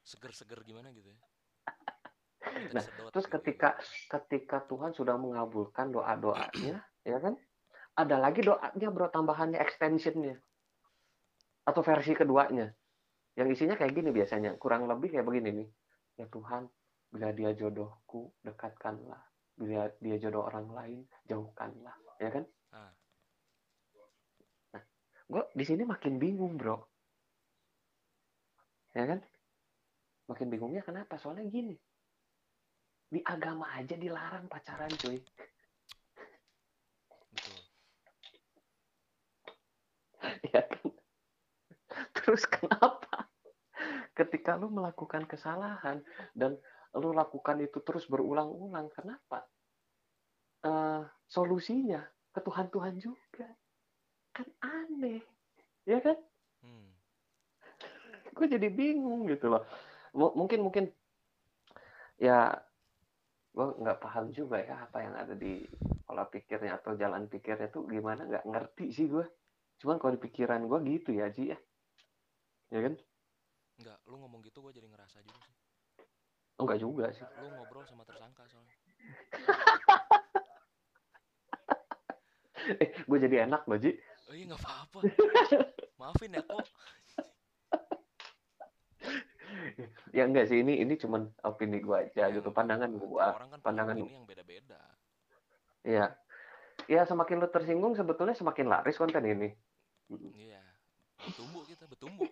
Seger-seger 0.06 0.62
gimana 0.62 0.94
gitu 0.94 1.10
ya? 1.10 1.20
Nah, 2.46 2.86
terus 3.12 3.26
gitu. 3.28 3.36
ketika 3.42 3.76
ketika 4.08 4.64
Tuhan 4.70 4.96
sudah 4.96 5.18
mengabulkan 5.18 5.92
doa 5.92 6.14
doanya 6.16 6.78
ya 7.10 7.18
kan? 7.18 7.36
Ada 7.98 8.22
lagi 8.22 8.46
doanya 8.46 8.88
bro 8.94 9.10
tambahannya 9.10 9.58
extensionnya. 9.60 10.40
Atau 11.66 11.82
versi 11.82 12.14
keduanya. 12.14 12.70
Yang 13.36 13.60
isinya 13.60 13.76
kayak 13.76 13.98
gini 13.98 14.14
biasanya. 14.14 14.56
Kurang 14.62 14.86
lebih 14.86 15.18
kayak 15.18 15.26
begini 15.26 15.66
nih. 15.66 15.70
Ya 16.22 16.30
Tuhan 16.30 16.70
bila 17.12 17.34
dia 17.34 17.52
jodohku 17.58 18.32
dekatkanlah 18.46 19.35
bila 19.56 19.88
dia 20.04 20.20
jodoh 20.20 20.44
orang 20.48 20.68
lain 20.72 21.00
jauhkanlah 21.32 21.96
ya 22.20 22.30
kan? 22.32 22.44
Ah. 22.76 22.92
nah 24.76 24.84
gue 25.32 25.44
di 25.56 25.64
sini 25.64 25.84
makin 25.88 26.20
bingung 26.20 26.60
bro. 26.60 26.80
Ya 28.96 29.04
kan? 29.04 29.20
Makin 30.32 30.48
bingungnya 30.48 30.82
kenapa? 30.82 31.20
Soalnya 31.20 31.46
gini. 31.52 31.76
Di 33.12 33.20
agama 33.22 33.70
aja 33.76 33.94
dilarang 34.00 34.48
pacaran 34.48 34.92
cuy. 34.96 35.20
Betul. 37.32 37.60
Ya 40.56 40.64
kan? 40.66 40.90
Terus 42.16 42.48
kenapa? 42.50 43.30
Ketika 44.16 44.56
lu 44.56 44.72
melakukan 44.72 45.28
kesalahan 45.28 46.02
dan 46.34 46.56
lu 46.96 47.12
lakukan 47.12 47.60
itu 47.60 47.84
terus 47.84 48.08
berulang-ulang 48.08 48.88
kenapa? 48.92 49.44
Eh, 50.66 51.02
solusinya 51.30 52.02
ke 52.32 52.40
Tuhan-Tuhan 52.42 52.96
juga. 52.98 53.48
Kan 54.36 54.48
aneh 54.64 55.22
ya 55.86 56.02
kan? 56.02 56.18
Hmm. 56.66 56.90
gue 58.36 58.48
jadi 58.52 58.68
bingung 58.68 59.32
gitu 59.32 59.48
loh. 59.48 59.64
M- 60.12 60.36
mungkin 60.36 60.60
mungkin 60.68 60.86
ya 62.20 62.52
gue 63.56 63.68
nggak 63.80 64.00
paham 64.04 64.36
juga 64.36 64.60
ya 64.60 64.84
apa 64.84 65.00
yang 65.00 65.16
ada 65.16 65.32
di 65.32 65.64
pola 66.04 66.28
pikirnya 66.28 66.76
atau 66.76 67.00
jalan 67.00 67.32
pikirnya 67.32 67.72
tuh 67.72 67.88
gimana 67.88 68.28
nggak 68.28 68.44
ngerti 68.44 68.92
sih 68.92 69.08
gue 69.08 69.24
cuman 69.80 69.96
kalau 70.00 70.20
di 70.20 70.22
pikiran 70.28 70.68
gue 70.68 70.80
gitu 70.92 71.16
ya 71.16 71.32
Ji 71.32 71.56
ya. 71.56 71.60
Ya 72.76 72.80
kan? 72.84 72.94
Enggak 73.80 73.98
lu 74.12 74.20
ngomong 74.20 74.44
gitu 74.44 74.60
gue 74.60 74.72
jadi 74.76 74.88
ngerasa 74.92 75.24
juga 75.24 75.40
sih 75.48 75.55
oh, 76.56 76.64
enggak 76.64 76.80
juga 76.80 77.06
sih. 77.12 77.24
Lu 77.38 77.48
ngobrol 77.54 77.84
sama 77.84 78.04
tersangka 78.04 78.44
soalnya. 78.46 78.74
Eh 82.66 82.90
gue 82.98 83.18
jadi 83.22 83.46
enak 83.46 83.70
loh 83.70 83.78
Ji. 83.78 83.94
Oh 84.26 84.34
iya 84.34 84.50
nggak 84.50 84.58
apa-apa. 84.58 85.00
Maafin 85.96 86.34
ya 86.34 86.42
kok. 86.42 86.66
Ya 90.10 90.26
enggak 90.26 90.50
sih 90.50 90.66
ini 90.66 90.82
ini 90.82 90.98
cuman 90.98 91.30
opini 91.44 91.78
gue 91.78 91.94
aja 91.94 92.26
Ya, 92.26 92.34
gitu 92.34 92.50
nggak 92.50 92.58
pandangan 92.58 92.90
apa-apa. 92.90 93.06
gue 93.06 93.22
orang 93.38 93.50
kan 93.52 93.60
pandangan- 93.62 93.98
ini 94.00 94.18
yang 94.18 94.26
beda-beda. 94.26 94.82
Ya 95.86 96.18
ya 96.88 97.06
semakin 97.06 97.38
lu 97.38 97.48
tersinggung 97.48 97.94
sebetulnya 97.94 98.34
semakin 98.34 98.66
laris 98.66 98.98
konten 98.98 99.22
ini. 99.22 99.54
Iya 100.34 100.66
bertumbuh 101.22 101.64
kita 101.66 101.86
bertumbuh. 101.86 102.26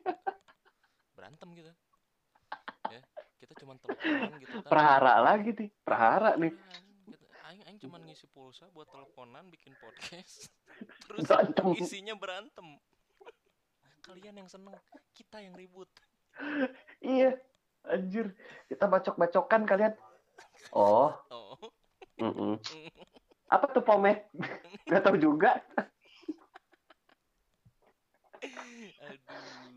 Berantem 1.14 1.50
kita 1.54 1.72
kita 3.44 3.60
cuman 3.60 3.76
teleponan 3.84 4.40
gitu 4.40 4.56
kan 4.64 4.72
prahara 4.72 5.14
lagi 5.20 5.52
nih 5.52 5.70
prahara 5.84 6.32
nih. 6.40 6.56
Beneran. 6.56 6.84
Gitu. 7.12 7.26
Aing, 7.44 7.62
aing 7.68 7.80
cuman 7.84 8.00
ngisi 8.08 8.26
pulsa 8.32 8.72
buat 8.72 8.88
teleponan 8.88 9.52
bikin 9.52 9.76
podcast. 9.84 10.48
Terus 11.12 11.28
Berantem. 11.28 11.76
isinya 11.76 12.16
berantem. 12.16 12.80
Kalian 14.08 14.40
yang 14.40 14.48
seneng 14.48 14.72
kita 15.12 15.44
yang 15.44 15.52
ribut. 15.60 15.92
Iya 17.04 17.36
anjir. 17.84 18.32
Kita 18.72 18.88
bacok-bacokan 18.88 19.68
kalian. 19.68 19.94
Oh. 20.74 21.12
Oh. 21.30 21.60
Mm-mm. 22.18 22.56
apa 23.52 23.66
tuh 23.70 23.84
pomade 23.86 24.26
nggak 24.90 25.04
tahu 25.04 25.18
juga. 25.20 25.60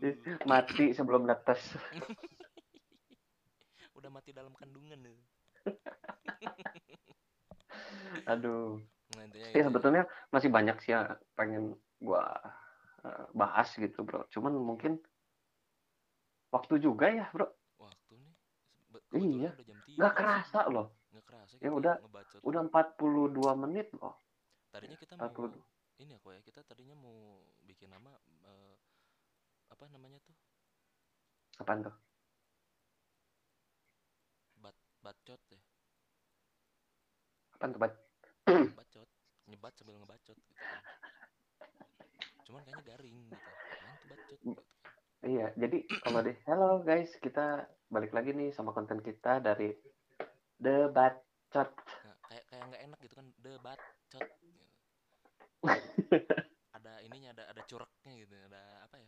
Aduh. 0.01 0.15
Mati 0.49 0.95
sebelum 0.95 1.29
netes 1.29 1.77
mati 4.17 4.33
dalam 4.33 4.49
kandungan 4.57 4.97
tuh 4.97 5.13
aduh. 8.31 8.79
Nah, 9.15 9.23
intinya 9.23 9.47
ya 9.55 9.63
sebetulnya 9.67 10.03
masih 10.33 10.49
banyak 10.51 10.77
sih 10.83 10.91
ya 10.95 11.15
pengen 11.37 11.75
gua 12.01 12.23
eh, 13.05 13.25
bahas 13.35 13.71
gitu 13.75 14.03
bro. 14.03 14.25
Cuman 14.31 14.55
mungkin 14.57 14.99
waktu 16.51 16.79
juga 16.81 17.11
ya 17.11 17.27
bro. 17.31 17.47
Waktu 17.79 18.13
nih. 18.19 18.33
Iya. 19.15 19.51
sih. 19.85 19.95
kerasa 19.95 20.67
loh. 20.71 20.91
Nggak 21.13 21.25
kerasa 21.27 21.53
Ya 21.59 21.69
kita 21.71 21.77
udah, 21.79 21.95
ngebacot. 22.03 22.39
udah 22.43 22.61
42 22.67 23.63
menit 23.63 23.87
loh. 23.95 24.15
Tadinya 24.71 24.97
kita 24.99 25.15
mau 25.15 25.31
42 25.31 25.55
ini 25.97 26.13
aku 26.13 26.29
ya 26.29 26.37
kita 26.45 26.61
tadinya 26.61 26.93
mau 26.93 27.41
bikin 27.65 27.89
nama 27.89 28.13
eh, 28.45 28.75
apa 29.73 29.89
namanya 29.89 30.21
tuh? 30.21 30.35
Apaan 31.57 31.89
tuh 31.89 31.95
bacot 35.03 35.41
ya 35.49 35.61
apaan 37.57 37.73
tuh 37.73 37.81
Bat? 37.81 37.93
bacot 38.77 39.09
nyebat 39.47 39.73
sambil 39.79 39.95
ngebacot. 39.97 40.37
Gitu 40.37 40.53
kan. 40.59 40.83
cuman 42.47 42.61
kayaknya 42.63 42.83
garing 42.83 43.17
gitu. 43.31 43.49
Tuh 43.97 44.07
bacot? 44.11 44.39
Gitu 44.43 44.53
kan. 44.55 44.65
Iya, 45.25 45.45
jadi 45.57 45.77
kalau 46.05 46.19
deh, 46.21 46.37
hello 46.45 46.71
guys, 46.85 47.09
kita 47.19 47.65
balik 47.89 48.13
lagi 48.13 48.37
nih 48.37 48.53
sama 48.53 48.71
konten 48.71 49.01
kita 49.01 49.41
dari 49.41 49.73
The 50.61 50.93
Bacot. 50.93 51.69
Nah, 52.05 52.15
kayak 52.29 52.43
kayak 52.53 52.63
nggak 52.69 52.81
enak 52.85 52.99
gitu 53.01 53.15
kan. 53.17 53.27
De 53.41 53.51
bacot. 53.57 54.27
Gitu. 54.45 54.63
ada 56.77 56.93
ininya 57.01 57.33
ada 57.33 57.43
ada 57.49 57.61
cureknya 57.65 58.13
gitu. 58.13 58.35
Ada 58.51 58.61
apa 58.85 58.95
ya? 59.01 59.07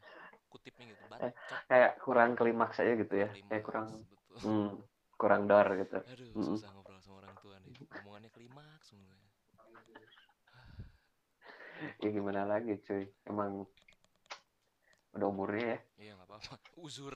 Kutipnya 0.50 0.86
gitu. 0.90 1.04
Bacot. 1.08 1.32
Kayak 1.70 1.92
kurang 2.02 2.32
klimaks 2.34 2.82
aja 2.82 2.94
gitu 2.98 3.16
ya, 3.16 3.30
kayak 3.48 3.64
kurang, 3.64 3.88
betul. 4.10 4.38
Hmm, 4.42 4.72
kurang 5.20 5.46
dor 5.46 5.68
gitu. 5.76 6.00
aduh 6.00 6.32
susah 6.40 6.72
ngobrol 6.72 6.96
sama 7.04 7.20
orang 7.20 7.36
tua 7.44 7.60
nih 7.60 7.76
omongannya 8.00 8.32
klimaks 8.32 8.96
semua 8.96 9.12
Ya 12.00 12.12
gimana 12.12 12.44
lagi 12.44 12.76
cuy, 12.84 13.08
emang 13.24 13.64
udah 15.16 15.28
umurnya 15.32 15.64
ya. 15.64 15.80
iya 15.96 16.12
nggak 16.20 16.28
apa-apa 16.28 16.54
uzur 16.88 17.16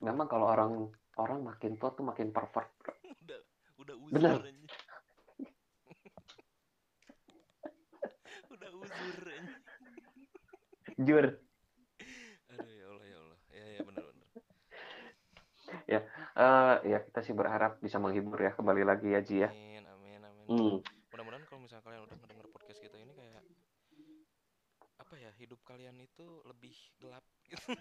Memang 0.00 0.24
kalau 0.24 0.48
orang 0.48 0.72
orang 1.20 1.44
makin 1.44 1.76
tua 1.76 1.92
tuh 1.92 2.04
makin 2.04 2.32
pervert. 2.32 2.68
udah 3.24 3.38
udah 3.76 3.94
uzur 3.96 4.12
Bener. 4.16 4.40
anjing. 4.40 4.68
udah 8.56 8.70
uzur 8.72 9.18
anjing. 9.20 9.60
Jur. 10.96 11.26
aduh 12.48 12.72
ya 12.72 12.84
Allah 12.88 13.04
ya 13.04 13.16
Allah 13.20 13.38
ya 13.52 13.64
ya 13.68 13.80
benar 13.84 14.04
benar 14.08 14.28
Eh, 16.36 16.74
ya 16.88 16.98
kita 17.04 17.15
sih 17.26 17.34
berharap 17.34 17.82
bisa 17.82 17.98
menghibur 17.98 18.38
ya 18.38 18.54
kembali 18.54 18.82
lagi 18.86 19.10
ya 19.10 19.20
Ji 19.20 19.42
ya. 19.42 19.50
amin 19.50 19.82
amin 19.82 20.20
amin 20.22 20.46
Hmm. 20.46 20.78
mudah-mudahan 21.10 21.42
kalau 21.50 21.66
misalnya 21.66 21.82
kalian 21.82 22.06
udah 22.06 22.16
ngedenger 22.22 22.46
podcast 22.54 22.78
kita 22.78 22.96
ini 23.02 23.10
kayak 23.18 23.42
apa 25.02 25.14
ya 25.18 25.30
hidup 25.42 25.58
kalian 25.66 25.98
itu 25.98 26.22
lebih 26.46 26.74
gelap 27.02 27.26
gitu 27.50 27.66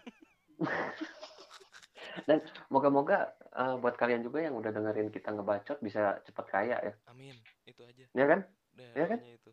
Moga-moga 2.73 3.37
eh, 3.53 3.75
buat 3.77 3.93
kalian 3.95 4.25
juga 4.25 4.41
yang 4.41 4.57
udah 4.57 4.71
dengerin 4.73 5.13
kita 5.13 5.29
ngebacot 5.35 5.77
bisa 5.83 6.17
cepet 6.25 6.45
kaya 6.49 6.77
ya. 6.81 6.93
amin 7.11 7.35
itu 7.69 7.81
aja 7.85 8.05
Ya 8.17 8.25
kan? 8.25 8.39
udah 8.75 8.89
Iya 8.97 9.05
kan? 9.13 9.19
itu 9.21 9.51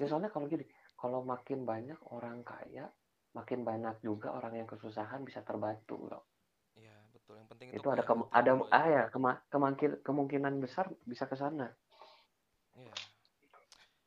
Ya 0.00 0.06
soalnya 0.08 0.32
kalau 0.32 0.48
gini, 0.48 0.64
kalau 0.96 1.20
makin 1.22 1.68
banyak 1.68 2.00
orang 2.08 2.40
kaya, 2.42 2.88
makin 3.36 3.60
banyak 3.62 4.00
juga 4.00 4.32
orang 4.32 4.64
yang 4.64 4.68
kesusahan 4.68 5.20
bisa 5.26 5.44
terbantu, 5.44 6.08
bro. 6.08 6.20
Ya 7.42 7.44
yang 7.44 7.50
penting 7.50 7.68
itu 7.74 7.78
Itu 7.82 7.88
ada 7.90 8.02
kem- 8.02 8.30
ada 8.30 8.50
ah 8.70 8.86
ya 8.86 9.02
kema- 9.10 9.42
kemungkin- 9.50 9.98
kemungkinan 10.00 10.54
besar 10.58 10.86
bisa 11.02 11.26
ke 11.26 11.34
sana, 11.34 11.66
Iya. 12.72 12.94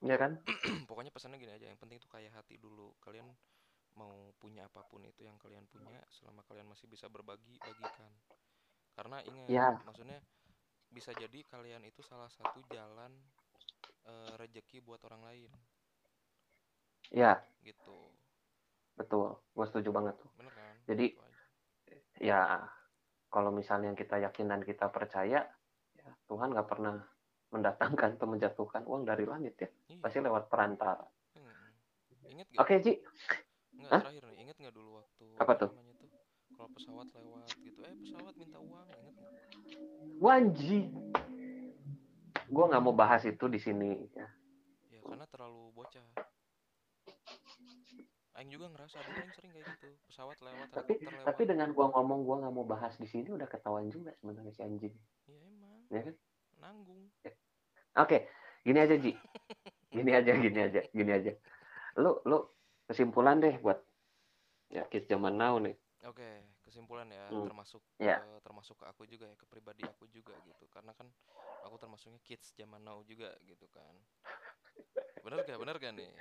ya 0.02 0.16
kan? 0.16 0.40
pokoknya 0.90 1.12
pesannya 1.12 1.36
gini 1.36 1.52
aja 1.52 1.68
yang 1.68 1.76
penting 1.76 2.00
itu 2.00 2.08
kayak 2.08 2.32
hati 2.32 2.56
dulu 2.56 2.96
kalian 3.00 3.28
mau 3.96 4.12
punya 4.40 4.66
apa 4.66 4.84
pun 4.86 5.04
itu 5.04 5.24
yang 5.24 5.36
kalian 5.36 5.68
punya 5.68 6.00
selama 6.12 6.44
kalian 6.44 6.68
masih 6.68 6.88
bisa 6.88 7.08
berbagi 7.08 7.60
bagikan 7.60 8.12
karena 8.92 9.20
ingat 9.24 9.48
Ya. 9.48 9.70
maksudnya 9.84 10.20
bisa 10.88 11.12
jadi 11.12 11.44
kalian 11.48 11.84
itu 11.84 12.00
salah 12.00 12.28
satu 12.28 12.64
jalan 12.72 13.12
eh, 14.06 14.34
rejeki 14.38 14.80
buat 14.80 15.04
orang 15.04 15.24
lain 15.24 15.52
Ya, 17.12 17.38
gitu 17.62 18.12
betul. 18.96 19.38
Gue 19.52 19.66
setuju 19.68 19.92
banget 19.92 20.16
tuh. 20.18 20.32
bener 20.36 20.52
kan 20.52 20.76
Jadi- 20.88 21.14
Itu 21.14 21.22
aja. 21.22 21.44
Ya, 22.18 22.42
kalau 23.36 23.52
misalnya 23.52 23.92
kita 23.92 24.16
yakin 24.24 24.48
dan 24.48 24.64
kita 24.64 24.88
percaya, 24.88 25.44
ya 25.92 26.08
Tuhan 26.32 26.56
nggak 26.56 26.72
pernah 26.72 27.04
mendatangkan 27.52 28.16
atau 28.16 28.32
menjatuhkan 28.32 28.88
uang 28.88 29.04
dari 29.04 29.28
langit 29.28 29.60
ya. 29.60 29.68
Iya. 29.92 30.00
Pasti 30.00 30.24
lewat 30.24 30.48
perantara. 30.48 31.04
Hmm. 31.36 32.32
inget 32.32 32.48
gak 32.56 32.64
oke 32.64 32.76
Ji. 32.80 32.94
Nggak 33.76 33.92
Hah? 33.92 34.02
terakhir 34.08 34.24
nih. 34.32 34.38
Inget 34.40 34.56
nggak 34.64 34.76
dulu 34.80 34.90
waktu 35.04 35.26
Apa 35.36 35.54
tuh? 35.60 35.70
namanya 35.76 35.94
tuh? 36.00 36.10
Kalau 36.56 36.70
pesawat 36.80 37.08
lewat 37.12 37.48
gitu. 37.60 37.80
Eh 37.84 37.96
pesawat 38.08 38.34
minta 38.40 38.60
uang 38.64 38.88
inget 38.88 39.16
nggak? 39.20 39.34
Wanji. 40.24 40.82
Gue 42.48 42.66
nggak 42.72 42.84
mau 42.88 42.96
bahas 42.96 43.28
itu 43.28 43.52
di 43.52 43.60
sini 43.60 44.00
ya. 44.16 44.32
ya 44.96 45.00
karena 45.04 45.28
terlalu 45.28 45.76
bocah 45.76 46.08
Aing 48.36 48.52
juga 48.52 48.68
ngerasa 48.68 49.00
dulu 49.08 49.24
Aing 49.24 49.32
sering 49.32 49.52
kayak 49.56 49.68
gitu. 49.76 49.90
Pesawat 50.12 50.38
lewat 50.44 50.68
tapi 50.76 51.00
lewat 51.00 51.24
tapi 51.24 51.42
dengan 51.48 51.72
gua 51.72 51.88
ngomong 51.96 52.20
gua 52.28 52.36
nggak 52.44 52.54
mau 52.54 52.66
bahas 52.68 52.94
di 53.00 53.08
sini 53.08 53.32
udah 53.32 53.48
ketahuan 53.48 53.88
juga 53.88 54.12
sebenarnya 54.20 54.52
si 54.52 54.62
anjing. 54.62 54.96
Ya 55.26 55.40
emang. 55.40 55.80
Ya 55.88 56.02
kan? 56.04 56.16
Nanggung. 56.60 57.08
Oke 57.96 58.28
gini 58.68 58.80
aja 58.84 58.96
Ji. 59.00 59.16
Gini 59.88 60.12
aja 60.12 60.32
gini 60.36 60.60
aja 60.60 60.82
gini 60.92 61.12
aja. 61.16 61.32
Lu 61.96 62.20
lu 62.28 62.44
kesimpulan 62.92 63.40
deh 63.40 63.56
buat 63.64 63.80
ya 64.68 64.84
kids 64.92 65.08
zaman 65.08 65.40
now 65.40 65.56
nih. 65.64 65.80
Oke 66.04 66.44
kesimpulan 66.68 67.08
ya 67.08 67.32
Hmm. 67.32 67.48
termasuk 67.48 67.80
Ya. 68.04 68.20
eh, 68.20 68.40
termasuk 68.44 68.84
ke 68.84 68.86
aku 68.92 69.08
juga 69.08 69.32
ya 69.32 69.36
ke 69.40 69.48
pribadi 69.48 69.88
aku 69.88 70.12
juga 70.12 70.36
gitu. 70.44 70.68
Karena 70.68 70.92
kan 70.92 71.08
aku 71.64 71.80
termasuknya 71.80 72.20
kids 72.20 72.52
zaman 72.52 72.84
now 72.84 73.00
juga 73.08 73.32
gitu 73.48 73.64
kan. 73.72 73.96
Bener 75.24 75.40
gak? 75.48 75.58
Bener 75.58 75.76
gak 75.80 75.94
nih 75.96 76.12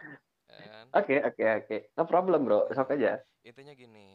oke 0.99 1.15
oke 1.29 1.45
oke. 1.59 1.77
No 1.97 2.05
problem 2.07 2.45
bro. 2.47 2.69
Sok 2.75 2.91
aja. 2.97 3.13
Intinya 3.45 3.75
gini 3.77 4.09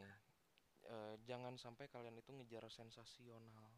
eh, 0.90 1.16
jangan 1.30 1.56
sampai 1.58 1.86
kalian 1.94 2.18
itu 2.22 2.32
ngejar 2.34 2.66
sensasional. 2.70 3.70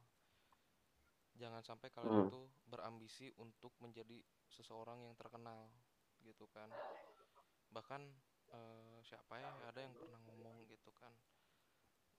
Jangan 1.41 1.63
sampai 1.63 1.89
kalian 1.95 2.17
Hmm. 2.17 2.27
itu 2.27 2.39
berambisi 2.67 3.27
untuk 3.39 3.73
menjadi 3.83 4.19
seseorang 4.51 4.99
yang 5.05 5.15
terkenal 5.15 5.71
gitu 6.23 6.45
kan. 6.55 6.69
Bahkan 7.75 8.01
eh, 8.57 8.97
siapa 9.07 9.35
ya 9.39 9.51
ada 9.69 9.79
yang 9.81 9.95
pernah 9.95 10.19
ngomong 10.27 10.67
gitu 10.67 10.91
kan. 11.01 11.13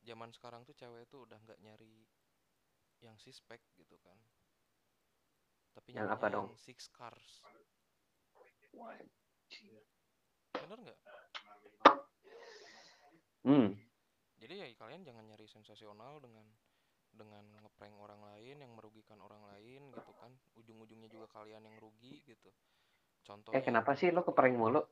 Zaman 0.02 0.30
sekarang 0.34 0.66
tuh 0.66 0.74
cewek 0.74 1.06
itu 1.08 1.16
udah 1.24 1.38
nggak 1.44 1.60
nyari 1.62 2.04
yang 3.04 3.16
suspek 3.18 3.60
gitu 3.78 3.96
kan. 4.02 4.18
Tapi 5.74 5.90
Yang 5.96 6.08
nyarinya 6.08 6.14
apa 6.14 6.26
dong? 6.32 6.46
yang 6.48 6.56
six 6.56 6.88
cars 6.92 7.44
bener 10.62 10.78
nggak 10.78 10.98
hmm 13.42 13.68
Jadi 14.42 14.54
ya 14.58 14.66
kalian 14.74 15.06
jangan 15.06 15.24
nyari 15.26 15.46
sensasional 15.46 16.18
dengan 16.18 16.46
dengan 17.12 17.44
ngeprank 17.62 17.94
orang 18.00 18.22
lain 18.26 18.58
yang 18.58 18.72
merugikan 18.74 19.20
orang 19.22 19.38
lain 19.54 19.94
gitu 19.94 20.12
kan. 20.18 20.34
Ujung-ujungnya 20.58 21.06
juga 21.06 21.30
kalian 21.30 21.62
yang 21.62 21.78
rugi 21.78 22.26
gitu. 22.26 22.50
Contohnya 23.22 23.60
eh 23.60 23.62
kenapa 23.62 23.94
sih 23.94 24.10
lo 24.10 24.26
keprank 24.26 24.58
mulu 24.58 24.82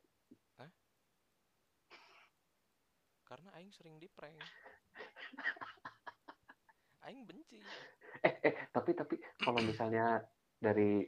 Karena 3.31 3.55
aing 3.55 3.71
sering 3.71 3.95
di 4.03 4.11
prank. 4.11 4.35
aing 7.07 7.23
benci. 7.23 7.63
eh 8.27 8.35
eh 8.43 8.55
tapi 8.75 8.91
tapi 8.95 9.17
kalau 9.39 9.63
misalnya 9.63 10.19
dari 10.59 11.07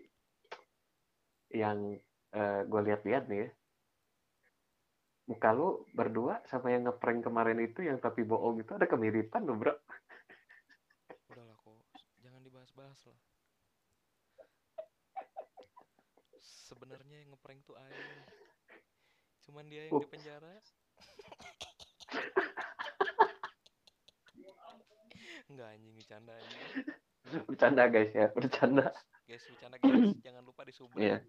yang 1.50 1.98
gue 2.70 2.80
lihat-lihat 2.86 3.26
nih 3.26 3.38
ya 3.42 3.48
muka 5.30 5.50
lu 5.54 5.86
berdua 5.94 6.42
sama 6.50 6.74
yang 6.74 6.90
ngeprank 6.90 7.22
kemarin 7.22 7.58
itu 7.62 7.86
yang 7.86 7.98
tapi 8.02 8.26
bohong 8.26 8.58
itu 8.58 8.74
ada 8.74 8.90
kemiripan 8.90 9.46
lo 9.46 9.54
bro 9.54 9.74
Udahlah 11.30 11.56
kok, 11.56 11.78
jangan 12.20 12.42
dibahas-bahas 12.44 13.00
lah. 13.08 13.20
Sebenarnya 16.42 17.24
yang 17.24 17.30
ngeprank 17.32 17.62
tuh 17.64 17.78
aing. 17.78 18.20
Cuman 19.48 19.64
dia 19.70 19.88
yang 19.88 19.96
di 19.96 20.08
penjara. 20.10 20.52
Enggak 25.52 25.68
anjing 25.76 25.92
bercanda 25.92 26.32
anjing. 26.32 26.60
bercanda 27.48 27.82
guys 27.88 28.12
ya 28.12 28.26
bercanda 28.34 28.86
Guys, 29.24 29.44
bercanda 29.48 29.76
guys, 29.78 30.18
jangan 30.20 30.42
lupa 30.44 30.66
di 30.66 30.74
subrek. 30.74 31.22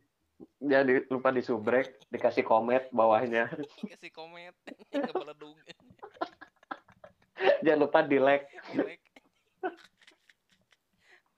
Iya. 0.64 0.84
jadi 0.84 0.94
lupa 1.12 1.32
di 1.32 1.42
subrek 1.44 2.00
dikasih 2.10 2.44
komet 2.46 2.90
bawahnya. 2.94 3.50
Kasih 3.88 4.12
komet, 4.14 4.56
jangan 7.66 7.80
lupa 7.84 8.00
di 8.06 8.20
like 8.20 8.48
like 8.76 9.02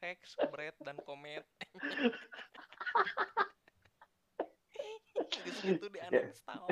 like 0.01 0.25
subret 0.25 0.75
dan 0.83 0.97
komet. 1.05 1.45
Di 5.15 5.51
situ 5.53 5.85
di 5.89 5.99
uninstall 6.01 6.67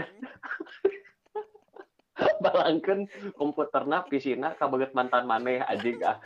balangkan 2.43 3.07
komputerna 3.34 4.03
pisina 4.05 4.53
kabeget 4.59 4.91
mantan 4.91 5.25
maneh 5.25 5.63
anjing 5.65 5.97
ah 6.03 6.19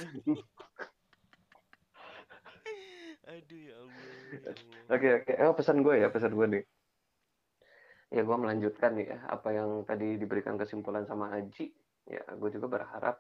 aduh 3.27 3.59
ya 3.59 3.79
allah 4.43 4.77
Oke 4.87 5.07
oke, 5.23 5.33
oh 5.43 5.53
pesan 5.57 5.83
gue 5.83 5.95
ya 5.99 6.07
pesan 6.07 6.31
gue 6.31 6.47
nih. 6.47 6.63
Ya 8.07 8.21
gue 8.23 8.37
melanjutkan 8.39 8.95
ya 8.95 9.19
apa 9.27 9.49
yang 9.51 9.83
tadi 9.83 10.15
diberikan 10.15 10.55
kesimpulan 10.55 11.03
sama 11.03 11.27
Haji. 11.33 11.67
Ya 12.07 12.23
gue 12.23 12.49
juga 12.55 12.67
berharap 12.71 13.19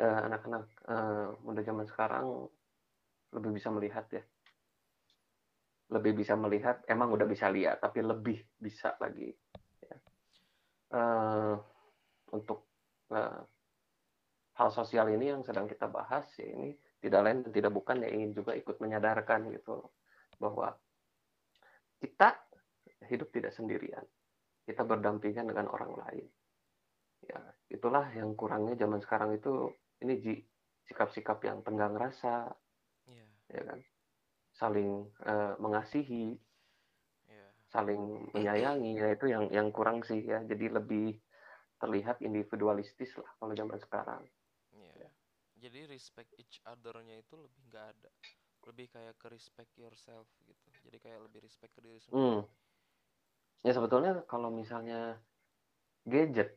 eh, 0.00 0.20
anak-anak 0.24 0.64
eh, 0.88 1.28
muda 1.44 1.60
zaman 1.60 1.84
sekarang 1.84 2.48
lebih 3.36 3.50
bisa 3.60 3.68
melihat 3.68 4.08
ya. 4.08 4.24
Lebih 5.88 6.20
bisa 6.20 6.36
melihat, 6.36 6.84
emang 6.84 7.08
udah 7.16 7.24
bisa 7.24 7.48
lihat, 7.48 7.80
tapi 7.80 8.04
lebih 8.04 8.44
bisa 8.60 8.92
lagi. 9.00 9.32
Ya. 9.84 9.96
Eh, 10.96 11.54
untuk 12.32 12.68
eh, 13.12 13.40
hal 14.58 14.68
sosial 14.74 15.12
ini 15.12 15.32
yang 15.32 15.44
sedang 15.44 15.68
kita 15.68 15.86
bahas 15.86 16.26
ya 16.34 16.48
ini 16.50 16.74
tidak 16.98 17.20
lain 17.22 17.46
dan 17.46 17.52
tidak 17.54 17.72
bukan 17.74 18.02
ya 18.02 18.10
ingin 18.10 18.34
juga 18.34 18.58
ikut 18.58 18.76
menyadarkan 18.82 19.54
gitu 19.54 19.86
bahwa 20.38 20.74
kita 21.98 22.38
hidup 23.06 23.28
tidak 23.30 23.54
sendirian. 23.54 24.02
Kita 24.66 24.84
berdampingan 24.84 25.48
dengan 25.48 25.70
orang 25.70 25.94
lain. 25.96 26.26
Ya, 27.24 27.40
itulah 27.72 28.06
yang 28.14 28.38
kurangnya 28.38 28.78
zaman 28.78 29.02
sekarang 29.02 29.34
itu 29.34 29.74
ini 30.04 30.14
Ji, 30.22 30.34
sikap-sikap 30.86 31.42
yang 31.42 31.66
tenggang 31.66 31.98
rasa, 31.98 32.46
iya 33.10 33.26
ya 33.50 33.62
kan? 33.66 33.80
Saling 34.54 34.90
eh, 35.26 35.54
mengasihi, 35.58 36.38
iya 37.26 37.46
saling 37.74 38.30
menyayangi, 38.34 38.92
ya 39.02 39.08
itu 39.14 39.26
yang 39.26 39.50
yang 39.50 39.68
kurang 39.74 40.06
sih 40.06 40.22
ya. 40.22 40.38
Jadi 40.46 40.70
lebih 40.70 41.18
terlihat 41.82 42.22
individualistis 42.22 43.10
lah 43.18 43.30
kalau 43.42 43.54
zaman 43.54 43.78
sekarang. 43.82 44.22
Jadi 45.62 45.80
respect 45.94 46.30
each 46.42 46.56
other-nya 46.72 47.16
itu 47.22 47.34
lebih 47.44 47.62
nggak 47.68 47.86
ada 47.94 48.10
lebih 48.68 48.86
kayak 48.94 49.14
ke 49.20 49.26
respect 49.36 49.72
yourself 49.78 50.26
gitu 50.48 50.68
jadi 50.84 50.98
kayak 51.04 51.20
lebih 51.26 51.40
respect 51.46 51.72
ke 51.76 51.80
diri 51.86 52.00
sendiri 52.02 52.34
Hmm. 52.34 52.46
Ya 53.66 53.72
sebetulnya 53.74 54.12
kalau 54.30 54.50
misalnya 54.54 55.18
gadget 56.06 56.50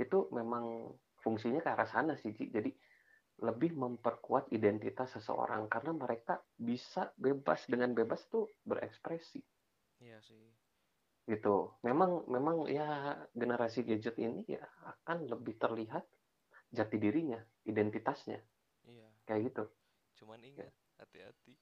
itu 0.00 0.18
memang 0.32 0.96
fungsinya 1.22 1.60
ke 1.64 1.68
arah 1.70 1.88
sana 1.88 2.12
sih, 2.18 2.34
Ji. 2.36 2.50
Jadi 2.50 2.70
lebih 3.42 3.74
memperkuat 3.74 4.44
identitas 4.54 5.08
seseorang 5.16 5.66
karena 5.66 5.92
mereka 5.96 6.34
bisa 6.58 7.10
bebas 7.18 7.66
dengan 7.66 7.90
bebas 7.96 8.20
tuh 8.30 8.44
berekspresi 8.68 9.40
iya 10.02 10.18
sih 10.20 10.52
gitu. 11.30 11.78
Memang 11.86 12.26
memang 12.34 12.56
ya 12.66 13.14
generasi 13.34 13.86
gadget 13.88 14.16
ini 14.18 14.42
ya 14.46 14.62
akan 14.92 15.30
lebih 15.32 15.54
terlihat 15.62 16.04
jati 16.72 16.96
dirinya, 16.96 17.36
identitasnya 17.62 18.40
iya 18.82 19.06
kayak 19.22 19.52
gitu. 19.52 19.64
cuman 20.18 20.40
ingat 20.40 20.72
hati-hati 20.96 21.54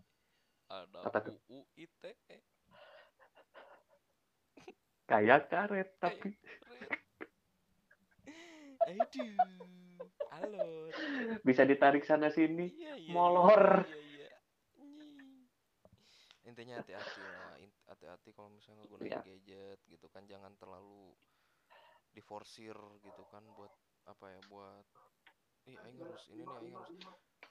ada 0.70 1.02
Apa? 1.02 1.18
UU 1.26 1.66
ITE 1.74 2.14
Kayak 5.04 5.50
karet 5.50 5.90
tapi 5.98 6.30
Aduh, 8.80 10.08
alot. 10.32 10.94
bisa 11.44 11.62
ditarik 11.62 12.02
sana 12.02 12.30
sini. 12.30 12.70
Iya, 12.72 12.94
iya, 12.96 13.12
molor. 13.12 13.84
Iya, 13.86 13.98
iya. 13.98 14.28
Nying. 14.80 15.46
Intinya 16.48 16.80
hati-hati 16.80 17.20
lah, 17.20 17.54
In- 17.60 17.80
hati-hati 17.86 18.30
kalau 18.32 18.48
misalnya 18.48 18.86
gunain 18.88 19.10
Iya. 19.12 19.20
gadget 19.22 19.80
gitu 19.86 20.06
kan 20.10 20.24
jangan 20.26 20.56
terlalu 20.56 21.12
diforsir 22.10 22.74
gitu 23.04 23.22
kan 23.30 23.44
buat 23.54 23.70
apa 24.06 24.26
ya 24.34 24.40
buat 24.42 24.84
ih 25.68 25.76
aing 25.80 26.00
harus 26.00 26.24
ini 26.32 26.42
nih 26.48 26.56
aing 26.60 26.74
harus 26.76 26.92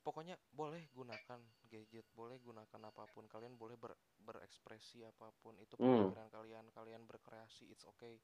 pokoknya 0.06 0.36
boleh 0.50 0.84
gunakan 0.95 1.39
gadget 1.70 2.08
boleh 2.16 2.38
gunakan 2.41 2.82
apa 2.89 3.04
pun 3.12 3.26
kalian 3.30 3.56
boleh 3.60 3.76
ber- 3.78 4.00
berekspresi 4.18 5.06
apa 5.06 5.32
pun 5.41 5.60
itu 5.62 5.76
Hmm. 5.80 6.10
pemikiran 6.10 6.28
kalian 6.32 6.72
kalian 6.74 7.04
berkreasi 7.06 7.70
it's 7.74 7.86
okay 7.86 8.18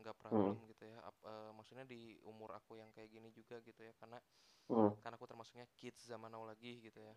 nggak 0.00 0.16
problem 0.20 0.64
gitu 0.70 0.84
ya 0.88 0.98
Ap- 1.04 1.24
eh, 1.24 1.50
maksudnya 1.56 1.84
di 1.88 2.16
umur 2.24 2.52
aku 2.56 2.78
yang 2.80 2.90
kayak 2.94 3.10
gini 3.12 3.28
juga 3.32 3.60
gitu 3.64 3.80
ya 3.84 3.92
karena 3.96 4.18
Hmm. 4.68 4.96
kan 5.02 5.12
aku 5.16 5.24
termasuknya 5.30 5.66
kids 5.78 6.04
zaman 6.10 6.32
now 6.32 6.44
lagi 6.44 6.82
gitu 6.82 7.00
ya 7.00 7.14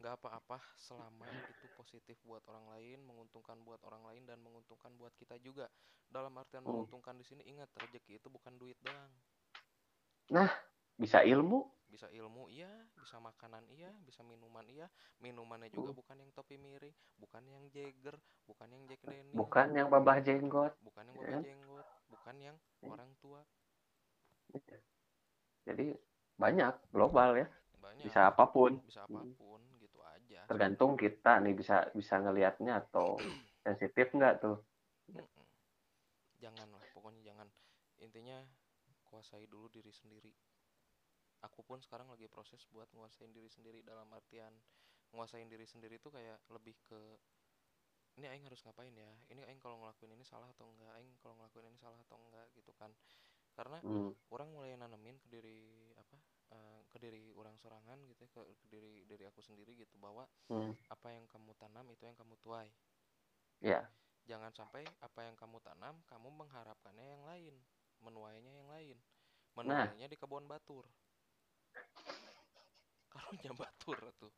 nggak 0.00 0.14
apa-apa 0.16 0.58
selama 0.76 1.26
itu 1.46 1.66
positif 1.76 2.16
buat 2.24 2.42
orang 2.48 2.66
lain 2.76 2.98
menguntungkan 3.04 3.60
buat 3.62 3.80
orang 3.86 4.02
lain 4.08 4.22
dan 4.26 4.40
menguntungkan 4.42 4.90
buat 4.96 5.12
kita 5.16 5.36
juga. 5.38 5.68
Dalam 6.10 6.34
artian 6.38 6.64
Hmm. 6.64 6.72
menguntungkan 6.74 7.14
di 7.14 7.24
sini 7.24 7.42
ingat 7.46 7.70
rezeki 7.76 8.18
itu 8.18 8.28
bukan 8.32 8.56
duit 8.58 8.74
doang. 8.82 9.12
Nah, 10.30 10.50
bisa 10.94 11.22
ilmu, 11.22 11.66
bisa 11.90 12.06
ilmu 12.10 12.46
iya. 12.50 12.70
Bisa 12.98 13.18
makanan 13.18 13.66
iya. 13.70 13.90
Bisa 14.06 14.22
minuman 14.22 14.62
iya. 14.70 14.86
Minumannya 15.18 15.70
juga 15.70 15.90
Hmm. 15.90 15.98
bukan 15.98 16.16
yang 16.22 16.30
topi 16.30 16.54
miring. 16.58 16.94
Bukan 17.18 17.42
yang 17.46 17.64
Jagger. 17.70 18.16
Bukan 18.46 18.68
yang 18.70 18.82
Jack 18.86 19.02
Daniel. 19.02 19.34
Bukan 19.34 19.68
yang 19.74 19.88
babah 19.90 20.18
jenggot. 20.22 20.72
bukan 20.82 21.04
yang 21.10 21.16
ya 21.18 21.22
bawa 21.22 21.30
kan? 21.34 21.42
jenggot. 21.42 21.86
Bukan 22.10 22.36
yang 22.38 22.56
Hmm. 22.82 22.90
orang 22.94 23.10
tua. 23.22 23.42
Jadi 25.66 25.94
banyak 26.34 26.74
global 26.90 27.36
ya, 27.36 27.46
banyak 27.80 28.04
bisa 28.06 28.20
apa 28.30 28.44
pun. 28.48 28.72
bisa 28.84 29.00
Hmm. 29.08 29.24
apa 29.24 29.34
pun 29.34 29.60
gitu 29.80 29.98
aja 30.04 30.40
Tergantung 30.46 30.92
kita 30.98 31.32
nih 31.44 31.54
bisa 31.56 31.76
bisa 31.96 32.14
ngelihatnya 32.20 32.72
atau 32.86 33.16
sensitif 33.64 34.12
nggak 34.14 34.34
tuh. 34.44 34.56
Mm-mm. 35.14 35.46
Janganlah, 36.40 36.80
pokoknya 36.96 37.20
jangan. 37.24 37.48
Intinya 38.00 38.40
kuasai 39.08 39.44
dulu 39.50 39.68
diri 39.68 39.92
sendiri. 39.92 40.32
Aku 41.44 41.64
pun 41.64 41.80
sekarang 41.80 42.08
lagi 42.12 42.28
proses 42.28 42.60
buat 42.68 42.88
nguasain 42.92 43.32
diri 43.32 43.48
sendiri 43.48 43.80
dalam 43.80 44.08
artian 44.12 44.52
nguasain 45.10 45.48
diri 45.50 45.66
sendiri 45.66 45.98
itu 45.98 46.06
kayak 46.12 46.38
lebih 46.54 46.76
ke 46.86 47.00
ini 48.20 48.26
aing 48.28 48.44
harus 48.44 48.60
ngapain 48.66 48.92
ya? 48.92 49.08
Ini 49.32 49.48
aing 49.48 49.60
kalau 49.62 49.80
ngelakuin 49.80 50.12
ini 50.12 50.24
salah 50.26 50.50
atau 50.52 50.68
enggak? 50.68 50.92
Aing 51.00 51.14
kalau 51.24 51.34
ngelakuin 51.40 51.72
ini 51.72 51.78
salah 51.80 51.96
atau 52.04 52.20
enggak 52.20 52.46
gitu 52.52 52.72
kan. 52.76 52.92
Karena 53.56 53.80
Hmm. 53.80 54.12
orang 54.28 54.48
mulai 54.52 54.76
nanemin 54.76 55.16
ke 55.16 55.28
diri 55.32 55.90
apa? 55.96 56.20
Eh, 56.50 56.80
ke 56.90 56.98
diri 56.98 57.30
orang 57.34 57.54
sorangan 57.58 57.98
gitu 58.06 58.26
ya, 58.26 58.30
ke, 58.30 58.40
ke 58.58 58.66
diri 58.68 59.06
diri 59.06 59.24
aku 59.26 59.40
sendiri 59.40 59.74
gitu 59.74 59.94
bahwa 59.98 60.26
Hmm. 60.48 60.74
apa 60.88 61.08
yang 61.14 61.24
kamu 61.26 61.54
tanam 61.56 61.86
itu 61.90 62.02
yang 62.04 62.16
kamu 62.18 62.34
tuai. 62.42 62.70
Ya, 63.60 63.86
Jangan 64.26 64.52
sampai 64.54 64.84
apa 65.00 65.26
yang 65.26 65.34
kamu 65.34 65.58
tanam, 65.60 65.96
kamu 66.06 66.28
mengharapkannya 66.30 67.06
yang 67.18 67.22
lain, 67.26 67.54
menuainya 68.00 68.52
yang 68.62 68.68
lain. 68.70 68.96
Nah. 69.60 69.90
Menuainya 69.90 70.06
di 70.06 70.16
kebun 70.16 70.46
batur. 70.46 70.86
Karunya 73.12 73.52
batur 73.54 73.98
tuh. 74.16 74.30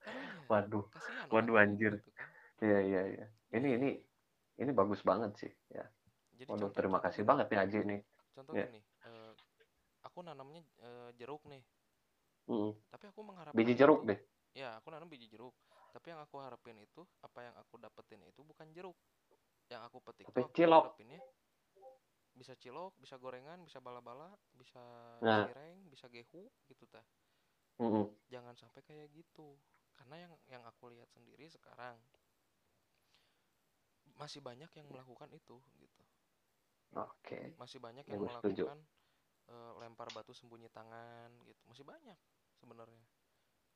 Karunya. 0.00 0.40
waduh, 0.48 0.84
Kasihan 0.92 1.28
waduh, 1.28 1.56
anjir. 1.60 1.92
gitu 1.96 2.10
kan. 2.16 2.28
iya 2.64 2.78
iya 2.80 3.02
iya. 3.08 3.26
Ini 3.52 3.68
Iya. 3.68 3.76
ini 3.78 3.88
ini 4.58 4.70
bagus 4.72 5.00
banget 5.04 5.32
sih 5.36 5.52
ya. 5.70 5.84
Jadi 6.34 6.48
Waduh, 6.50 6.68
contoh- 6.70 6.76
terima 6.76 6.98
kasih 7.00 7.22
banget 7.22 7.46
nih 7.52 7.58
Aji 7.60 7.78
nih. 7.84 8.00
Contoh 8.34 8.52
Iya. 8.54 8.66
gini, 8.66 8.80
eh, 9.06 9.23
aku 10.14 10.22
nanamnya 10.22 10.62
eh, 10.78 11.10
jeruk 11.18 11.42
nih, 11.50 11.58
Hmm. 12.46 12.70
tapi 12.86 13.10
aku 13.10 13.26
mengharapkan 13.26 13.58
Biji 13.58 13.74
itu- 13.74 13.82
jeruk 13.82 14.06
deh. 14.06 14.14
Ya, 14.54 14.78
aku 14.78 14.94
nanam 14.94 15.10
biji 15.10 15.26
jeruk. 15.26 15.50
Tapi 15.90 16.14
yang 16.14 16.22
aku 16.22 16.38
harapin 16.38 16.78
itu, 16.78 17.02
apa 17.18 17.42
yang 17.42 17.54
aku 17.58 17.74
dapetin 17.82 18.22
itu 18.22 18.46
bukan 18.46 18.70
jeruk. 18.70 18.94
Yang 19.66 19.82
aku 19.90 19.98
petik 19.98 20.30
Tapi 20.30 20.38
tuh 20.38 20.46
aku 20.46 20.54
cilok. 20.54 20.84
harapinnya 20.94 21.18
bisa 22.30 22.54
cilok, 22.54 22.94
bisa 23.02 23.18
gorengan, 23.18 23.58
bisa 23.66 23.82
bala-bala, 23.82 24.30
bisa 24.54 24.78
Nah. 25.18 25.50
cireng, 25.50 25.90
bisa 25.90 26.06
gehu 26.06 26.46
gitu 26.70 26.86
tah. 26.86 27.02
Hmm. 27.82 28.06
Jangan 28.30 28.54
sampai 28.54 28.86
kayak 28.86 29.10
gitu. 29.10 29.58
Karena 29.90 30.30
yang 30.30 30.32
yang 30.46 30.62
aku 30.62 30.94
lihat 30.94 31.10
sendiri 31.10 31.50
sekarang 31.50 31.98
masih 34.14 34.38
banyak 34.38 34.70
yang 34.70 34.86
melakukan 34.86 35.26
itu 35.34 35.58
gitu. 35.74 36.02
Oke. 36.94 37.58
Masih 37.58 37.82
banyak 37.82 38.06
Ya, 38.06 38.14
yang 38.14 38.22
gue 38.22 38.30
setuju. 38.30 38.64
Eh, 39.52 39.72
lempar 39.80 40.08
batu 40.16 40.32
sembunyi 40.36 40.68
tangan 40.76 41.30
gitu. 41.48 41.60
Masih 41.70 41.84
banyak 41.86 42.18
sebenarnya. 42.60 43.04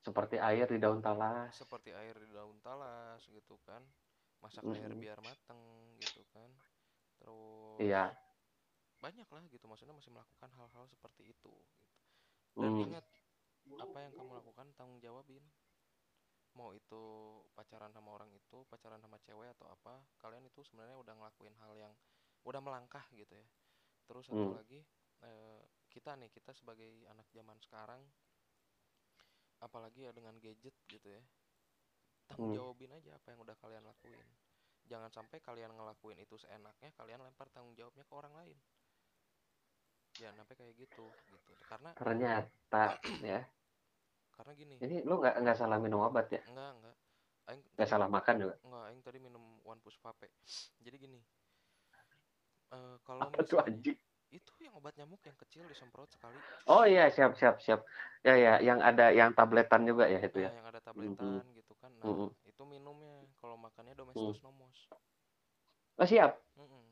Seperti 0.07 0.37
air 0.49 0.67
di 0.73 0.79
daun 0.83 1.01
talas. 1.07 1.55
seperti 1.59 1.91
air 2.01 2.17
di 2.25 2.29
daun 2.37 2.59
talas 2.67 3.21
gitu 3.37 3.55
kan 3.69 3.83
masak 4.43 4.65
Mm-mm. 4.65 4.75
air 4.77 4.91
biar 5.03 5.19
mateng 5.29 5.61
gitu 6.03 6.23
kan 6.35 6.51
terus 7.21 7.91
Iya. 7.91 8.17
banyak 9.05 9.29
lah 9.35 9.45
gitu 9.55 9.65
maksudnya 9.71 9.95
masih 9.99 10.11
melakukan 10.15 10.51
hal-hal 10.59 10.85
seperti 10.95 11.23
itu 11.35 11.51
gitu. 11.51 11.77
dan 12.63 12.73
Hmm. 12.73 12.85
ingat 12.85 13.05
apa 13.85 13.99
yang 14.05 14.13
kamu 14.19 14.31
lakukan 14.39 14.69
tanggung 14.79 15.01
jawabin 15.07 15.45
mau 16.59 16.71
itu 16.75 17.03
pacaran 17.57 17.93
sama 17.95 18.11
orang 18.17 18.31
itu 18.35 18.59
pacaran 18.71 18.99
sama 19.05 19.19
cewek 19.27 19.49
atau 19.55 19.67
apa 19.71 19.95
kalian 20.23 20.45
itu 20.51 20.61
sebenarnya 20.67 20.97
udah 21.03 21.15
ngelakuin 21.19 21.55
hal 21.63 21.73
yang 21.79 21.95
udah 22.49 22.61
melangkah 22.67 23.05
gitu 23.15 23.35
ya 23.43 23.47
terus 24.09 24.27
satu 24.33 24.49
Hmm. 24.49 24.59
lagi 24.59 24.81
eh, 25.25 25.63
kita 25.91 26.15
nih 26.21 26.31
kita 26.31 26.53
sebagai 26.55 27.07
anak 27.11 27.27
zaman 27.35 27.59
sekarang 27.59 28.03
apalagi 29.59 30.07
ya 30.07 30.13
dengan 30.15 30.39
gadget 30.39 30.75
gitu 30.87 31.09
ya 31.11 31.23
tanggung 32.29 32.51
Hmm. 32.51 32.55
jawabin 32.55 32.93
aja 32.95 33.17
apa 33.19 33.33
yang 33.35 33.41
udah 33.43 33.57
kalian 33.59 33.83
lakuin 33.83 34.29
jangan 34.87 35.11
sampai 35.11 35.39
kalian 35.43 35.75
ngelakuin 35.75 36.19
itu 36.23 36.39
seenaknya 36.39 36.91
kalian 36.95 37.21
lempar 37.25 37.49
tanggung 37.51 37.75
jawabnya 37.75 38.05
ke 38.07 38.15
orang 38.15 38.35
lain 38.39 38.59
jangan 40.19 40.43
sampai 40.43 40.55
kayak 40.59 40.75
gitu 40.79 41.07
gitu 41.31 41.53
karena 41.67 41.91
Ternyata 41.99 42.83
ya. 43.33 43.41
karena 44.37 44.53
gini 44.55 44.79
Ini 44.79 45.03
lu 45.09 45.19
nggak 45.19 45.35
nggak 45.43 45.57
salah 45.59 45.79
minum 45.83 46.01
obat 46.07 46.27
ya? 46.31 46.43
enggak 46.49 46.71
enggak 46.79 46.97
aing 47.49 47.63
Nggak 47.77 47.89
salah 47.91 48.09
makan 48.11 48.35
juga. 48.43 48.55
enggak 48.65 48.83
aing 48.91 49.01
tadi 49.07 49.19
minum 49.19 49.45
one 49.65 49.81
push 49.85 49.99
vape 50.03 50.29
jadi 50.85 50.97
gini 50.99 51.21
eh 52.77 52.97
kalau 53.07 53.27
Apa 53.27 53.41
tuh 53.49 53.59
misalnya 53.59 53.67
anjing? 53.67 53.99
Itu 54.29 54.53
yang 54.61 54.77
obat 54.77 54.93
nyamuk 55.01 55.25
yang 55.25 55.37
kecil 55.41 55.65
disemprot 55.67 56.13
sekali 56.13 56.37
Oh 56.69 56.85
iya, 56.85 57.09
siap 57.09 57.33
siap 57.41 57.65
siap. 57.65 57.81
Ya 58.21 58.37
ya, 58.37 58.55
yang 58.61 58.85
ada 58.85 59.09
yang 59.09 59.33
tabletan 59.33 59.89
juga 59.89 60.05
ya 60.05 60.21
itu 60.21 60.37
nah, 60.43 60.45
ya. 60.45 60.51
yang 60.53 60.67
ada 60.69 60.81
tabletan 60.85 61.49
gitu 61.57 61.73
kan 61.81 61.89
nah 61.97 62.13
Mm-mm. 62.13 62.29
itu 62.45 62.63
minumnya 62.69 63.25
kalau 63.41 63.57
makannya 63.57 63.97
domestos 63.97 64.45
nomos 64.45 64.77
Oh 65.99 66.07
siap. 66.07 66.39
Mm-mm. 66.55 66.87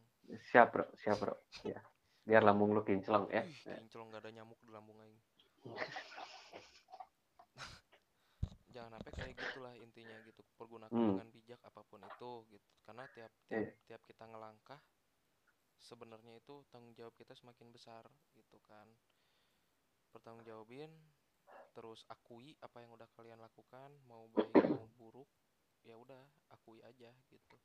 Siap, 0.51 0.74
Bro. 0.74 0.84
Siap, 0.99 1.16
Bro. 1.22 1.34
Ya. 1.62 1.78
Biar 2.26 2.43
lambung 2.43 2.74
lu 2.74 2.82
kinclong 2.82 3.30
ya. 3.30 3.47
Ih, 3.47 3.55
kinclong 3.87 4.11
gak 4.11 4.26
ada 4.26 4.34
nyamuk 4.34 4.59
di 4.59 4.70
lambung 4.74 4.99
aing. 4.99 5.14
Jangan 8.74 8.99
sampai 8.99 9.12
kayak 9.14 9.34
gitulah 9.39 9.72
intinya 9.78 10.18
gitu. 10.26 10.43
Pergunakan 10.59 10.91
Hmm. 10.91 11.14
dengan 11.16 11.30
bijak 11.30 11.61
apa 11.62 11.87
pun 11.87 12.03
itu 12.03 12.30
gitu. 12.51 12.66
Karena 12.82 13.07
tiap 13.14 13.30
tiap 13.47 13.62
Iya. 13.62 13.70
tiap 13.87 14.03
kita 14.11 14.24
ngelangkah 14.26 14.80
sebenarnya 15.87 16.43
itu 16.43 16.66
tanggung 16.74 16.91
jawab 16.99 17.14
kita 17.14 17.39
semakin 17.39 17.70
besar 17.70 18.03
gitu 18.34 18.59
kan. 18.66 18.91
Pertanggung 20.11 20.43
jawabin 20.43 20.91
terus 21.70 22.03
akui 22.11 22.59
apa 22.59 22.82
yang 22.82 22.91
udah 22.99 23.07
kalian 23.14 23.39
lakukan 23.39 23.95
mau 24.11 24.26
baik 24.34 24.51
mau 24.66 24.91
buruk 24.99 25.30
ya 25.87 25.95
udah 25.95 26.18
akui 26.51 26.82
aja 26.82 27.14
gitu. 27.30 27.57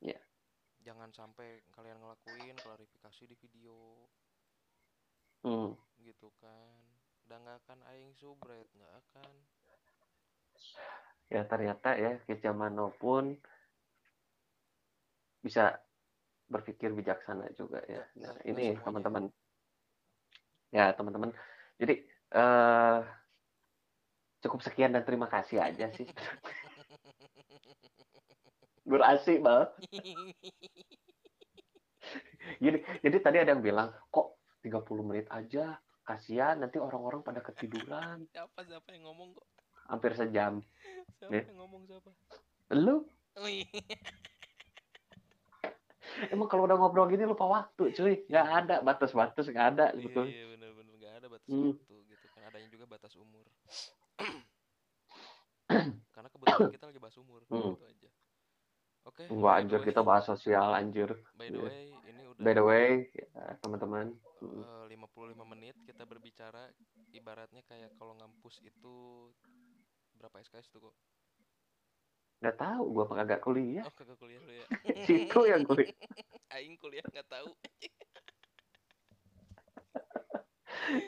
Iya. 0.00 0.16
Jangan 0.80 1.12
sampai 1.12 1.60
kalian 1.76 2.00
ngelakuin 2.00 2.56
klarifikasi 2.56 3.22
di 3.28 3.36
video 3.36 4.08
Hmm. 5.38 5.70
gitu 6.02 6.34
kan 6.42 6.82
udah 7.30 7.38
nggak 7.38 7.58
akan 7.62 7.80
aing 7.94 8.10
subret 8.18 8.66
nggak 8.74 8.94
akan 9.06 9.30
Ya 11.28 11.44
ternyata 11.44 11.94
ya 11.94 12.18
Kicamano 12.24 12.90
pun 12.96 13.36
bisa 15.44 15.78
berpikir 16.48 16.90
bijaksana 16.90 17.52
juga 17.54 17.84
ya. 17.84 18.02
Nggak- 18.12 18.36
Nah, 18.36 18.48
ini 18.48 18.64
teman-teman. 18.80 19.24
Ya, 20.68 20.92
teman-teman. 20.92 21.30
Jadi 21.76 21.94
eh 22.30 23.00
cukup 24.38 24.60
sekian 24.60 24.92
dan 24.92 25.04
terima 25.04 25.28
kasih 25.28 25.60
aja 25.60 25.88
sih. 25.92 26.08
Berasik 28.88 29.44
banget. 29.44 29.68
Jadi, 32.58 32.80
jadi 33.04 33.16
tadi 33.20 33.36
ada 33.38 33.52
yang 33.52 33.60
bilang, 33.60 33.92
kok 34.08 34.34
30 34.64 35.04
menit 35.04 35.28
aja, 35.28 35.76
kasihan 36.02 36.56
nanti 36.56 36.80
orang-orang 36.80 37.20
pada 37.20 37.38
ketiduran. 37.38 38.24
siapa 38.26 38.64
siapa 38.64 38.88
yang 38.90 39.04
ngomong 39.06 39.36
kok 39.36 39.46
Hampir 39.86 40.16
sejam. 40.16 40.64
siapa 41.20 41.36
yang 41.36 41.60
ngomong 41.60 41.84
siapa 41.84 42.10
Lu, 42.74 43.04
Wih. 43.38 43.68
emang 46.28 46.46
kalau 46.46 46.66
udah 46.66 46.76
ngobrol 46.76 47.06
gini 47.06 47.22
lupa 47.22 47.46
waktu, 47.46 47.94
cuy. 47.94 48.14
Nggak 48.26 48.46
ada, 48.64 48.76
batas-batas 48.80 49.46
nggak 49.46 49.66
ada 49.72 49.84
iya 49.92 49.96
sebetulnya. 49.96 50.32
iya 50.32 50.44
bener-bener 50.50 50.94
nggak 50.98 51.14
ada 51.18 51.26
batas 51.28 51.48
Hmm. 51.48 51.72
waktu 51.72 51.94
gitu 52.08 52.26
kan 52.30 52.42
adanya 52.44 52.68
juga 52.68 52.84
batas 52.86 53.12
umur 53.14 53.46
karena 56.14 56.28
kebetulan 56.28 56.72
kita 56.72 56.84
lagi 56.88 57.00
bahas 57.00 57.16
umur 57.16 57.40
Hmm. 57.46 57.76
gitu 57.76 57.84
aja 57.84 58.08
oke 59.04 59.22
by 59.24 59.32
the 59.32 59.48
anjir, 59.56 59.78
way- 59.80 59.88
kita 59.88 60.00
bahas 60.02 60.24
sosial, 60.26 60.68
anjir. 60.72 61.10
by 61.34 61.48
the 61.48 61.56
Iya. 61.56 61.64
way 61.64 61.82
ini 62.08 62.22
udah 62.26 62.42
By 62.42 62.52
the 62.52 62.64
way, 62.64 62.88
ya, 63.12 63.26
teman-teman. 63.60 64.06
hmm, 64.40 64.62
eh, 64.62 64.84
55 64.92 65.44
menit 65.44 65.76
kita 65.84 66.04
berbicara 66.04 66.70
ibaratnya 67.10 67.62
kayak 67.64 67.94
kalau 67.96 68.14
ngampus 68.14 68.60
itu 68.60 68.96
berapa 70.14 70.38
SKS 70.38 70.68
tuh 70.68 70.90
kok 70.90 70.94
nggak 72.38 72.56
tahu, 72.58 72.84
gua 72.94 73.04
mah 73.10 73.16
kagak 73.22 73.42
kuliah. 73.42 73.82
oh 73.82 73.94
kagak 73.94 74.18
kuliah 74.18 74.40
lu 74.46 74.52
ya. 74.54 74.66
Situ 75.06 75.40
yang 75.46 75.62
kuliah. 75.66 75.90
aing 76.56 76.78
kuliah 76.78 77.04
nggak 77.06 77.28
tahu. 77.28 77.50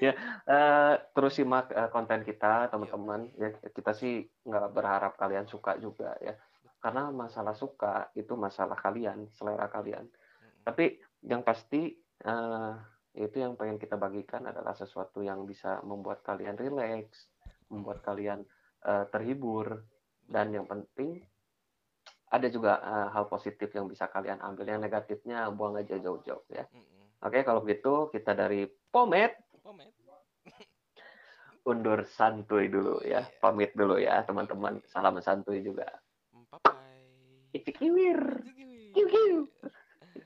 Ya 0.02 0.12
uh, 0.44 0.98
terus 1.16 1.40
simak 1.40 1.72
uh, 1.72 1.88
konten 1.88 2.20
kita 2.26 2.68
teman-teman. 2.68 3.32
Ya 3.40 3.54
kita 3.72 3.96
sih 3.96 4.28
nggak 4.44 4.76
berharap 4.76 5.16
kalian 5.16 5.48
suka 5.48 5.80
juga 5.80 6.12
ya. 6.20 6.36
Karena 6.82 7.08
masalah 7.08 7.56
suka 7.56 8.12
itu 8.12 8.36
masalah 8.36 8.76
kalian 8.76 9.32
selera 9.32 9.72
kalian. 9.72 10.04
Tapi 10.66 11.00
yang 11.24 11.40
pasti 11.40 11.96
uh, 12.28 12.76
itu 13.16 13.40
yang 13.40 13.56
pengen 13.56 13.80
kita 13.80 13.96
bagikan 13.96 14.44
adalah 14.44 14.76
sesuatu 14.76 15.24
yang 15.24 15.48
bisa 15.48 15.80
membuat 15.80 16.20
kalian 16.20 16.60
rileks 16.60 17.30
membuat 17.70 18.02
kalian 18.02 18.42
uh, 18.84 19.06
terhibur 19.08 19.86
dan 20.30 20.54
yang 20.54 20.66
penting 20.70 21.18
ada 22.30 22.46
juga 22.46 22.78
uh, 22.78 23.10
hal 23.10 23.26
positif 23.26 23.74
yang 23.74 23.90
bisa 23.90 24.06
kalian 24.06 24.38
ambil. 24.38 24.70
Yang 24.70 24.86
negatifnya 24.86 25.50
buang 25.50 25.74
aja 25.74 25.98
jauh-jauh 25.98 26.46
ya. 26.46 26.62
Mm 26.70 26.78
-hmm. 26.78 27.00
Oke, 27.20 27.36
okay, 27.36 27.42
kalau 27.42 27.60
begitu 27.60 28.08
kita 28.14 28.32
dari 28.32 28.64
Pomet. 28.88 29.34
Pomet. 29.60 29.92
Undur 31.70 32.06
santuy 32.08 32.72
dulu 32.72 33.02
ya. 33.04 33.20
Yeah. 33.20 33.24
Pamit 33.42 33.76
dulu 33.76 34.00
ya, 34.00 34.24
teman-teman. 34.24 34.80
Salam 34.88 35.20
santuy 35.20 35.60
juga. 35.60 35.84
Bye-bye. 36.32 37.50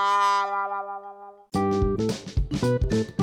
la 0.51 0.67
la 0.67 0.69
la 0.69 0.80
la 0.84 0.97
la 0.99 1.11
la 1.15 1.30
la. 1.34 3.14